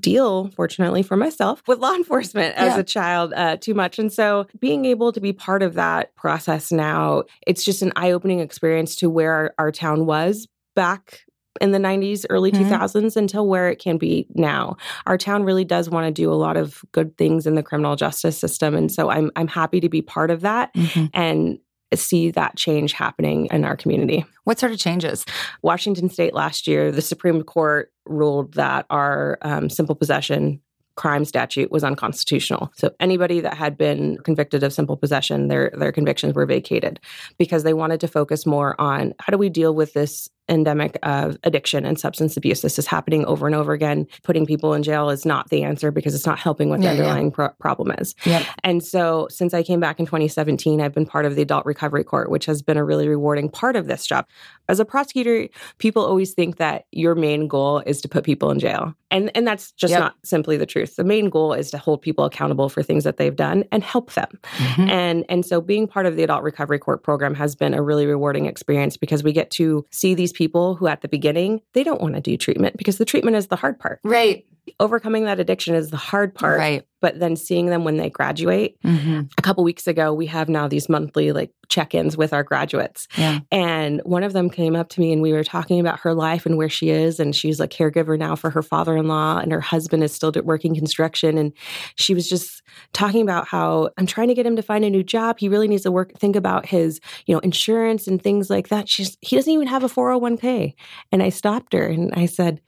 deal 0.00 0.48
fortunately 0.56 1.02
for 1.02 1.16
myself 1.16 1.62
with 1.66 1.78
law 1.78 1.94
enforcement 1.94 2.54
as 2.56 2.74
Yeah. 2.74 2.78
a 2.78 2.84
child 2.84 3.32
uh, 3.36 3.56
too 3.58 3.74
much. 3.74 3.98
And 3.98 4.12
so 4.12 4.46
being 4.58 4.84
able 4.86 5.12
to 5.12 5.20
be 5.20 5.32
part 5.32 5.62
of 5.62 5.74
that 5.74 6.14
process 6.16 6.72
now 6.72 7.24
it's 7.46 7.64
just 7.64 7.82
an 7.82 7.92
eye-opening 7.96 8.40
experience 8.40 8.96
to 8.96 9.10
where 9.10 9.32
our, 9.32 9.54
our 9.58 9.72
town 9.72 10.06
was 10.06 10.48
back 10.74 11.20
in 11.60 11.70
the 11.70 11.78
90s 11.78 12.24
early 12.30 12.50
Mhm. 12.50 12.68
2000s 12.68 13.16
until 13.16 13.46
where 13.46 13.68
it 13.70 13.78
can 13.78 13.96
be 13.96 14.26
now. 14.34 14.76
Our 15.06 15.16
town 15.16 15.44
really 15.44 15.64
does 15.64 15.88
want 15.88 16.04
to 16.06 16.10
do 16.10 16.32
a 16.32 16.34
lot 16.34 16.56
of 16.56 16.84
good 16.90 17.16
things 17.16 17.46
in 17.46 17.54
the 17.54 17.62
criminal 17.62 17.94
justice 17.94 18.36
system. 18.36 18.74
And 18.74 18.90
so 18.90 19.08
i'm 19.08 19.30
i'm 19.36 19.46
happy 19.46 19.78
to 19.80 19.88
be 19.88 20.02
part 20.02 20.30
of 20.32 20.40
that. 20.40 20.74
And 21.14 21.58
see 21.96 22.30
that 22.32 22.56
change 22.56 22.92
happening 22.92 23.46
in 23.46 23.64
our 23.64 23.76
community. 23.76 24.24
What 24.44 24.58
sort 24.58 24.72
of 24.72 24.78
changes? 24.78 25.24
Washington 25.62 26.08
State 26.08 26.34
last 26.34 26.66
year, 26.66 26.92
the 26.92 27.02
Supreme 27.02 27.42
Court 27.42 27.92
ruled 28.06 28.54
that 28.54 28.86
our 28.90 29.38
um, 29.42 29.70
simple 29.70 29.94
possession 29.94 30.60
crime 30.96 31.24
statute 31.24 31.70
was 31.70 31.82
unconstitutional. 31.82 32.72
So 32.76 32.90
anybody 33.00 33.40
that 33.40 33.54
had 33.54 33.76
been 33.76 34.18
convicted 34.18 34.62
of 34.62 34.72
simple 34.72 34.96
possession, 34.96 35.48
their 35.48 35.72
their 35.76 35.92
convictions 35.92 36.34
were 36.34 36.46
vacated 36.46 37.00
because 37.38 37.64
they 37.64 37.74
wanted 37.74 38.00
to 38.00 38.08
focus 38.08 38.46
more 38.46 38.80
on 38.80 39.14
how 39.18 39.30
do 39.32 39.38
we 39.38 39.48
deal 39.48 39.74
with 39.74 39.92
this 39.92 40.28
endemic 40.48 40.98
of 41.02 41.38
addiction 41.44 41.84
and 41.84 41.98
substance 41.98 42.36
abuse. 42.36 42.60
This 42.60 42.78
is 42.78 42.86
happening 42.86 43.24
over 43.24 43.46
and 43.46 43.54
over 43.54 43.72
again. 43.72 44.06
Putting 44.22 44.44
people 44.46 44.74
in 44.74 44.82
jail 44.82 45.08
is 45.10 45.24
not 45.24 45.48
the 45.50 45.62
answer 45.62 45.90
because 45.90 46.14
it's 46.14 46.26
not 46.26 46.38
helping 46.38 46.68
what 46.68 46.80
the 46.80 46.86
yeah. 46.86 46.90
underlying 46.92 47.30
pro- 47.30 47.48
problem 47.60 47.92
is. 47.98 48.14
Yep. 48.24 48.46
And 48.62 48.84
so 48.84 49.26
since 49.30 49.54
I 49.54 49.62
came 49.62 49.80
back 49.80 49.98
in 49.98 50.06
2017, 50.06 50.80
I've 50.80 50.92
been 50.94 51.06
part 51.06 51.24
of 51.24 51.34
the 51.36 51.42
Adult 51.42 51.64
Recovery 51.64 52.04
Court, 52.04 52.30
which 52.30 52.46
has 52.46 52.62
been 52.62 52.76
a 52.76 52.84
really 52.84 53.08
rewarding 53.08 53.48
part 53.48 53.76
of 53.76 53.86
this 53.86 54.06
job. 54.06 54.26
As 54.68 54.80
a 54.80 54.84
prosecutor, 54.84 55.48
people 55.78 56.04
always 56.04 56.34
think 56.34 56.56
that 56.56 56.84
your 56.92 57.14
main 57.14 57.48
goal 57.48 57.78
is 57.86 58.00
to 58.02 58.08
put 58.08 58.24
people 58.24 58.50
in 58.50 58.58
jail. 58.58 58.94
And 59.10 59.30
and 59.34 59.46
that's 59.46 59.72
just 59.72 59.92
Yep. 59.92 60.00
not 60.00 60.14
simply 60.24 60.56
the 60.56 60.66
truth. 60.66 60.96
The 60.96 61.04
main 61.04 61.30
goal 61.30 61.52
is 61.52 61.70
to 61.70 61.78
hold 61.78 62.02
people 62.02 62.24
accountable 62.24 62.68
for 62.68 62.82
things 62.82 63.04
that 63.04 63.16
they've 63.16 63.34
done 63.34 63.64
and 63.70 63.82
help 63.84 64.12
them. 64.14 64.28
Mhm. 64.58 64.90
And 64.90 65.24
and 65.28 65.46
so 65.46 65.60
being 65.60 65.86
part 65.86 66.06
of 66.06 66.16
the 66.16 66.24
Adult 66.24 66.42
Recovery 66.42 66.78
Court 66.78 67.02
program 67.02 67.34
has 67.34 67.54
been 67.54 67.74
a 67.74 67.82
really 67.82 68.06
rewarding 68.06 68.46
experience 68.46 68.96
because 68.96 69.22
we 69.22 69.32
get 69.32 69.50
to 69.52 69.84
see 69.90 70.14
these 70.14 70.32
people 70.34 70.74
who 70.74 70.86
at 70.86 71.00
the 71.00 71.08
beginning, 71.08 71.62
they 71.72 71.84
don't 71.84 72.00
want 72.00 72.14
to 72.14 72.20
do 72.20 72.36
treatment 72.36 72.76
because 72.76 72.98
the 72.98 73.04
treatment 73.04 73.36
is 73.36 73.46
the 73.46 73.56
hard 73.56 73.78
part. 73.78 74.00
Right. 74.04 74.44
Overcoming 74.80 75.24
that 75.24 75.40
addiction 75.40 75.74
is 75.74 75.90
the 75.90 75.96
hard 75.96 76.34
part. 76.34 76.58
Right. 76.58 76.86
But 77.04 77.20
then 77.20 77.36
seeing 77.36 77.66
them 77.66 77.84
when 77.84 77.98
they 77.98 78.08
graduate 78.08 78.76
Mhm. 78.82 79.28
a 79.38 79.42
couple 79.42 79.62
weeks 79.62 79.86
ago 79.86 80.14
we 80.14 80.24
have 80.26 80.48
now 80.48 80.66
these 80.68 80.88
monthly 80.88 81.32
like 81.32 81.50
check-ins 81.68 82.16
with 82.16 82.32
our 82.32 82.42
graduates. 82.42 83.06
Yeah. 83.18 83.40
and 83.52 84.00
one 84.04 84.22
of 84.22 84.32
them 84.32 84.48
came 84.48 84.74
up 84.76 84.88
to 84.90 85.00
me 85.00 85.12
and 85.12 85.20
we 85.20 85.32
were 85.32 85.44
talking 85.44 85.80
about 85.80 86.00
her 86.00 86.14
life 86.14 86.46
and 86.46 86.56
where 86.56 86.68
she 86.70 86.88
is 86.90 87.20
and 87.20 87.34
she's 87.36 87.60
a 87.60 87.68
caregiver 87.68 88.18
now 88.18 88.34
for 88.36 88.48
her 88.50 88.62
father-in-law 88.62 89.38
and 89.38 89.52
her 89.52 89.60
husband 89.60 90.02
is 90.02 90.12
still 90.12 90.32
working 90.44 90.74
construction. 90.74 91.36
And 91.36 91.52
she 91.96 92.14
was 92.14 92.26
just 92.28 92.62
talking 92.92 93.22
about 93.22 93.46
how 93.48 93.90
I'm 93.98 94.06
trying 94.06 94.28
to 94.28 94.34
get 94.34 94.46
him 94.46 94.56
to 94.56 94.62
find 94.62 94.84
a 94.84 94.90
new 94.90 95.02
job. 95.02 95.36
He 95.38 95.48
really 95.48 95.68
needs 95.68 95.82
to 95.82 95.92
work 95.92 96.12
think 96.18 96.36
about 96.36 96.64
his 96.66 97.00
you 97.26 97.34
know 97.34 97.40
insurance 97.40 98.06
and 98.08 98.20
things 98.22 98.48
like 98.50 98.68
that. 98.68 98.88
She's 98.88 99.16
he 99.20 99.36
doesn't 99.36 99.52
even 99.52 99.66
have 99.68 99.84
a 99.84 99.88
401k 99.88 100.74
and 101.12 101.22
I 101.22 101.28
stopped 101.30 101.72
her 101.74 101.86
and 101.86 102.12
I 102.14 102.26
said 102.26 102.60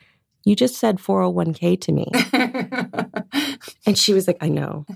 you 0.46 0.56
just 0.56 0.76
said 0.76 0.96
401k 0.98 1.78
to 1.82 1.92
me 1.92 2.06
and 3.86 3.98
she 3.98 4.14
was 4.14 4.26
like, 4.26 4.38
I 4.40 4.48
know. 4.48 4.86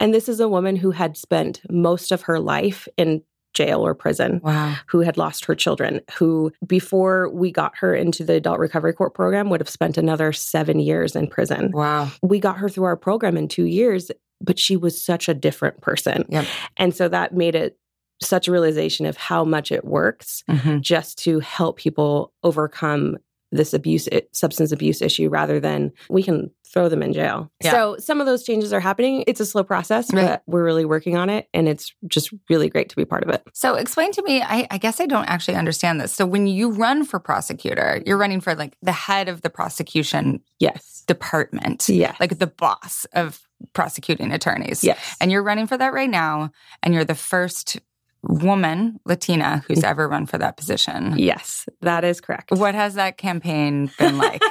And 0.00 0.12
this 0.12 0.28
is 0.28 0.40
a 0.40 0.48
woman 0.48 0.74
who 0.74 0.90
had 0.90 1.16
spent 1.16 1.60
most 1.70 2.10
of 2.10 2.22
her 2.22 2.40
life 2.40 2.88
in 2.96 3.22
jail 3.54 3.86
or 3.86 3.94
prison, 3.94 4.40
wow. 4.42 4.74
who 4.86 5.00
had 5.00 5.18
lost 5.18 5.44
her 5.44 5.54
children, 5.54 6.00
who 6.14 6.50
before 6.66 7.28
we 7.28 7.52
got 7.52 7.76
her 7.76 7.94
into 7.94 8.24
the 8.24 8.32
adult 8.32 8.58
recovery 8.58 8.94
court 8.94 9.14
program 9.14 9.50
would 9.50 9.60
have 9.60 9.68
spent 9.68 9.98
another 9.98 10.32
seven 10.32 10.80
years 10.80 11.14
in 11.14 11.26
prison. 11.28 11.70
Wow. 11.70 12.10
We 12.22 12.40
got 12.40 12.56
her 12.58 12.68
through 12.70 12.84
our 12.84 12.96
program 12.96 13.36
in 13.36 13.48
two 13.48 13.66
years, 13.66 14.10
but 14.40 14.58
she 14.58 14.76
was 14.76 15.00
such 15.00 15.28
a 15.28 15.34
different 15.34 15.82
person. 15.82 16.24
Yep. 16.30 16.46
And 16.78 16.96
so 16.96 17.08
that 17.08 17.34
made 17.34 17.54
it 17.54 17.78
such 18.22 18.48
a 18.48 18.52
realization 18.52 19.04
of 19.04 19.16
how 19.18 19.44
much 19.44 19.70
it 19.70 19.84
works 19.84 20.42
Mhm. 20.48 20.80
just 20.80 21.18
to 21.24 21.40
help 21.40 21.76
people 21.76 22.32
overcome 22.42 23.18
this 23.52 23.72
abuse 23.72 24.08
substance 24.32 24.72
abuse 24.72 25.00
issue 25.02 25.28
rather 25.28 25.60
than 25.60 25.92
we 26.08 26.22
can 26.22 26.50
throw 26.66 26.88
them 26.88 27.02
in 27.02 27.12
jail. 27.12 27.50
Yeah. 27.62 27.72
So 27.72 27.96
some 27.98 28.18
of 28.20 28.26
those 28.26 28.44
changes 28.44 28.72
are 28.72 28.80
happening. 28.80 29.24
It's 29.26 29.40
a 29.40 29.46
slow 29.46 29.62
process, 29.62 30.10
Right. 30.10 30.22
but 30.26 30.42
we're 30.46 30.64
really 30.64 30.86
working 30.86 31.18
on 31.18 31.28
it 31.28 31.46
and 31.52 31.68
it's 31.68 31.92
just 32.08 32.32
really 32.48 32.70
great 32.70 32.88
to 32.88 32.96
be 32.96 33.04
part 33.04 33.22
of 33.22 33.28
it. 33.28 33.42
So 33.52 33.74
explain 33.74 34.10
to 34.12 34.22
me, 34.22 34.40
I, 34.40 34.66
I 34.70 34.78
guess 34.78 34.98
I 34.98 35.04
don't 35.04 35.26
actually 35.28 35.56
understand 35.56 36.00
this. 36.00 36.14
So 36.14 36.24
when 36.24 36.46
you 36.46 36.70
run 36.70 37.04
for 37.04 37.20
prosecutor, 37.20 38.02
you're 38.06 38.16
running 38.16 38.40
for 38.40 38.54
like 38.54 38.74
the 38.80 38.90
head 38.92 39.28
of 39.28 39.42
the 39.42 39.50
prosecution 39.50 40.40
Yes. 40.60 41.02
department, 41.06 41.88
Yeah. 41.90 42.16
like 42.20 42.38
the 42.38 42.46
boss 42.46 43.04
of 43.12 43.40
prosecuting 43.74 44.32
attorneys. 44.32 44.82
Yes. 44.82 45.16
And 45.20 45.30
you're 45.30 45.42
running 45.42 45.66
for 45.66 45.76
that 45.76 45.92
right 45.92 46.08
now. 46.10 46.50
And 46.82 46.94
you're 46.94 47.04
the 47.04 47.14
first 47.14 47.78
woman, 48.22 49.00
Latina, 49.04 49.64
who's 49.66 49.82
ever 49.82 50.08
run 50.08 50.26
for 50.26 50.38
that 50.38 50.56
position. 50.56 51.14
yes, 51.18 51.66
that 51.80 52.04
is 52.04 52.20
correct. 52.20 52.50
What 52.52 52.74
has 52.74 52.94
that 52.94 53.18
campaign 53.18 53.90
been 53.98 54.18
like? 54.18 54.42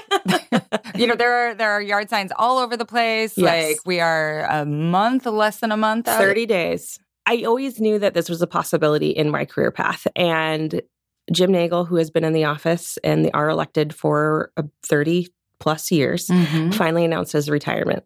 you 0.96 1.08
know, 1.08 1.16
there 1.16 1.34
are 1.50 1.56
there 1.56 1.72
are 1.72 1.82
yard 1.82 2.10
signs 2.10 2.32
all 2.38 2.58
over 2.58 2.76
the 2.76 2.86
place. 2.86 3.38
Yes. 3.38 3.70
Like 3.70 3.78
we 3.86 4.00
are 4.00 4.46
a 4.50 4.66
month, 4.66 5.26
less 5.26 5.60
than 5.60 5.72
a 5.72 5.78
month 5.78 6.08
out. 6.08 6.20
30 6.20 6.46
days. 6.46 7.00
I 7.26 7.44
always 7.44 7.80
knew 7.80 8.00
that 8.00 8.14
this 8.14 8.28
was 8.30 8.42
a 8.42 8.48
possibility 8.48 9.10
in 9.12 9.30
my 9.30 9.46
career 9.46 9.72
path. 9.72 10.06
And 10.16 10.82
Jim 11.32 11.52
Nagle, 11.52 11.86
who 11.86 11.96
has 11.98 12.10
been 12.10 12.24
in 12.24 12.34
the 12.34 12.46
office 12.46 12.98
and 13.04 13.24
they 13.24 13.32
are 13.32 13.48
elected 13.50 13.94
for 13.94 14.52
30 14.84 15.28
plus 15.60 15.92
years, 15.92 16.28
Mhm. 16.28 16.74
finally 16.74 17.06
announced 17.06 17.32
his 17.34 17.48
retirement. 17.50 18.04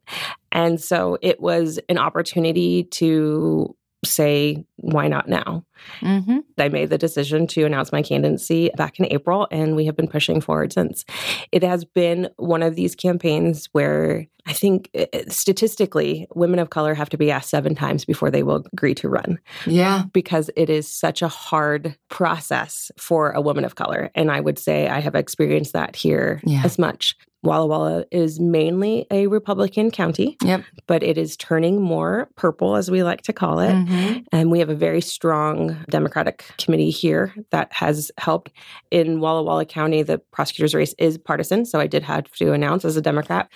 And 0.52 0.80
so 0.82 1.18
it 1.22 1.40
was 1.40 1.80
an 1.88 1.98
opportunity 1.98 2.84
to 2.92 3.74
say, 4.06 4.64
why 4.78 5.08
not 5.08 5.28
now? 5.28 5.64
Mhm. 6.02 6.44
I 6.58 6.70
made 6.70 6.90
the 6.90 6.98
decision 6.98 7.48
to 7.48 7.66
announce 7.66 7.92
my 7.92 8.02
candidacy 8.02 8.72
back 8.78 9.00
in 9.00 9.06
April, 9.12 9.48
and 9.52 9.76
we 9.76 9.86
have 9.86 9.96
been 9.96 10.08
pushing 10.08 10.40
forward 10.42 10.72
since. 10.74 11.04
It 11.52 11.64
has 11.64 11.84
been 11.84 12.30
one 12.38 12.64
of 12.64 12.76
these 12.76 12.96
campaigns 12.96 13.68
where 13.74 14.28
I 14.48 14.54
think 14.54 14.90
uh, 14.96 15.06
statistically, 15.28 16.28
women 16.36 16.60
of 16.60 16.70
color 16.70 16.94
have 16.94 17.10
to 17.10 17.18
be 17.18 17.32
asked 17.32 17.50
seven 17.50 17.74
times 17.74 18.06
before 18.06 18.30
they 18.30 18.44
will 18.44 18.64
agree 18.74 18.94
to 18.96 19.10
run 19.10 19.40
Yeah. 19.66 20.04
because 20.14 20.52
it 20.56 20.70
is 20.70 20.88
such 20.88 21.22
a 21.24 21.28
hard 21.28 21.96
process 22.10 22.92
for 22.98 23.32
a 23.32 23.42
woman 23.42 23.66
of 23.66 23.74
color. 23.76 24.12
And 24.14 24.32
I 24.32 24.40
would 24.42 24.60
say 24.60 24.88
I 24.88 25.00
have 25.00 25.16
experienced 25.16 25.74
that 25.74 25.96
here 25.96 26.42
Yeah. 26.46 26.62
as 26.64 26.78
much. 26.78 27.16
Walla 27.46 27.68
Walla 27.68 28.06
is 28.12 28.40
mainly 28.40 29.06
a 29.12 29.28
Republican 29.28 29.92
county, 29.92 30.36
Yep. 30.44 30.64
but 30.88 31.04
it 31.04 31.18
is 31.18 31.38
turning 31.38 31.82
more 31.82 32.28
purple, 32.36 32.76
as 32.76 32.90
we 32.92 33.04
like 33.04 33.22
to 33.24 33.34
call 33.34 33.60
it. 33.60 33.72
Mhm. 33.74 34.24
And 34.32 34.52
we 34.52 34.60
have 34.60 34.70
a 34.70 34.76
very 34.76 35.02
strong 35.02 35.78
Democratic 35.90 36.44
committee 36.58 36.90
here 36.90 37.34
that 37.52 37.72
has 37.72 38.12
helped. 38.18 38.52
In 38.92 39.20
Walla 39.20 39.44
Walla 39.44 39.66
County, 39.66 40.02
the 40.04 40.18
prosecutor's 40.32 40.74
race 40.74 40.94
is 40.98 41.18
partisan. 41.18 41.66
So 41.66 41.80
I 41.80 41.88
did 41.88 42.04
have 42.04 42.30
to 42.34 42.54
announce 42.54 42.84
as 42.86 42.98
a 42.98 43.02
Democrat. 43.02 43.50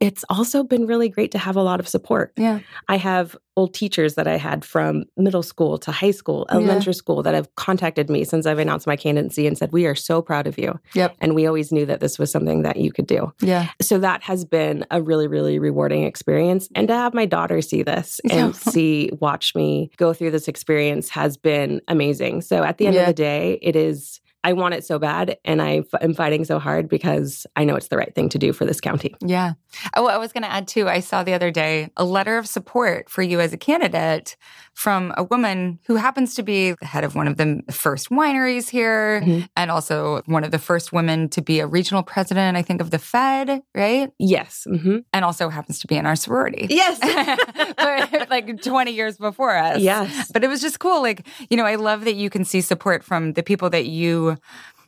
It's 0.00 0.24
also 0.28 0.62
been 0.64 0.86
really 0.86 1.08
great 1.08 1.30
to 1.32 1.38
have 1.38 1.56
a 1.56 1.62
lot 1.62 1.80
of 1.80 1.88
support. 1.88 2.32
Yeah. 2.36 2.60
I 2.88 2.96
have 2.96 3.36
old 3.56 3.74
teachers 3.74 4.14
that 4.14 4.26
I 4.26 4.36
had 4.36 4.64
from 4.64 5.04
middle 5.16 5.42
school 5.42 5.78
to 5.78 5.92
high 5.92 6.10
school, 6.10 6.46
elementary 6.50 6.92
yeah. 6.92 6.98
school 6.98 7.22
that 7.22 7.34
have 7.34 7.54
contacted 7.54 8.10
me 8.10 8.24
since 8.24 8.46
I've 8.46 8.58
announced 8.58 8.86
my 8.86 8.96
candidacy 8.96 9.46
and 9.46 9.56
said, 9.56 9.72
We 9.72 9.86
are 9.86 9.94
so 9.94 10.20
proud 10.22 10.46
of 10.46 10.58
you. 10.58 10.78
Yep. 10.94 11.16
And 11.20 11.34
we 11.34 11.46
always 11.46 11.70
knew 11.70 11.86
that 11.86 12.00
this 12.00 12.18
was 12.18 12.30
something 12.30 12.62
that 12.62 12.76
you 12.76 12.92
could 12.92 13.06
do. 13.06 13.32
Yeah. 13.40 13.68
So 13.80 13.98
that 13.98 14.22
has 14.22 14.44
been 14.44 14.84
a 14.90 15.00
really, 15.00 15.28
really 15.28 15.58
rewarding 15.58 16.04
experience. 16.04 16.68
And 16.74 16.88
to 16.88 16.94
have 16.94 17.14
my 17.14 17.26
daughter 17.26 17.62
see 17.62 17.82
this 17.82 18.20
and 18.30 18.54
see, 18.54 19.10
watch 19.20 19.54
me 19.54 19.90
go 19.96 20.12
through 20.12 20.32
this 20.32 20.48
experience 20.48 21.08
has 21.10 21.36
been 21.36 21.80
amazing. 21.88 22.42
So 22.42 22.64
at 22.64 22.78
the 22.78 22.86
end 22.86 22.96
yeah. 22.96 23.02
of 23.02 23.06
the 23.08 23.14
day, 23.14 23.58
it 23.62 23.76
is 23.76 24.20
I 24.44 24.52
want 24.52 24.74
it 24.74 24.84
so 24.84 24.98
bad 24.98 25.38
and 25.44 25.60
I 25.62 25.82
am 26.00 26.14
fighting 26.14 26.44
so 26.44 26.58
hard 26.58 26.88
because 26.88 27.46
I 27.56 27.64
know 27.64 27.74
it's 27.76 27.88
the 27.88 27.96
right 27.96 28.14
thing 28.14 28.28
to 28.28 28.38
do 28.38 28.52
for 28.52 28.66
this 28.66 28.80
county. 28.80 29.14
Yeah. 29.20 29.54
Oh, 29.96 30.06
I 30.06 30.18
was 30.18 30.32
going 30.32 30.42
to 30.42 30.52
add 30.52 30.68
too, 30.68 30.86
I 30.86 31.00
saw 31.00 31.24
the 31.24 31.32
other 31.32 31.50
day 31.50 31.90
a 31.96 32.04
letter 32.04 32.36
of 32.36 32.46
support 32.46 33.08
for 33.08 33.22
you 33.22 33.40
as 33.40 33.54
a 33.54 33.56
candidate 33.56 34.36
from 34.74 35.14
a 35.16 35.24
woman 35.24 35.78
who 35.86 35.94
happens 35.96 36.34
to 36.34 36.42
be 36.42 36.72
the 36.72 36.86
head 36.86 37.04
of 37.04 37.14
one 37.14 37.28
of 37.28 37.36
the 37.36 37.62
first 37.70 38.10
wineries 38.10 38.68
here 38.68 39.20
mm-hmm. 39.20 39.46
and 39.56 39.70
also 39.70 40.22
one 40.26 40.44
of 40.44 40.50
the 40.50 40.58
first 40.58 40.92
women 40.92 41.28
to 41.30 41.40
be 41.40 41.60
a 41.60 41.66
regional 41.66 42.02
president, 42.02 42.56
I 42.56 42.62
think, 42.62 42.80
of 42.80 42.90
the 42.90 42.98
Fed, 42.98 43.62
right? 43.74 44.10
Yes. 44.18 44.66
Mm-hmm. 44.68 44.98
And 45.12 45.24
also 45.24 45.48
happens 45.48 45.78
to 45.80 45.86
be 45.86 45.96
in 45.96 46.06
our 46.06 46.16
sorority. 46.16 46.66
Yes. 46.68 46.98
but 47.76 48.30
like 48.30 48.62
20 48.62 48.90
years 48.90 49.16
before 49.16 49.56
us. 49.56 49.80
Yes. 49.80 50.30
But 50.32 50.42
it 50.44 50.48
was 50.48 50.60
just 50.60 50.80
cool. 50.80 51.00
Like, 51.02 51.26
you 51.48 51.56
know, 51.56 51.64
I 51.64 51.76
love 51.76 52.04
that 52.04 52.14
you 52.14 52.28
can 52.28 52.44
see 52.44 52.60
support 52.60 53.04
from 53.04 53.34
the 53.34 53.42
people 53.42 53.70
that 53.70 53.86
you 53.86 54.36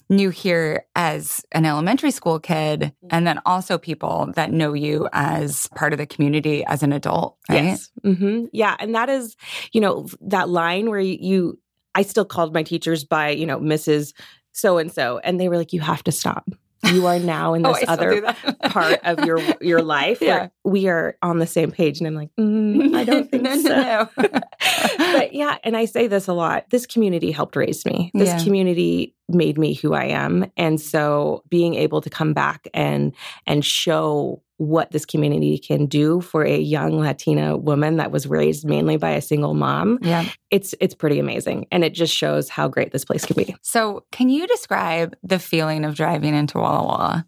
knew 0.08 0.30
here 0.30 0.86
as 0.94 1.44
an 1.52 1.64
elementary 1.64 2.10
school 2.10 2.38
kid 2.38 2.92
and 3.10 3.26
then 3.26 3.40
also 3.44 3.76
people 3.76 4.30
that 4.34 4.52
know 4.52 4.72
you 4.72 5.08
as 5.12 5.68
part 5.74 5.92
of 5.92 5.98
the 5.98 6.06
community 6.06 6.64
as 6.66 6.82
an 6.82 6.92
adult 6.92 7.36
right? 7.48 7.64
Yes. 7.64 7.90
Mm-hmm. 8.04 8.44
yeah 8.52 8.76
and 8.78 8.94
that 8.94 9.08
is 9.08 9.36
you 9.72 9.80
know 9.80 10.08
that 10.20 10.48
line 10.48 10.88
where 10.90 11.00
you, 11.00 11.18
you 11.20 11.58
i 11.94 12.02
still 12.02 12.24
called 12.24 12.54
my 12.54 12.62
teachers 12.62 13.04
by 13.04 13.30
you 13.30 13.46
know 13.46 13.58
mrs 13.58 14.12
so 14.56 14.78
and 14.78 14.92
so 14.92 15.18
and 15.18 15.38
they 15.38 15.48
were 15.48 15.58
like 15.58 15.72
you 15.72 15.80
have 15.80 16.02
to 16.04 16.12
stop. 16.12 16.48
You 16.84 17.06
are 17.06 17.18
now 17.18 17.54
in 17.54 17.66
oh, 17.66 17.72
this 17.74 17.84
oh, 17.86 17.92
other 17.92 18.22
part 18.70 19.00
of 19.04 19.24
your 19.24 19.38
your 19.60 19.82
life. 19.82 20.20
Yeah. 20.20 20.36
where 20.36 20.50
we 20.64 20.88
are 20.88 21.16
on 21.22 21.38
the 21.38 21.46
same 21.46 21.70
page 21.70 21.98
and 21.98 22.06
i'm 22.06 22.14
like 22.14 22.30
mm, 22.38 22.94
i 22.94 23.04
don't 23.10 23.30
think 23.30 23.46
so. 23.46 24.08
but 24.16 25.32
yeah 25.32 25.58
and 25.62 25.76
i 25.76 25.84
say 25.84 26.06
this 26.06 26.26
a 26.28 26.32
lot 26.32 26.64
this 26.70 26.86
community 26.86 27.30
helped 27.30 27.56
raise 27.56 27.84
me. 27.84 28.10
This 28.14 28.28
yeah. 28.28 28.42
community 28.42 29.14
made 29.28 29.58
me 29.58 29.74
who 29.74 29.94
i 29.94 30.04
am 30.04 30.50
and 30.56 30.80
so 30.80 31.42
being 31.48 31.74
able 31.74 32.00
to 32.00 32.10
come 32.10 32.32
back 32.32 32.68
and 32.74 33.14
and 33.46 33.64
show 33.64 34.42
what 34.58 34.90
this 34.90 35.04
community 35.04 35.58
can 35.58 35.86
do 35.86 36.20
for 36.20 36.42
a 36.42 36.58
young 36.58 36.98
Latina 36.98 37.56
woman 37.56 37.96
that 37.96 38.10
was 38.10 38.26
raised 38.26 38.64
mainly 38.64 38.96
by 38.96 39.10
a 39.10 39.20
single 39.20 39.54
mom. 39.54 39.98
Yeah. 40.00 40.26
It's 40.50 40.74
it's 40.80 40.94
pretty 40.94 41.18
amazing 41.18 41.66
and 41.70 41.84
it 41.84 41.92
just 41.92 42.14
shows 42.14 42.48
how 42.48 42.68
great 42.68 42.92
this 42.92 43.04
place 43.04 43.26
can 43.26 43.36
be. 43.36 43.54
So, 43.62 44.04
can 44.12 44.28
you 44.28 44.46
describe 44.46 45.14
the 45.22 45.38
feeling 45.38 45.84
of 45.84 45.94
driving 45.94 46.34
into 46.34 46.58
Walla 46.58 46.86
Walla? 46.86 47.26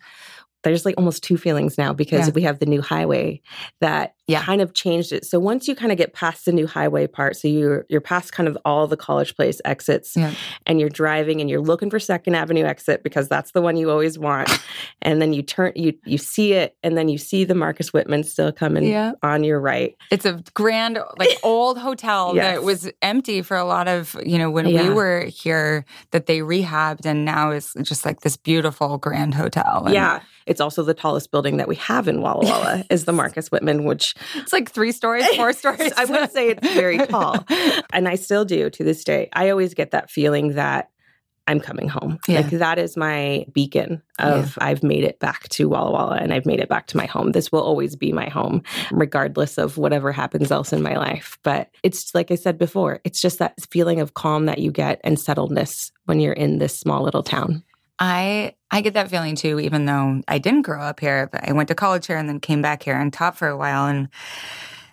There's 0.69 0.85
like 0.85 0.97
almost 0.99 1.23
two 1.23 1.37
feelings 1.37 1.79
now 1.79 1.93
because 1.93 2.29
yeah. 2.29 2.33
we 2.35 2.43
have 2.43 2.59
the 2.59 2.67
new 2.67 2.83
highway 2.83 3.41
that 3.81 4.15
yeah. 4.29 4.43
kind 4.43 4.61
of 4.61 4.75
changed 4.75 5.13
it. 5.13 5.25
So 5.25 5.41
once 5.41 5.67
you 5.67 5.75
kind 5.75 5.91
of 5.91 5.99
get 5.99 6.13
past 6.13 6.45
the 6.45 6.53
new 6.53 6.67
highway 6.67 7.07
part, 7.07 7.37
so 7.37 7.49
you're 7.49 7.87
you're 7.89 8.03
past 8.03 8.33
kind 8.33 8.49
of 8.49 8.57
all 8.65 8.87
the 8.87 8.97
College 8.97 9.35
Place 9.35 9.61
exits, 9.65 10.15
yeah. 10.15 10.35
and 10.67 10.79
you're 10.79 10.91
driving 10.91 11.41
and 11.41 11.49
you're 11.49 11.63
looking 11.63 11.91
for 11.91 11.99
Second 11.99 12.35
Avenue 12.35 12.65
exit 12.65 13.03
because 13.03 13.29
that's 13.29 13.53
the 13.53 13.63
one 13.63 13.77
you 13.77 13.91
always 13.91 14.19
want, 14.19 14.51
and 15.03 15.21
then 15.21 15.33
you 15.33 15.43
turn 15.43 15.73
you 15.75 15.95
you 16.05 16.19
see 16.19 16.53
it, 16.53 16.77
and 16.83 16.97
then 16.97 17.09
you 17.09 17.17
see 17.17 17.45
the 17.45 17.55
Marcus 17.55 17.93
Whitman 17.93 18.23
still 18.23 18.53
coming 18.53 18.95
on 19.23 19.45
your 19.45 19.61
right. 19.61 19.97
It's 20.11 20.27
a 20.27 20.43
grand 20.53 20.99
like 21.19 21.31
old 21.43 21.79
hotel 21.79 22.33
yes. 22.35 22.57
that 22.57 22.63
was 22.63 22.91
empty 23.01 23.41
for 23.41 23.57
a 23.57 23.65
lot 23.65 23.89
of 23.89 24.15
you 24.25 24.39
know 24.39 24.51
when 24.51 24.67
we 24.67 24.91
were 24.91 25.25
here 25.25 25.87
that 26.11 26.27
they 26.27 26.41
rehabbed 26.41 27.07
and 27.07 27.25
now 27.25 27.51
is 27.51 27.73
just 27.83 28.05
like 28.05 28.21
this 28.21 28.37
beautiful 28.37 28.99
grand 28.99 29.35
hotel. 29.35 29.85
And, 29.87 29.95
yeah 29.95 30.21
it's 30.49 30.61
also 30.61 30.83
the 30.83 30.95
tallest 30.95 31.31
building 31.31 31.59
that 31.59 31.69
we 31.69 31.77
have 31.77 32.09
in 32.09 32.21
Walla 32.23 32.45
Walla 32.45 32.85
is 32.91 33.05
the 33.05 33.13
Marcus 33.13 33.51
Whitman, 33.51 33.85
which 33.85 34.15
it's 34.35 34.53
like 34.53 34.71
three 34.71 34.93
stories, 34.93 35.27
four 35.37 35.53
stories. 35.55 35.93
I 35.97 36.05
would 36.07 36.33
say 36.33 36.49
it's 36.49 36.73
very 36.75 36.99
tall. 37.07 37.45
and 37.93 38.09
I 38.09 38.17
still 38.17 38.45
do 38.45 38.71
to 38.71 38.85
this 38.85 39.05
day. 39.05 39.29
I 39.33 39.51
always 39.51 39.75
get 39.75 39.93
that 39.93 40.11
feeling 40.11 40.55
that 40.55 40.91
I'm 41.47 41.61
coming 41.61 41.89
home. 41.89 42.19
Yeah. 42.29 42.41
Like 42.41 42.51
that 42.51 42.79
is 42.79 42.95
my 42.97 43.47
beacon 43.53 44.03
of 44.19 44.57
yeah. 44.57 44.67
I've 44.67 44.83
made 44.83 45.03
it 45.03 45.19
back 45.19 45.49
to 45.51 45.69
Walla 45.69 45.91
Walla 45.91 46.17
and 46.17 46.33
I've 46.33 46.45
made 46.45 46.61
it 46.61 46.69
back 46.69 46.89
to 46.89 46.97
my 46.99 47.07
home. 47.07 47.33
This 47.33 47.51
will 47.51 47.63
always 47.63 47.97
be 47.97 48.13
my 48.13 48.29
home, 48.29 48.63
regardless 48.91 49.57
of 49.57 49.79
whatever 49.79 50.13
happens 50.13 50.51
else 50.51 50.75
in 50.75 50.83
my 50.83 50.97
life. 50.97 51.39
But 51.43 51.71
it's 51.83 52.15
like 52.15 52.31
I 52.31 52.35
said 52.35 52.59
before, 52.59 53.01
it's 53.03 53.21
just 53.21 53.39
that 53.39 53.55
feeling 53.71 54.01
of 54.01 54.13
calm 54.13 54.45
that 54.45 54.59
you 54.59 54.71
get 54.71 55.01
and 55.05 55.17
settledness 55.17 55.91
when 56.05 56.21
you're 56.21 56.35
in 56.35 56.59
this 56.59 56.79
small 56.79 57.03
little 57.03 57.23
town. 57.23 57.65
I 57.99 58.55
I 58.71 58.81
get 58.81 58.95
that 58.95 59.11
feeling 59.11 59.35
too, 59.35 59.59
even 59.61 59.87
though 59.87 60.23
I 60.29 60.39
didn't 60.39 60.63
grow 60.63 60.81
up 60.81 61.01
here, 61.01 61.29
but 61.31 61.49
I 61.49 61.53
went 61.53 61.69
to 61.69 61.75
college 61.75 62.07
here 62.07 62.17
and 62.17 62.29
then 62.29 62.41
came 62.41 62.63
back 62.63 62.83
here 62.83 62.99
and 62.99 63.13
taught 63.13 63.37
for 63.37 63.49
a 63.49 63.57
while 63.57 63.87
and 63.87 64.09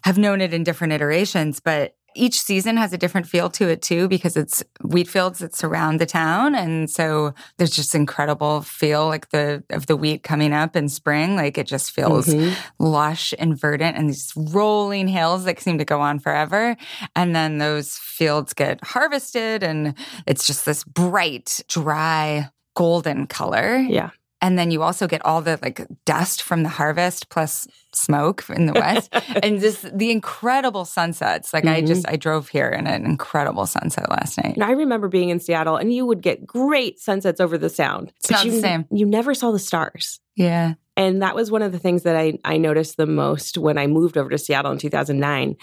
have 0.03 0.17
known 0.17 0.41
it 0.41 0.53
in 0.53 0.63
different 0.63 0.93
iterations. 0.93 1.59
But 1.59 1.95
each 2.15 2.39
season 2.41 2.77
has 2.77 2.93
a 2.93 2.97
different 2.97 3.27
feel 3.27 3.49
to 3.49 3.67
it 3.67 3.81
too, 3.81 4.07
because 4.07 4.37
it's 4.37 4.63
wheat 4.81 5.07
fields 5.07 5.39
that 5.39 5.53
surround 5.53 5.99
the 5.99 6.05
town. 6.05 6.55
And 6.55 6.89
so 6.89 7.33
there's 7.57 7.75
just 7.75 7.93
incredible 7.93 8.61
feel 8.61 9.07
like 9.07 9.29
the 9.29 9.63
of 9.69 9.87
the 9.87 9.97
wheat 9.97 10.23
coming 10.23 10.53
up 10.53 10.75
in 10.75 10.87
spring. 10.87 11.35
Like 11.35 11.57
it 11.57 11.67
just 11.67 11.91
feels 11.91 12.27
mm-hmm. 12.27 12.53
lush 12.79 13.33
and 13.37 13.59
verdant 13.59 13.97
and 13.97 14.09
these 14.09 14.31
rolling 14.37 15.09
hills 15.09 15.43
that 15.43 15.59
seem 15.59 15.77
to 15.77 15.85
go 15.85 15.99
on 15.99 16.19
forever. 16.19 16.77
And 17.15 17.35
then 17.35 17.57
those 17.57 17.97
fields 17.97 18.53
get 18.53 18.81
harvested 18.83 19.61
and 19.61 19.93
it's 20.25 20.47
just 20.47 20.65
this 20.65 20.85
bright, 20.85 21.59
dry 21.67 22.49
golden 22.75 23.27
color. 23.27 23.77
Yeah. 23.77 24.11
And 24.41 24.59
then 24.59 24.69
you 24.69 24.83
also 24.83 25.07
get 25.07 25.25
all 25.25 25.41
the 25.41 25.57
like 25.63 25.87
dust 26.05 26.43
from 26.43 26.63
the 26.63 26.69
harvest 26.69 27.29
plus 27.29 27.67
smoke 27.93 28.45
in 28.49 28.67
the 28.67 28.73
west 28.73 29.09
and 29.43 29.59
just 29.59 29.97
the 29.97 30.11
incredible 30.11 30.85
sunsets. 30.85 31.53
Like 31.53 31.63
mm-hmm. 31.63 31.73
I 31.73 31.81
just 31.81 32.07
I 32.07 32.15
drove 32.15 32.49
here 32.49 32.69
in 32.69 32.85
an 32.85 33.05
incredible 33.05 33.65
sunset 33.65 34.09
last 34.09 34.37
night. 34.37 34.53
And 34.53 34.63
I 34.63 34.71
remember 34.71 35.07
being 35.07 35.29
in 35.29 35.39
Seattle 35.39 35.77
and 35.77 35.91
you 35.91 36.05
would 36.05 36.21
get 36.21 36.45
great 36.45 36.99
sunsets 36.99 37.39
over 37.39 37.57
the 37.57 37.69
sound. 37.69 38.11
It's 38.17 38.29
not 38.29 38.45
you, 38.45 38.51
the 38.51 38.59
same. 38.59 38.85
You 38.91 39.05
never 39.05 39.33
saw 39.33 39.51
the 39.51 39.59
stars. 39.59 40.19
Yeah. 40.35 40.75
And 40.97 41.21
that 41.21 41.35
was 41.35 41.51
one 41.51 41.61
of 41.61 41.71
the 41.71 41.79
things 41.79 42.03
that 42.03 42.15
I, 42.15 42.39
I 42.45 42.57
noticed 42.57 42.97
the 42.97 43.05
most 43.05 43.57
when 43.57 43.77
I 43.77 43.87
moved 43.87 44.17
over 44.17 44.29
to 44.29 44.37
Seattle 44.37 44.71
in 44.71 44.77
2009. 44.77 45.55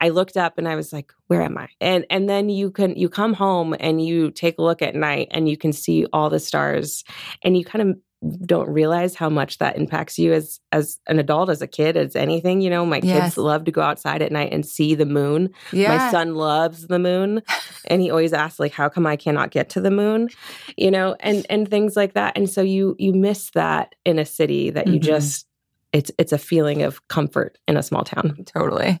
I 0.00 0.08
looked 0.08 0.36
up 0.36 0.58
and 0.58 0.68
I 0.68 0.76
was 0.76 0.92
like, 0.92 1.12
where 1.28 1.42
am 1.42 1.56
I? 1.58 1.68
And 1.80 2.04
and 2.10 2.28
then 2.28 2.48
you 2.48 2.70
can 2.70 2.96
you 2.96 3.08
come 3.08 3.34
home 3.34 3.76
and 3.78 4.04
you 4.04 4.30
take 4.30 4.58
a 4.58 4.62
look 4.62 4.82
at 4.82 4.94
night 4.94 5.28
and 5.30 5.48
you 5.48 5.56
can 5.56 5.72
see 5.72 6.06
all 6.12 6.28
the 6.28 6.40
stars 6.40 7.04
and 7.44 7.56
you 7.56 7.64
kind 7.64 7.88
of 7.90 7.98
don't 8.44 8.68
realize 8.68 9.14
how 9.14 9.30
much 9.30 9.58
that 9.58 9.76
impacts 9.76 10.18
you 10.18 10.32
as 10.32 10.60
as 10.72 10.98
an 11.06 11.18
adult 11.18 11.48
as 11.48 11.62
a 11.62 11.66
kid 11.66 11.96
as 11.96 12.14
anything 12.14 12.60
you 12.60 12.68
know? 12.68 12.84
My 12.84 13.00
yes. 13.02 13.20
kids 13.20 13.36
love 13.38 13.64
to 13.64 13.70
go 13.70 13.80
outside 13.80 14.20
at 14.20 14.30
night 14.30 14.52
and 14.52 14.64
see 14.64 14.94
the 14.94 15.06
moon. 15.06 15.50
Yeah. 15.72 15.96
my 15.96 16.10
son 16.10 16.34
loves 16.34 16.86
the 16.88 16.98
moon 16.98 17.42
and 17.86 18.02
he 18.02 18.10
always 18.10 18.32
asks 18.32 18.60
like 18.60 18.72
how 18.72 18.88
come 18.88 19.06
i 19.06 19.16
cannot 19.16 19.50
get 19.50 19.70
to 19.70 19.80
the 19.80 19.90
moon? 19.90 20.28
You 20.76 20.90
know? 20.90 21.16
And 21.20 21.46
and 21.48 21.68
things 21.68 21.96
like 21.96 22.12
that. 22.12 22.36
And 22.36 22.48
so 22.48 22.60
you 22.60 22.94
you 22.98 23.14
miss 23.14 23.50
that 23.50 23.94
in 24.04 24.18
a 24.18 24.26
city 24.26 24.70
that 24.70 24.86
you 24.86 24.94
mm-hmm. 25.00 25.06
just 25.06 25.46
it's 25.92 26.10
it's 26.18 26.32
a 26.32 26.38
feeling 26.38 26.82
of 26.82 27.06
comfort 27.08 27.58
in 27.66 27.76
a 27.76 27.82
small 27.82 28.04
town. 28.04 28.44
Totally 28.44 29.00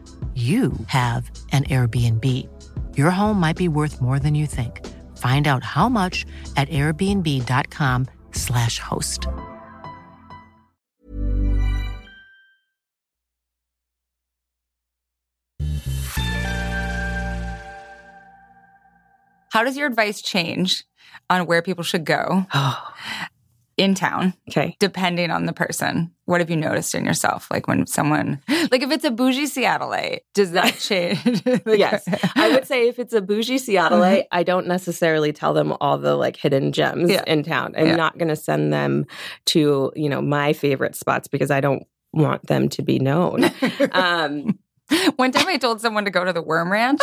you 0.33 0.71
have 0.87 1.29
an 1.51 1.65
Airbnb. 1.65 2.47
Your 2.97 3.11
home 3.11 3.37
might 3.37 3.57
be 3.57 3.67
worth 3.67 4.01
more 4.01 4.17
than 4.17 4.33
you 4.33 4.47
think. 4.47 4.87
Find 5.17 5.45
out 5.47 5.65
how 5.65 5.89
much 5.89 6.25
at 6.55 6.69
airbnb.com/slash 6.69 8.79
host. 8.79 9.27
How 19.51 19.65
does 19.65 19.75
your 19.75 19.87
advice 19.87 20.21
change 20.21 20.85
on 21.29 21.45
where 21.45 21.61
people 21.61 21.83
should 21.83 22.05
go 22.05 22.45
Oh, 22.53 22.93
in 23.77 23.95
town, 23.95 24.33
okay. 24.49 24.75
depending 24.79 25.31
on 25.31 25.45
the 25.45 25.53
person? 25.53 26.11
What 26.25 26.39
have 26.41 26.49
you 26.49 26.55
noticed 26.57 26.93
in 26.95 27.05
yourself? 27.05 27.47
Like 27.49 27.67
when 27.67 27.87
someone, 27.87 28.39
like 28.71 28.81
if 28.83 28.91
it's 28.91 29.03
a 29.05 29.11
bougie 29.11 29.45
Seattleite, 29.45 30.19
does 30.33 30.51
that 30.51 30.77
change? 30.79 31.23
Like- 31.65 31.79
yes. 31.79 32.07
I 32.35 32.49
would 32.51 32.67
say 32.67 32.87
if 32.87 32.99
it's 32.99 33.13
a 33.13 33.21
bougie 33.21 33.57
Seattleite, 33.57 34.25
I 34.31 34.43
don't 34.43 34.67
necessarily 34.67 35.33
tell 35.33 35.53
them 35.53 35.73
all 35.81 35.97
the 35.97 36.15
like 36.15 36.35
hidden 36.37 36.71
gems 36.71 37.09
Yeah. 37.09 37.23
in 37.27 37.43
town. 37.43 37.73
I'm 37.77 37.87
Yeah. 37.87 37.95
not 37.95 38.17
going 38.17 38.29
to 38.29 38.35
send 38.35 38.71
them 38.73 39.05
to, 39.47 39.91
you 39.95 40.09
know, 40.09 40.21
my 40.21 40.53
favorite 40.53 40.95
spots 40.95 41.27
because 41.27 41.49
I 41.51 41.61
don't 41.61 41.83
want 42.13 42.45
them 42.47 42.69
to 42.69 42.81
be 42.81 42.99
known. 42.99 43.49
um, 43.93 44.59
One 45.15 45.31
time 45.31 45.47
I 45.47 45.55
told 45.57 45.79
someone 45.79 46.03
to 46.05 46.11
go 46.11 46.25
to 46.25 46.33
the 46.33 46.41
Worm 46.41 46.69
Ranch, 46.71 46.99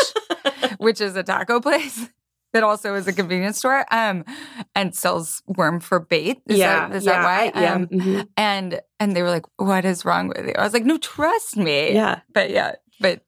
which 0.77 1.01
is 1.01 1.17
a 1.17 1.23
taco 1.23 1.59
place 1.61 2.09
that 2.53 2.63
also 2.63 2.95
is 2.95 3.07
a 3.07 3.13
convenience 3.13 3.59
store 3.59 3.85
um, 3.93 4.25
and 4.75 4.95
sells 4.95 5.43
worm 5.47 5.81
for 5.81 6.01
bait. 6.01 6.39
Is 6.49 6.59
yeah. 6.59 6.89
that, 6.89 6.97
is 6.97 7.05
yeah, 7.05 7.13
that 7.13 7.25
why? 7.25 7.53
I- 7.55 7.63
yeah. 7.63 7.75
Um, 7.75 7.87
mhm. 7.87 8.29
and 8.37 8.81
and 9.01 9.15
they 9.17 9.23
were 9.23 9.31
like, 9.31 9.45
"What 9.57 9.85
is 9.85 10.05
wrong 10.05 10.29
with 10.29 10.47
you?" 10.47 10.55
I 10.59 10.63
was 10.65 10.73
like, 10.73 10.85
"No, 10.85 10.97
trust 10.99 11.57
me." 11.57 11.93
Yeah. 11.93 12.21
but 12.33 12.51
yeah, 12.51 12.77
but 13.01 13.23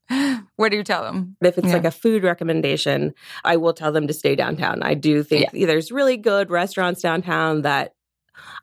what 0.57 0.71
do 0.71 0.77
you 0.77 0.85
tell 0.85 1.03
them? 1.05 1.37
If 1.43 1.59
it's 1.59 1.69
Yeah. 1.69 1.75
like 1.75 1.85
a 1.85 1.91
food 1.91 2.25
recommendation, 2.25 3.15
I 3.45 3.57
will 3.57 3.73
tell 3.73 3.93
them 3.93 4.07
to 4.07 4.13
stay 4.13 4.35
downtown. 4.35 4.83
I 4.83 4.95
do 4.95 5.23
think 5.23 5.51
there's 5.53 5.93
really 5.93 6.17
good 6.17 6.51
restaurants 6.51 7.03
downtown 7.03 7.63
that 7.63 7.93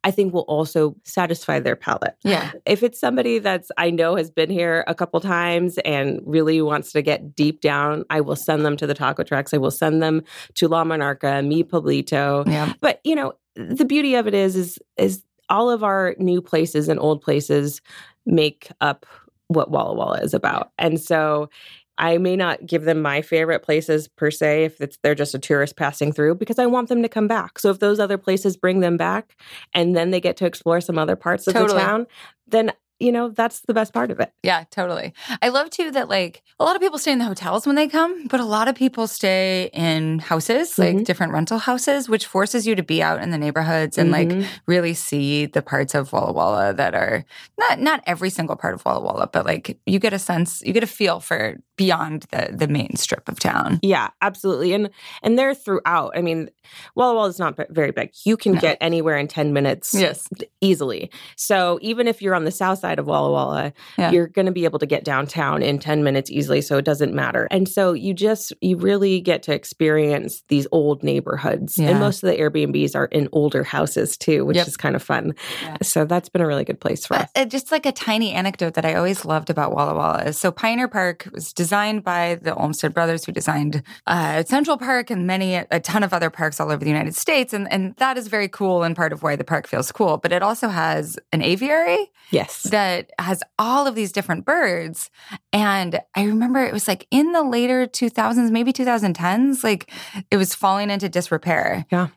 I 0.03 0.11
think 0.11 0.33
will 0.33 0.41
also 0.41 0.95
satisfy 1.03 1.59
their 1.59 1.75
palate. 1.75 2.15
Yeah, 2.23 2.51
If 2.65 2.83
it's 2.83 2.99
somebody 2.99 3.39
that's 3.39 3.69
I 3.77 3.89
know 3.89 4.15
has 4.15 4.29
been 4.31 4.49
here 4.49 4.83
a 4.87 4.95
couple 4.95 5.19
times 5.19 5.77
and 5.79 6.21
really 6.25 6.61
wants 6.61 6.91
to 6.93 7.01
get 7.01 7.35
deep 7.35 7.61
down, 7.61 8.05
I 8.09 8.21
will 8.21 8.35
send 8.35 8.65
them 8.65 8.77
to 8.77 8.87
the 8.87 8.93
taco 8.93 9.23
trucks. 9.23 9.53
I 9.53 9.57
will 9.57 9.71
send 9.71 10.01
them 10.01 10.21
to 10.55 10.67
La 10.67 10.83
Monarca, 10.83 11.45
Mi 11.45 11.63
Pueblito. 11.63 12.47
yeah, 12.47 12.73
But 12.81 12.99
you 13.03 13.15
know, 13.15 13.33
the 13.55 13.85
beauty 13.85 14.15
of 14.15 14.27
it 14.27 14.33
is 14.33 14.55
is 14.55 14.79
is 14.97 15.23
all 15.49 15.69
of 15.69 15.83
our 15.83 16.15
new 16.19 16.41
places 16.41 16.89
and 16.89 16.99
old 16.99 17.21
places 17.21 17.81
make 18.25 18.69
up 18.81 19.05
what 19.47 19.71
Walla 19.71 19.93
Walla 19.95 20.19
is 20.19 20.33
about. 20.33 20.71
And 20.77 20.99
so 20.99 21.49
I 21.97 22.17
may 22.17 22.35
not 22.35 22.65
give 22.65 22.83
them 22.83 23.01
my 23.01 23.21
favorite 23.21 23.63
places 23.63 24.07
per 24.07 24.29
se 24.31 24.65
if 24.65 24.81
it's 24.81 24.97
they're 25.03 25.15
just 25.15 25.33
a 25.35 25.39
tourist 25.39 25.75
passing 25.75 26.11
through 26.11 26.35
because 26.35 26.59
I 26.59 26.65
want 26.65 26.89
them 26.89 27.01
to 27.03 27.09
come 27.09 27.27
back. 27.27 27.59
So 27.59 27.69
if 27.71 27.79
those 27.79 27.99
other 27.99 28.17
places 28.17 28.55
bring 28.57 28.81
them 28.81 28.97
back 28.97 29.35
and 29.73 29.95
then 29.95 30.11
they 30.11 30.19
get 30.21 30.37
to 30.37 30.45
explore 30.45 30.81
some 30.81 30.97
other 30.99 31.15
parts 31.15 31.47
of 31.47 31.53
Totally. 31.53 31.79
the 31.79 31.85
town, 31.85 32.07
then 32.47 32.71
you 32.99 33.11
know, 33.11 33.29
that's 33.29 33.59
the 33.67 33.75
best 33.75 33.93
part 33.93 34.09
of 34.09 34.19
it. 34.19 34.33
yeah, 34.41 34.63
totally. 34.71 35.13
I 35.43 35.49
love 35.49 35.69
too 35.69 35.91
that 35.91 36.09
like 36.09 36.41
a 36.59 36.63
lot 36.63 36.75
of 36.75 36.81
people 36.81 36.97
stay 36.97 37.11
in 37.11 37.19
the 37.19 37.25
hotels 37.25 37.67
when 37.67 37.75
they 37.75 37.87
come, 37.87 38.25
but 38.25 38.39
a 38.39 38.43
lot 38.43 38.67
of 38.67 38.73
people 38.73 39.05
stay 39.05 39.69
in 39.71 40.17
houses, 40.17 40.79
like 40.79 40.95
Mhm. 40.95 41.03
different 41.05 41.31
rental 41.31 41.59
houses, 41.59 42.09
which 42.09 42.25
forces 42.25 42.65
you 42.65 42.73
to 42.73 42.81
be 42.81 43.03
out 43.03 43.21
in 43.21 43.29
the 43.29 43.37
neighborhoods 43.37 43.99
and 43.99 44.09
like 44.09 44.29
Mhm. 44.29 44.47
really 44.65 44.95
see 44.95 45.45
the 45.45 45.61
parts 45.61 45.93
of 45.93 46.11
Walla 46.11 46.31
Walla 46.33 46.73
that 46.73 46.95
are 46.95 47.23
not 47.59 47.79
not 47.79 48.01
every 48.07 48.31
single 48.31 48.55
part 48.55 48.73
of 48.73 48.83
Walla 48.83 49.01
Walla, 49.01 49.29
but 49.31 49.45
like 49.45 49.77
you 49.85 49.99
get 49.99 50.13
a 50.13 50.17
sense, 50.19 50.63
you 50.65 50.73
get 50.73 50.81
a 50.83 50.87
feel 50.87 51.19
for 51.19 51.57
beyond 51.77 52.25
the 52.31 52.49
the 52.51 52.67
main 52.67 52.95
strip 52.95 53.29
of 53.29 53.39
town. 53.39 53.79
Yeah, 53.81 54.09
absolutely. 54.21 54.73
And 54.73 54.89
and 55.23 55.37
they're 55.39 55.55
throughout. 55.55 56.11
I 56.17 56.21
mean, 56.21 56.49
Walla 56.95 57.13
Walla 57.15 57.29
is 57.29 57.39
not 57.39 57.57
very 57.69 57.91
big. 57.91 58.11
You 58.25 58.35
can 58.35 58.53
No. 58.53 58.59
get 58.61 58.77
anywhere 58.81 59.17
in 59.17 59.27
10 59.27 59.53
minutes 59.53 59.93
Yes. 59.93 60.27
easily. 60.61 61.09
So 61.35 61.79
even 61.81 62.07
if 62.07 62.21
you're 62.21 62.35
on 62.35 62.43
the 62.43 62.51
south 62.51 62.79
side 62.79 62.99
of 62.99 63.05
Walla 63.07 63.31
Walla, 63.31 63.73
Yeah. 63.97 64.11
you're 64.11 64.27
going 64.27 64.47
to 64.47 64.51
be 64.51 64.65
able 64.65 64.79
to 64.79 64.85
get 64.85 65.03
downtown 65.03 65.61
in 65.63 65.79
10 65.79 66.03
minutes 66.03 66.29
easily. 66.29 66.61
So 66.61 66.77
it 66.77 66.85
doesn't 66.85 67.13
matter. 67.13 67.47
And 67.51 67.69
so 67.69 67.93
you 67.93 68.13
just, 68.13 68.51
you 68.61 68.75
really 68.77 69.21
get 69.21 69.43
to 69.43 69.53
experience 69.53 70.43
these 70.49 70.67
old 70.71 71.03
neighborhoods. 71.03 71.77
Yeah. 71.77 71.91
And 71.91 71.99
most 71.99 72.23
of 72.23 72.29
the 72.29 72.35
Airbnbs 72.37 72.95
are 72.95 73.05
in 73.05 73.29
older 73.31 73.63
houses 73.63 74.17
too, 74.17 74.43
which 74.45 74.57
Yep. 74.57 74.67
is 74.67 74.77
kind 74.77 74.95
of 74.95 75.03
fun. 75.03 75.35
Yeah. 75.61 75.77
So 75.83 76.03
that's 76.05 76.29
been 76.29 76.41
a 76.41 76.47
really 76.47 76.65
good 76.65 76.79
place 76.81 77.05
for 77.05 77.15
us. 77.15 77.29
Uh, 77.35 77.45
just 77.45 77.71
like 77.71 77.85
a 77.85 77.91
tiny 77.91 78.33
anecdote 78.33 78.73
that 78.73 78.85
I 78.85 78.95
always 78.95 79.23
loved 79.25 79.49
about 79.49 79.73
Walla 79.73 79.93
Walla 79.93 80.23
is 80.23 80.37
so 80.37 80.51
Pioneer 80.51 80.87
Park 80.87 81.27
was 81.31 81.53
designed 81.53 81.66
by 81.69 82.35
the 82.41 82.55
Olmsted 82.55 82.93
brothers 82.93 83.25
who 83.25 83.31
designed 83.31 83.83
uh, 84.05 84.43
Central 84.43 84.77
Park 84.77 85.09
and 85.09 85.27
many, 85.27 85.55
a 85.55 85.79
ton 85.79 86.03
of 86.03 86.13
other 86.13 86.29
parks 86.29 86.59
all 86.59 86.71
over 86.71 86.83
the 86.83 86.89
United 86.89 87.15
States. 87.15 87.53
And, 87.53 87.71
and 87.71 87.95
that 87.97 88.17
is 88.17 88.27
very 88.27 88.47
cool 88.47 88.83
and 88.83 88.95
part 88.95 89.13
of 89.13 89.23
why 89.23 89.35
the 89.35 89.43
park 89.43 89.67
feels 89.67 89.91
cool. 89.91 90.17
But 90.17 90.31
it 90.31 90.41
also 90.43 90.69
has 90.69 91.17
an 91.31 91.41
aviary 91.41 92.11
Yes. 92.31 92.63
that 92.63 93.11
has 93.19 93.43
all 93.59 93.87
of 93.87 93.95
these 93.95 94.11
different 94.11 94.45
birds. 94.45 95.09
And 95.53 95.99
I 96.15 96.23
remember 96.23 96.63
it 96.63 96.73
was 96.73 96.87
like 96.87 97.07
in 97.11 97.31
the 97.31 97.43
later 97.43 97.85
2000s, 97.87 98.49
maybe 98.51 98.73
2010s, 98.73 99.63
like 99.63 99.91
it 100.31 100.37
was 100.37 100.55
falling 100.55 100.89
into 100.89 101.09
disrepair. 101.09 101.85
Yeah. 101.91 102.07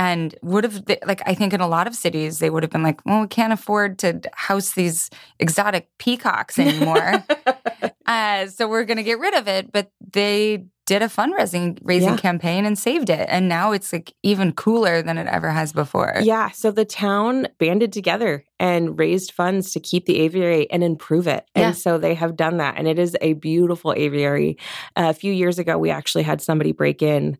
And 0.00 0.34
would 0.42 0.64
have, 0.64 0.82
like, 1.04 1.20
I 1.26 1.34
think 1.34 1.52
in 1.52 1.60
a 1.60 1.68
lot 1.68 1.86
of 1.86 1.94
cities, 1.94 2.38
they 2.38 2.48
would 2.48 2.62
have 2.62 2.70
been 2.72 2.82
like, 2.82 3.04
well, 3.04 3.20
we 3.20 3.28
can't 3.28 3.52
afford 3.52 3.98
to 3.98 4.20
house 4.32 4.72
these 4.72 5.10
exotic 5.38 5.88
peacocks 5.98 6.58
anymore. 6.64 7.22
uh, 8.06 8.46
so 8.46 8.66
we're 8.66 8.84
going 8.84 8.96
to 8.96 9.02
get 9.02 9.18
rid 9.18 9.34
of 9.34 9.46
it. 9.46 9.70
But 9.72 9.90
they 10.12 10.64
did 10.86 11.02
a 11.02 11.06
fundraising 11.06 11.78
raising 11.82 12.14
Yeah. 12.14 12.16
campaign 12.16 12.64
and 12.64 12.76
saved 12.76 13.10
it. 13.10 13.26
And 13.30 13.48
now 13.48 13.70
it's 13.70 13.92
like 13.92 14.12
even 14.24 14.52
cooler 14.52 15.02
than 15.02 15.18
it 15.18 15.28
ever 15.28 15.50
has 15.50 15.72
before. 15.72 16.16
Yeah. 16.20 16.50
So 16.50 16.72
the 16.72 16.84
town 16.84 17.46
banded 17.58 17.92
together 17.92 18.42
and 18.58 18.98
raised 18.98 19.30
funds 19.30 19.70
to 19.74 19.80
keep 19.80 20.06
the 20.06 20.18
aviary 20.18 20.68
and 20.72 20.82
improve 20.82 21.28
it. 21.28 21.44
And 21.54 21.62
Yeah. 21.62 21.72
so 21.72 21.96
they 21.98 22.14
have 22.14 22.34
done 22.36 22.56
that. 22.56 22.74
And 22.76 22.88
it 22.88 22.98
is 22.98 23.16
a 23.20 23.34
beautiful 23.34 23.92
aviary. 23.96 24.56
a 24.96 25.14
few 25.14 25.32
years 25.32 25.60
ago, 25.60 25.78
we 25.78 25.90
actually 25.90 26.24
had 26.24 26.40
somebody 26.42 26.72
break 26.72 27.02
in 27.02 27.38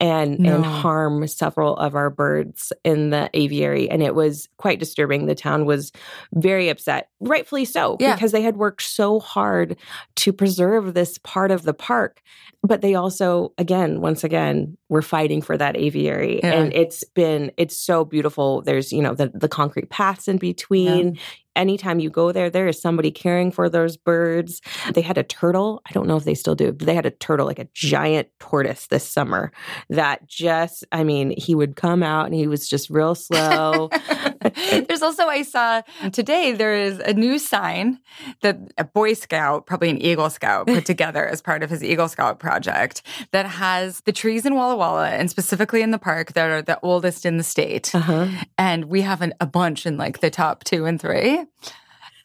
and, 0.00 0.38
No. 0.38 0.54
and 0.56 0.64
harm 0.64 1.26
several 1.26 1.76
of 1.76 1.94
our 1.94 2.08
birds 2.10 2.72
in 2.84 3.10
the 3.10 3.28
aviary. 3.34 3.90
And 3.90 4.02
it 4.02 4.14
was 4.14 4.48
quite 4.56 4.78
disturbing. 4.78 5.26
The 5.26 5.34
town 5.34 5.66
was 5.66 5.90
very 6.32 6.68
upset, 6.68 7.08
rightfully 7.20 7.64
so, 7.64 7.96
Yeah. 7.98 8.14
because 8.14 8.32
they 8.32 8.42
had 8.42 8.56
worked 8.56 8.82
so 8.82 9.18
hard 9.18 9.76
to 10.16 10.32
preserve 10.32 10.94
this 10.94 11.18
part 11.18 11.50
of 11.50 11.64
the 11.64 11.74
park. 11.74 12.22
But 12.62 12.80
they 12.80 12.94
also, 12.94 13.52
again, 13.58 14.00
once 14.00 14.24
again, 14.24 14.76
were 14.88 15.02
fighting 15.02 15.42
for 15.42 15.56
that 15.56 15.76
aviary. 15.76 16.40
Yeah. 16.42 16.52
And 16.52 16.72
it's 16.72 17.04
been, 17.04 17.52
it's 17.56 17.76
so 17.76 18.04
beautiful. 18.04 18.62
There's, 18.62 18.92
you 18.92 19.02
know, 19.02 19.14
the, 19.14 19.30
the 19.34 19.48
concrete 19.48 19.90
paths 19.90 20.28
in 20.28 20.38
between. 20.38 21.18
Anytime 21.58 21.98
you 21.98 22.08
go 22.08 22.30
there, 22.30 22.48
there 22.48 22.68
is 22.68 22.80
somebody 22.80 23.10
caring 23.10 23.50
for 23.50 23.68
those 23.68 23.96
birds. 23.96 24.62
They 24.94 25.00
had 25.00 25.18
a 25.18 25.24
turtle. 25.24 25.82
I 25.86 25.92
don't 25.92 26.06
know 26.06 26.16
if 26.16 26.24
they 26.24 26.34
still 26.34 26.54
do, 26.54 26.72
but 26.72 26.86
they 26.86 26.94
had 26.94 27.04
a 27.04 27.10
turtle, 27.10 27.46
like 27.46 27.58
a 27.58 27.68
giant 27.74 28.28
tortoise 28.38 28.86
this 28.86 29.06
summer 29.06 29.50
that 29.90 30.26
just, 30.28 30.84
I 30.92 31.02
mean, 31.02 31.34
he 31.36 31.56
would 31.56 31.74
come 31.74 32.04
out 32.04 32.26
and 32.26 32.34
he 32.34 32.46
was 32.46 32.68
just 32.68 32.90
real 32.90 33.16
slow. 33.16 33.90
There's 34.88 35.02
also, 35.02 35.24
I 35.24 35.42
saw 35.42 35.82
today, 36.12 36.52
there 36.52 36.74
is 36.74 37.00
a 37.00 37.12
new 37.12 37.40
sign 37.40 37.98
that 38.42 38.58
a 38.78 38.84
Boy 38.84 39.14
Scout, 39.14 39.66
probably 39.66 39.90
an 39.90 40.00
Eagle 40.00 40.30
Scout, 40.30 40.68
put 40.68 40.86
together 40.86 41.26
as 41.26 41.42
part 41.42 41.64
of 41.64 41.70
his 41.70 41.82
Eagle 41.82 42.08
Scout 42.08 42.38
project 42.38 43.02
that 43.32 43.46
has 43.46 44.00
the 44.02 44.12
trees 44.12 44.46
in 44.46 44.54
Walla 44.54 44.76
Walla 44.76 45.10
and 45.10 45.28
specifically 45.28 45.82
in 45.82 45.90
the 45.90 45.98
park 45.98 46.34
that 46.34 46.50
are 46.50 46.62
the 46.62 46.78
oldest 46.82 47.26
in 47.26 47.36
the 47.36 47.42
state. 47.42 47.92
uh-huh. 47.94 48.28
And 48.56 48.84
we 48.84 49.02
have 49.02 49.22
an, 49.22 49.34
a 49.40 49.46
bunch 49.46 49.86
in 49.86 49.96
like 49.96 50.20
the 50.20 50.30
top 50.30 50.62
two 50.62 50.84
and 50.84 51.00
three. 51.00 51.44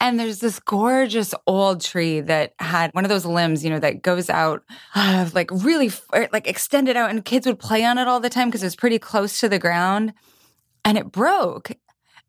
And 0.02 0.20
there's 0.20 0.40
this 0.40 0.60
gorgeous 0.60 1.34
old 1.48 1.80
tree 1.80 2.20
that 2.20 2.54
had 2.60 2.92
one 2.94 3.06
of 3.06 3.10
those 3.10 3.26
limbs, 3.26 3.64
you 3.64 3.70
know, 3.70 3.80
that 3.80 4.02
goes 4.02 4.30
out 4.30 4.64
uh, 4.96 5.30
like 5.34 5.50
really 5.52 5.92
like 6.34 6.48
extended 6.48 6.98
out, 6.98 7.10
and 7.10 7.24
kids 7.24 7.46
would 7.48 7.60
play 7.60 7.86
on 7.86 7.98
it 7.98 8.08
all 8.08 8.20
the 8.20 8.30
time 8.30 8.50
because 8.50 8.64
it 8.64 8.66
was 8.66 8.76
pretty 8.76 9.00
close 9.00 9.40
to 9.40 9.48
the 9.48 9.60
ground. 9.60 10.14
And 10.84 10.98
it 10.98 11.10
broke. 11.12 11.72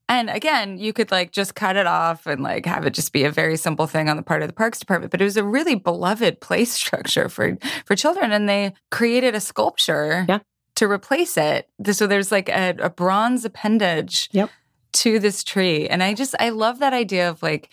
And 0.08 0.28
again, 0.30 0.78
you 0.78 0.92
could 0.92 1.10
like 1.10 1.32
just 1.32 1.54
cut 1.56 1.74
it 1.76 1.86
off 1.86 2.26
and 2.26 2.42
like 2.42 2.66
have 2.66 2.86
it 2.86 2.92
just 2.94 3.12
be 3.12 3.24
a 3.24 3.30
very 3.30 3.56
simple 3.56 3.86
thing 3.88 4.08
on 4.08 4.16
the 4.16 4.22
part 4.22 4.42
of 4.42 4.48
the 4.48 4.54
parks 4.54 4.78
department. 4.78 5.10
But 5.10 5.20
it 5.20 5.24
was 5.24 5.36
a 5.38 5.42
really 5.44 5.74
beloved 5.74 6.40
play 6.40 6.64
structure 6.66 7.28
for 7.28 7.56
for 7.86 7.96
children, 7.96 8.30
and 8.30 8.48
they 8.48 8.74
created 8.92 9.34
a 9.34 9.40
sculpture 9.40 10.26
Yeah. 10.28 10.40
to 10.76 10.86
replace 10.88 11.36
it. 11.36 11.68
So 11.90 12.06
there's 12.06 12.30
like 12.30 12.48
a, 12.50 12.76
a 12.78 12.90
bronze 12.90 13.44
appendage 13.44 14.28
Yep. 14.30 14.50
To 14.94 15.18
this 15.18 15.44
tree, 15.44 15.88
and 15.88 16.02
I 16.02 16.14
just 16.14 16.34
I 16.38 16.50
love 16.50 16.78
that 16.80 16.92
idea 16.92 17.30
of 17.30 17.42
like. 17.42 17.70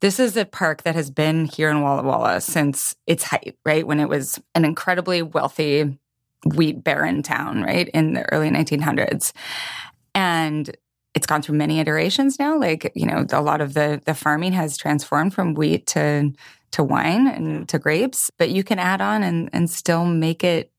This 0.00 0.18
is 0.18 0.34
a 0.38 0.46
park 0.46 0.84
that 0.84 0.94
has 0.94 1.10
been 1.10 1.44
here 1.44 1.68
in 1.68 1.82
Walla 1.82 2.02
Walla 2.02 2.40
since 2.40 2.96
its 3.06 3.22
height, 3.22 3.58
right? 3.66 3.86
When 3.86 4.00
it 4.00 4.08
was 4.08 4.40
an 4.54 4.64
incredibly 4.64 5.20
wealthy 5.20 5.98
wheat 6.44 6.82
barren 6.82 7.22
town, 7.22 7.62
right? 7.62 7.88
In 7.90 8.14
the 8.14 8.22
early 8.32 8.50
1900s. 8.50 9.32
And 10.14 10.74
it's 11.14 11.26
gone 11.26 11.42
through 11.42 11.56
many 11.56 11.80
iterations 11.80 12.38
now. 12.38 12.58
Like, 12.58 12.92
you 12.94 13.06
know, 13.06 13.26
a 13.30 13.42
lot 13.42 13.60
of 13.60 13.74
the 13.74 14.00
the 14.04 14.14
farming 14.14 14.52
has 14.52 14.76
transformed 14.76 15.34
from 15.34 15.54
wheat 15.54 15.86
to 15.88 16.32
to 16.72 16.84
wine 16.84 17.26
and 17.26 17.68
to 17.68 17.78
grapes, 17.78 18.30
but 18.38 18.50
you 18.50 18.62
can 18.62 18.78
add 18.78 19.00
on 19.00 19.22
and 19.22 19.50
and 19.52 19.68
still 19.68 20.04
make 20.04 20.44
it 20.44 20.70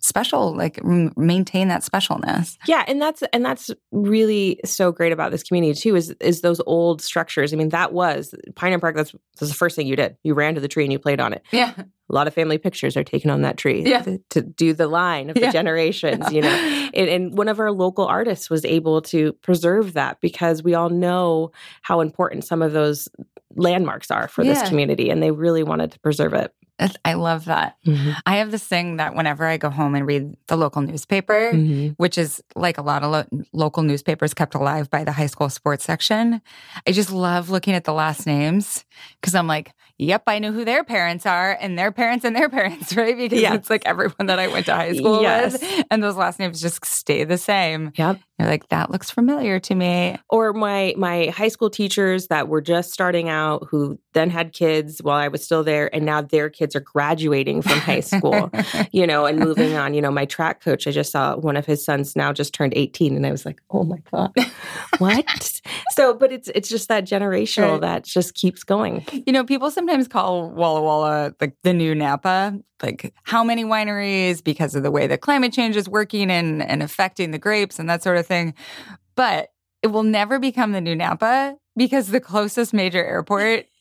special, 0.00 0.54
like 0.56 0.78
m- 0.84 1.12
maintain 1.16 1.68
that 1.68 1.82
specialness. 1.82 2.56
Yeah, 2.66 2.84
and 2.86 3.00
that's 3.00 3.22
and 3.32 3.44
that's 3.44 3.70
really 3.92 4.60
so 4.64 4.92
great 4.92 5.12
about 5.12 5.30
this 5.30 5.42
community 5.42 5.74
too. 5.78 5.96
Is 5.96 6.14
is 6.20 6.40
those 6.40 6.60
old 6.66 7.02
structures? 7.02 7.52
I 7.52 7.56
mean, 7.56 7.70
that 7.70 7.92
was 7.92 8.34
Pioneer 8.54 8.78
Park. 8.78 8.96
That's, 8.96 9.12
that's 9.38 9.50
the 9.50 9.56
first 9.56 9.76
thing 9.76 9.86
you 9.86 9.96
did. 9.96 10.16
You 10.22 10.34
ran 10.34 10.54
to 10.54 10.60
the 10.60 10.68
tree 10.68 10.84
and 10.84 10.92
you 10.92 10.98
played 10.98 11.20
on 11.20 11.32
it. 11.32 11.42
Yeah. 11.52 11.72
A 12.10 12.14
lot 12.14 12.26
of 12.26 12.32
family 12.32 12.56
pictures 12.56 12.96
are 12.96 13.04
taken 13.04 13.28
on 13.28 13.42
that 13.42 13.58
tree 13.58 13.82
Yeah. 13.84 14.00
to, 14.02 14.18
to 14.30 14.40
do 14.40 14.72
the 14.72 14.86
line 14.86 15.28
of 15.28 15.34
the 15.34 15.42
Yeah. 15.42 15.52
generations. 15.52 16.30
You 16.32 16.40
know, 16.42 16.48
and, 16.94 17.08
and 17.08 17.36
one 17.36 17.48
of 17.48 17.60
our 17.60 17.70
local 17.70 18.06
artists 18.06 18.48
was 18.48 18.64
able 18.64 19.02
to 19.02 19.34
preserve 19.34 19.92
that 19.92 20.20
because 20.22 20.62
we 20.62 20.74
all 20.74 20.88
know 20.88 21.50
how 21.82 22.00
important 22.00 22.44
some 22.44 22.62
of 22.62 22.72
those 22.72 23.08
landmarks 23.56 24.10
are 24.10 24.28
for 24.28 24.42
Yeah. 24.42 24.54
this 24.54 24.68
community, 24.68 25.10
and 25.10 25.22
they 25.22 25.30
really 25.32 25.62
wanted 25.62 25.92
to 25.92 26.00
preserve 26.00 26.32
it. 26.34 26.52
I 27.04 27.14
love 27.14 27.46
that. 27.46 27.76
I 28.26 28.36
have 28.36 28.50
this 28.50 28.64
thing 28.64 28.96
that 28.98 29.14
whenever 29.14 29.44
I 29.44 29.56
go 29.56 29.68
home 29.70 29.94
and 29.96 30.06
read 30.06 30.36
the 30.46 30.56
local 30.56 30.80
newspaper, 30.82 31.50
Mhm. 31.52 31.94
which 31.96 32.16
is 32.16 32.40
like 32.54 32.78
a 32.78 32.82
lot 32.82 33.02
of 33.02 33.10
lo- 33.10 33.42
local 33.52 33.82
newspapers 33.82 34.32
kept 34.34 34.54
alive 34.54 34.88
by 34.88 35.02
the 35.04 35.12
high 35.12 35.26
school 35.26 35.48
sports 35.48 35.84
section. 35.84 36.40
I 36.86 36.92
just 36.92 37.10
love 37.10 37.50
looking 37.50 37.74
at 37.74 37.84
the 37.84 37.92
last 37.92 38.26
names 38.26 38.84
because 39.20 39.34
I'm 39.34 39.46
like, 39.48 39.72
yep, 39.98 40.22
I 40.26 40.38
know 40.38 40.52
who 40.52 40.64
their 40.64 40.84
parents 40.84 41.26
are 41.26 41.56
and 41.60 41.78
their 41.78 41.92
parents 41.92 42.24
and 42.24 42.34
their 42.36 42.48
parents, 42.58 42.96
right? 42.96 43.16
Because 43.16 43.40
Yes. 43.40 43.54
it's 43.54 43.70
like 43.70 43.82
everyone 43.86 44.26
that 44.26 44.38
I 44.38 44.48
went 44.48 44.66
to 44.66 44.74
high 44.74 44.92
school 44.94 45.22
Yes. 45.22 45.52
with, 45.60 45.84
and 45.90 46.02
those 46.02 46.16
last 46.16 46.38
names 46.38 46.60
just 46.60 46.84
stay 46.86 47.24
the 47.24 47.38
same. 47.38 47.92
Yep. 47.96 48.18
You're 48.38 48.46
like, 48.48 48.68
that 48.68 48.90
looks 48.92 49.10
familiar 49.10 49.58
to 49.58 49.74
me. 49.74 50.16
or 50.30 50.52
my 50.52 50.94
my 50.96 51.26
high 51.26 51.48
school 51.48 51.68
teachers 51.70 52.28
that 52.28 52.46
were 52.48 52.60
just 52.60 52.92
starting 52.92 53.28
out 53.28 53.66
who 53.68 53.98
then 54.12 54.30
had 54.30 54.52
kids 54.52 55.02
while 55.02 55.16
I 55.16 55.26
was 55.28 55.44
still 55.44 55.64
there 55.64 55.92
and 55.94 56.04
now 56.06 56.22
their 56.22 56.48
kids 56.48 56.76
are 56.76 56.80
graduating 56.80 57.62
from 57.62 57.78
high 57.78 57.98
school 58.00 58.50
you 58.92 59.06
know 59.08 59.26
and 59.26 59.38
moving 59.40 59.74
on 59.74 59.92
you 59.94 60.00
know 60.00 60.10
my 60.12 60.24
track 60.24 60.62
coach 60.62 60.86
I 60.86 60.92
just 60.92 61.10
saw 61.12 61.36
one 61.36 61.56
of 61.56 61.66
his 61.66 61.84
sons 61.84 62.14
now 62.14 62.32
just 62.32 62.54
turned 62.54 62.74
18 62.76 63.16
and 63.16 63.26
I 63.26 63.30
was 63.32 63.44
like 63.44 63.60
oh 63.70 63.82
my 63.84 63.98
god 64.12 64.32
what 64.98 65.60
so 65.92 66.14
but 66.14 66.32
it's 66.32 66.48
it's 66.54 66.68
just 66.68 66.88
that 66.88 67.04
generational 67.04 67.72
Right. 67.72 67.80
that 67.82 68.04
just 68.04 68.34
keeps 68.34 68.62
going 68.64 69.04
You 69.26 69.32
know, 69.32 69.44
people 69.44 69.70
sometimes 69.70 69.87
call 70.08 70.50
Walla 70.50 70.82
Walla 70.82 71.34
like 71.40 71.54
the 71.62 71.72
new 71.72 71.94
Napa. 71.94 72.58
Like 72.82 73.14
how 73.24 73.42
many 73.42 73.64
wineries 73.64 74.42
because 74.42 74.74
of 74.74 74.82
the 74.82 74.90
way 74.90 75.06
that 75.06 75.20
climate 75.20 75.52
change 75.52 75.76
is 75.76 75.88
working 75.88 76.30
and, 76.30 76.62
and 76.62 76.82
affecting 76.82 77.32
the 77.32 77.38
grapes 77.38 77.78
and 77.78 77.88
that 77.90 78.02
sort 78.02 78.16
of 78.16 78.26
thing. 78.26 78.54
But 79.16 79.48
it 79.82 79.88
will 79.88 80.04
never 80.04 80.38
become 80.38 80.72
the 80.72 80.80
new 80.80 80.94
Napa 80.94 81.56
because 81.76 82.08
the 82.08 82.20
closest 82.20 82.72
major 82.72 83.04
airport 83.04 83.66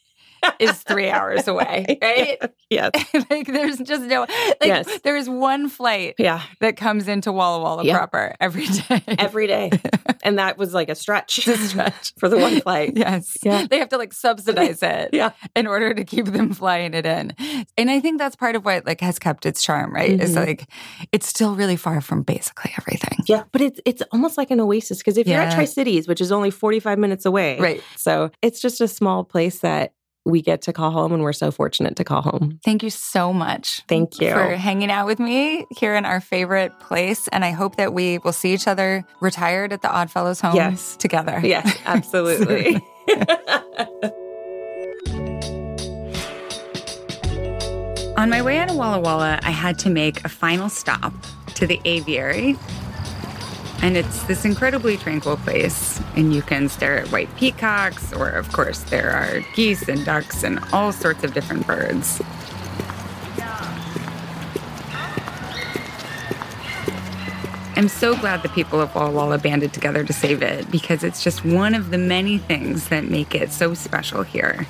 is 0.59 0.71
three 0.83 1.09
hours 1.09 1.47
away, 1.47 1.97
right? 2.01 2.37
yes 2.69 2.91
like 3.29 3.47
there's 3.47 3.77
just 3.79 4.03
no 4.03 4.21
like 4.21 4.57
Yes. 4.63 4.99
there 5.03 5.15
is 5.15 5.29
one 5.29 5.69
flight 5.69 6.15
yeah 6.19 6.41
that 6.59 6.75
comes 6.75 7.07
into 7.07 7.31
Walla 7.31 7.61
Walla 7.63 7.83
Yeah. 7.85 7.97
proper 7.97 8.35
every 8.41 8.67
day. 8.67 9.01
every 9.07 9.47
day 9.47 9.71
and 10.23 10.37
that 10.39 10.57
was 10.57 10.73
like 10.73 10.89
a 10.89 10.95
stretch 10.95 11.47
a 11.47 11.57
stretch. 11.57 12.13
for 12.19 12.27
the 12.27 12.37
one 12.37 12.59
flight 12.61 12.93
Yes. 12.95 13.37
Yeah. 13.43 13.65
They 13.69 13.79
have 13.79 13.89
to 13.89 13.97
like 13.97 14.11
subsidize 14.13 14.83
it 14.83 15.11
Yeah. 15.13 15.31
in 15.55 15.65
order 15.67 15.93
to 15.93 16.03
keep 16.03 16.25
them 16.25 16.53
flying 16.53 16.93
it 16.93 17.05
in. 17.05 17.33
And 17.77 17.89
I 17.89 17.99
think 18.01 18.17
that's 18.19 18.35
part 18.35 18.55
of 18.55 18.65
what 18.65 18.85
like 18.85 18.99
has 19.01 19.17
kept 19.19 19.45
its 19.45 19.63
charm, 19.63 19.93
right? 19.93 20.19
Is 20.19 20.35
Mhm. 20.35 20.45
like 20.45 20.69
it's 21.13 21.27
still 21.27 21.55
really 21.55 21.75
far 21.77 22.01
from 22.01 22.23
basically 22.23 22.73
everything. 22.77 23.19
Yeah, 23.27 23.43
but 23.53 23.61
it's 23.61 23.79
it's 23.85 24.01
almost 24.11 24.37
like 24.37 24.51
an 24.51 24.59
oasis 24.59 24.97
because 24.97 25.17
if 25.17 25.27
you're 25.27 25.39
at 25.41 25.53
Tri 25.53 25.65
Cities, 25.65 26.07
which 26.07 26.19
is 26.21 26.31
only 26.31 26.51
45 26.51 26.97
minutes 26.99 27.25
away, 27.25 27.59
Right. 27.59 27.81
So 27.95 28.31
it's 28.41 28.59
just 28.59 28.81
a 28.81 28.87
small 28.87 29.23
place 29.23 29.59
that 29.59 29.93
we 30.27 30.41
get 30.41 30.61
to 30.63 30.73
call 30.73 30.91
home, 30.91 31.13
and 31.13 31.23
we're 31.23 31.33
so 31.33 31.51
fortunate 31.51 31.95
to 31.95 32.03
call 32.03 32.21
home. 32.21 32.59
Thank 32.63 32.83
you 32.83 32.89
so 32.89 33.31
much. 33.31 33.83
Thank 33.87 34.19
you. 34.19 34.31
For 34.31 34.55
hanging 34.55 34.91
out 34.91 35.05
with 35.07 35.19
me 35.19 35.65
here 35.71 35.95
in 35.95 36.03
our 36.05 36.19
favorite 36.19 36.77
place. 36.79 37.27
And 37.29 37.45
I 37.45 37.51
hope 37.51 37.77
that 37.77 37.93
we 37.93 38.17
will 38.19 38.33
see 38.33 38.53
each 38.53 38.67
other 38.67 39.05
retired 39.21 39.71
at 39.73 39.81
the 39.81 39.89
Oddfellows 39.89 40.41
home 40.41 40.55
Yes. 40.55 40.95
together. 40.97 41.39
Yes, 41.43 41.77
absolutely. 41.85 42.77
On 48.17 48.29
my 48.31 48.41
way 48.41 48.57
out 48.57 48.69
of 48.71 48.75
Walla 48.75 48.99
Walla, 48.99 49.39
I 49.43 49.51
had 49.51 49.77
to 49.79 49.89
make 49.91 50.25
a 50.25 50.29
final 50.29 50.69
stop 50.69 51.13
to 51.53 51.67
the 51.67 51.79
aviary. 51.85 52.57
And 53.81 53.95
it's 53.95 54.23
this 54.23 54.43
incredibly 54.43 54.97
tranquil 54.97 55.37
place. 55.37 56.01
And 56.15 56.33
you 56.33 56.41
can 56.41 56.67
stare 56.69 56.99
at 56.99 57.11
white 57.11 57.33
peacocks, 57.37 58.11
or 58.13 58.29
of 58.29 58.51
course, 58.51 58.79
there 58.83 59.11
are 59.11 59.41
geese 59.55 59.87
and 59.87 60.05
ducks 60.05 60.43
and 60.43 60.59
all 60.73 60.91
sorts 60.91 61.23
of 61.23 61.33
different 61.33 61.65
birds. 61.65 62.21
I'm 67.77 67.89
so 67.89 68.15
glad 68.15 68.41
the 68.41 68.49
people 68.49 68.81
of 68.81 68.95
Walla 68.95 69.11
Walla 69.11 69.37
banded 69.37 69.71
together 69.71 70.03
to 70.03 70.11
save 70.11 70.41
it 70.41 70.71
because 70.71 71.03
it's 71.03 71.23
just 71.23 71.45
one 71.45 71.75
of 71.75 71.91
the 71.91 71.99
many 71.99 72.39
things 72.39 72.89
that 72.89 73.03
make 73.03 73.35
it 73.35 73.51
so 73.51 73.75
special 73.75 74.23
here. 74.23 74.65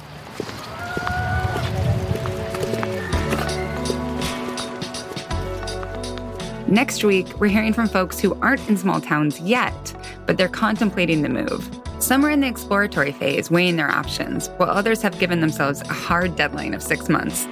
Next 6.78 7.04
week, 7.04 7.40
we're 7.40 7.48
hearing 7.48 7.74
from 7.74 7.88
folks 7.88 8.20
who 8.20 8.40
aren't 8.40 8.70
in 8.70 8.78
small 8.78 9.02
towns 9.02 9.40
yet, 9.40 9.96
but 10.28 10.38
they're 10.38 10.48
contemplating 10.48 11.24
the 11.24 11.28
move. 11.28 11.68
Some 11.98 12.24
are 12.24 12.30
in 12.30 12.42
the 12.42 12.48
exploratory 12.48 13.14
phase, 13.14 13.50
weighing 13.50 13.78
their 13.78 13.90
options, 13.90 14.50
while 14.58 14.70
others 14.70 15.02
have 15.02 15.18
given 15.18 15.42
themselves 15.42 15.82
a 15.82 15.92
hard 15.92 16.36
deadline 16.36 16.76
of 16.76 16.84
six 16.84 17.10
months. 17.10 17.46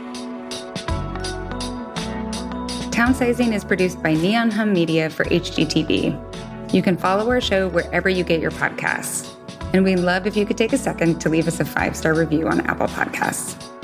Townsizing 2.93 3.55
is 3.55 3.63
produced 3.63 4.03
by 4.03 4.13
Neon 4.13 4.51
Hum 4.51 4.71
Media 4.71 5.09
for 5.09 5.25
HGTV. 5.25 6.71
You 6.71 6.83
can 6.83 6.95
follow 6.95 7.27
our 7.27 7.41
show 7.41 7.67
wherever 7.69 8.09
you 8.09 8.23
get 8.23 8.39
your 8.39 8.51
podcasts. 8.51 9.33
And 9.73 9.83
we'd 9.83 9.95
love 9.95 10.27
if 10.27 10.37
you 10.37 10.45
could 10.45 10.55
take 10.55 10.71
a 10.71 10.77
second 10.77 11.19
to 11.21 11.29
leave 11.29 11.47
us 11.47 11.59
a 11.59 11.65
five 11.65 11.97
star 11.97 12.13
review 12.13 12.47
on 12.47 12.61
Apple 12.67 12.89
Podcasts. 12.89 13.74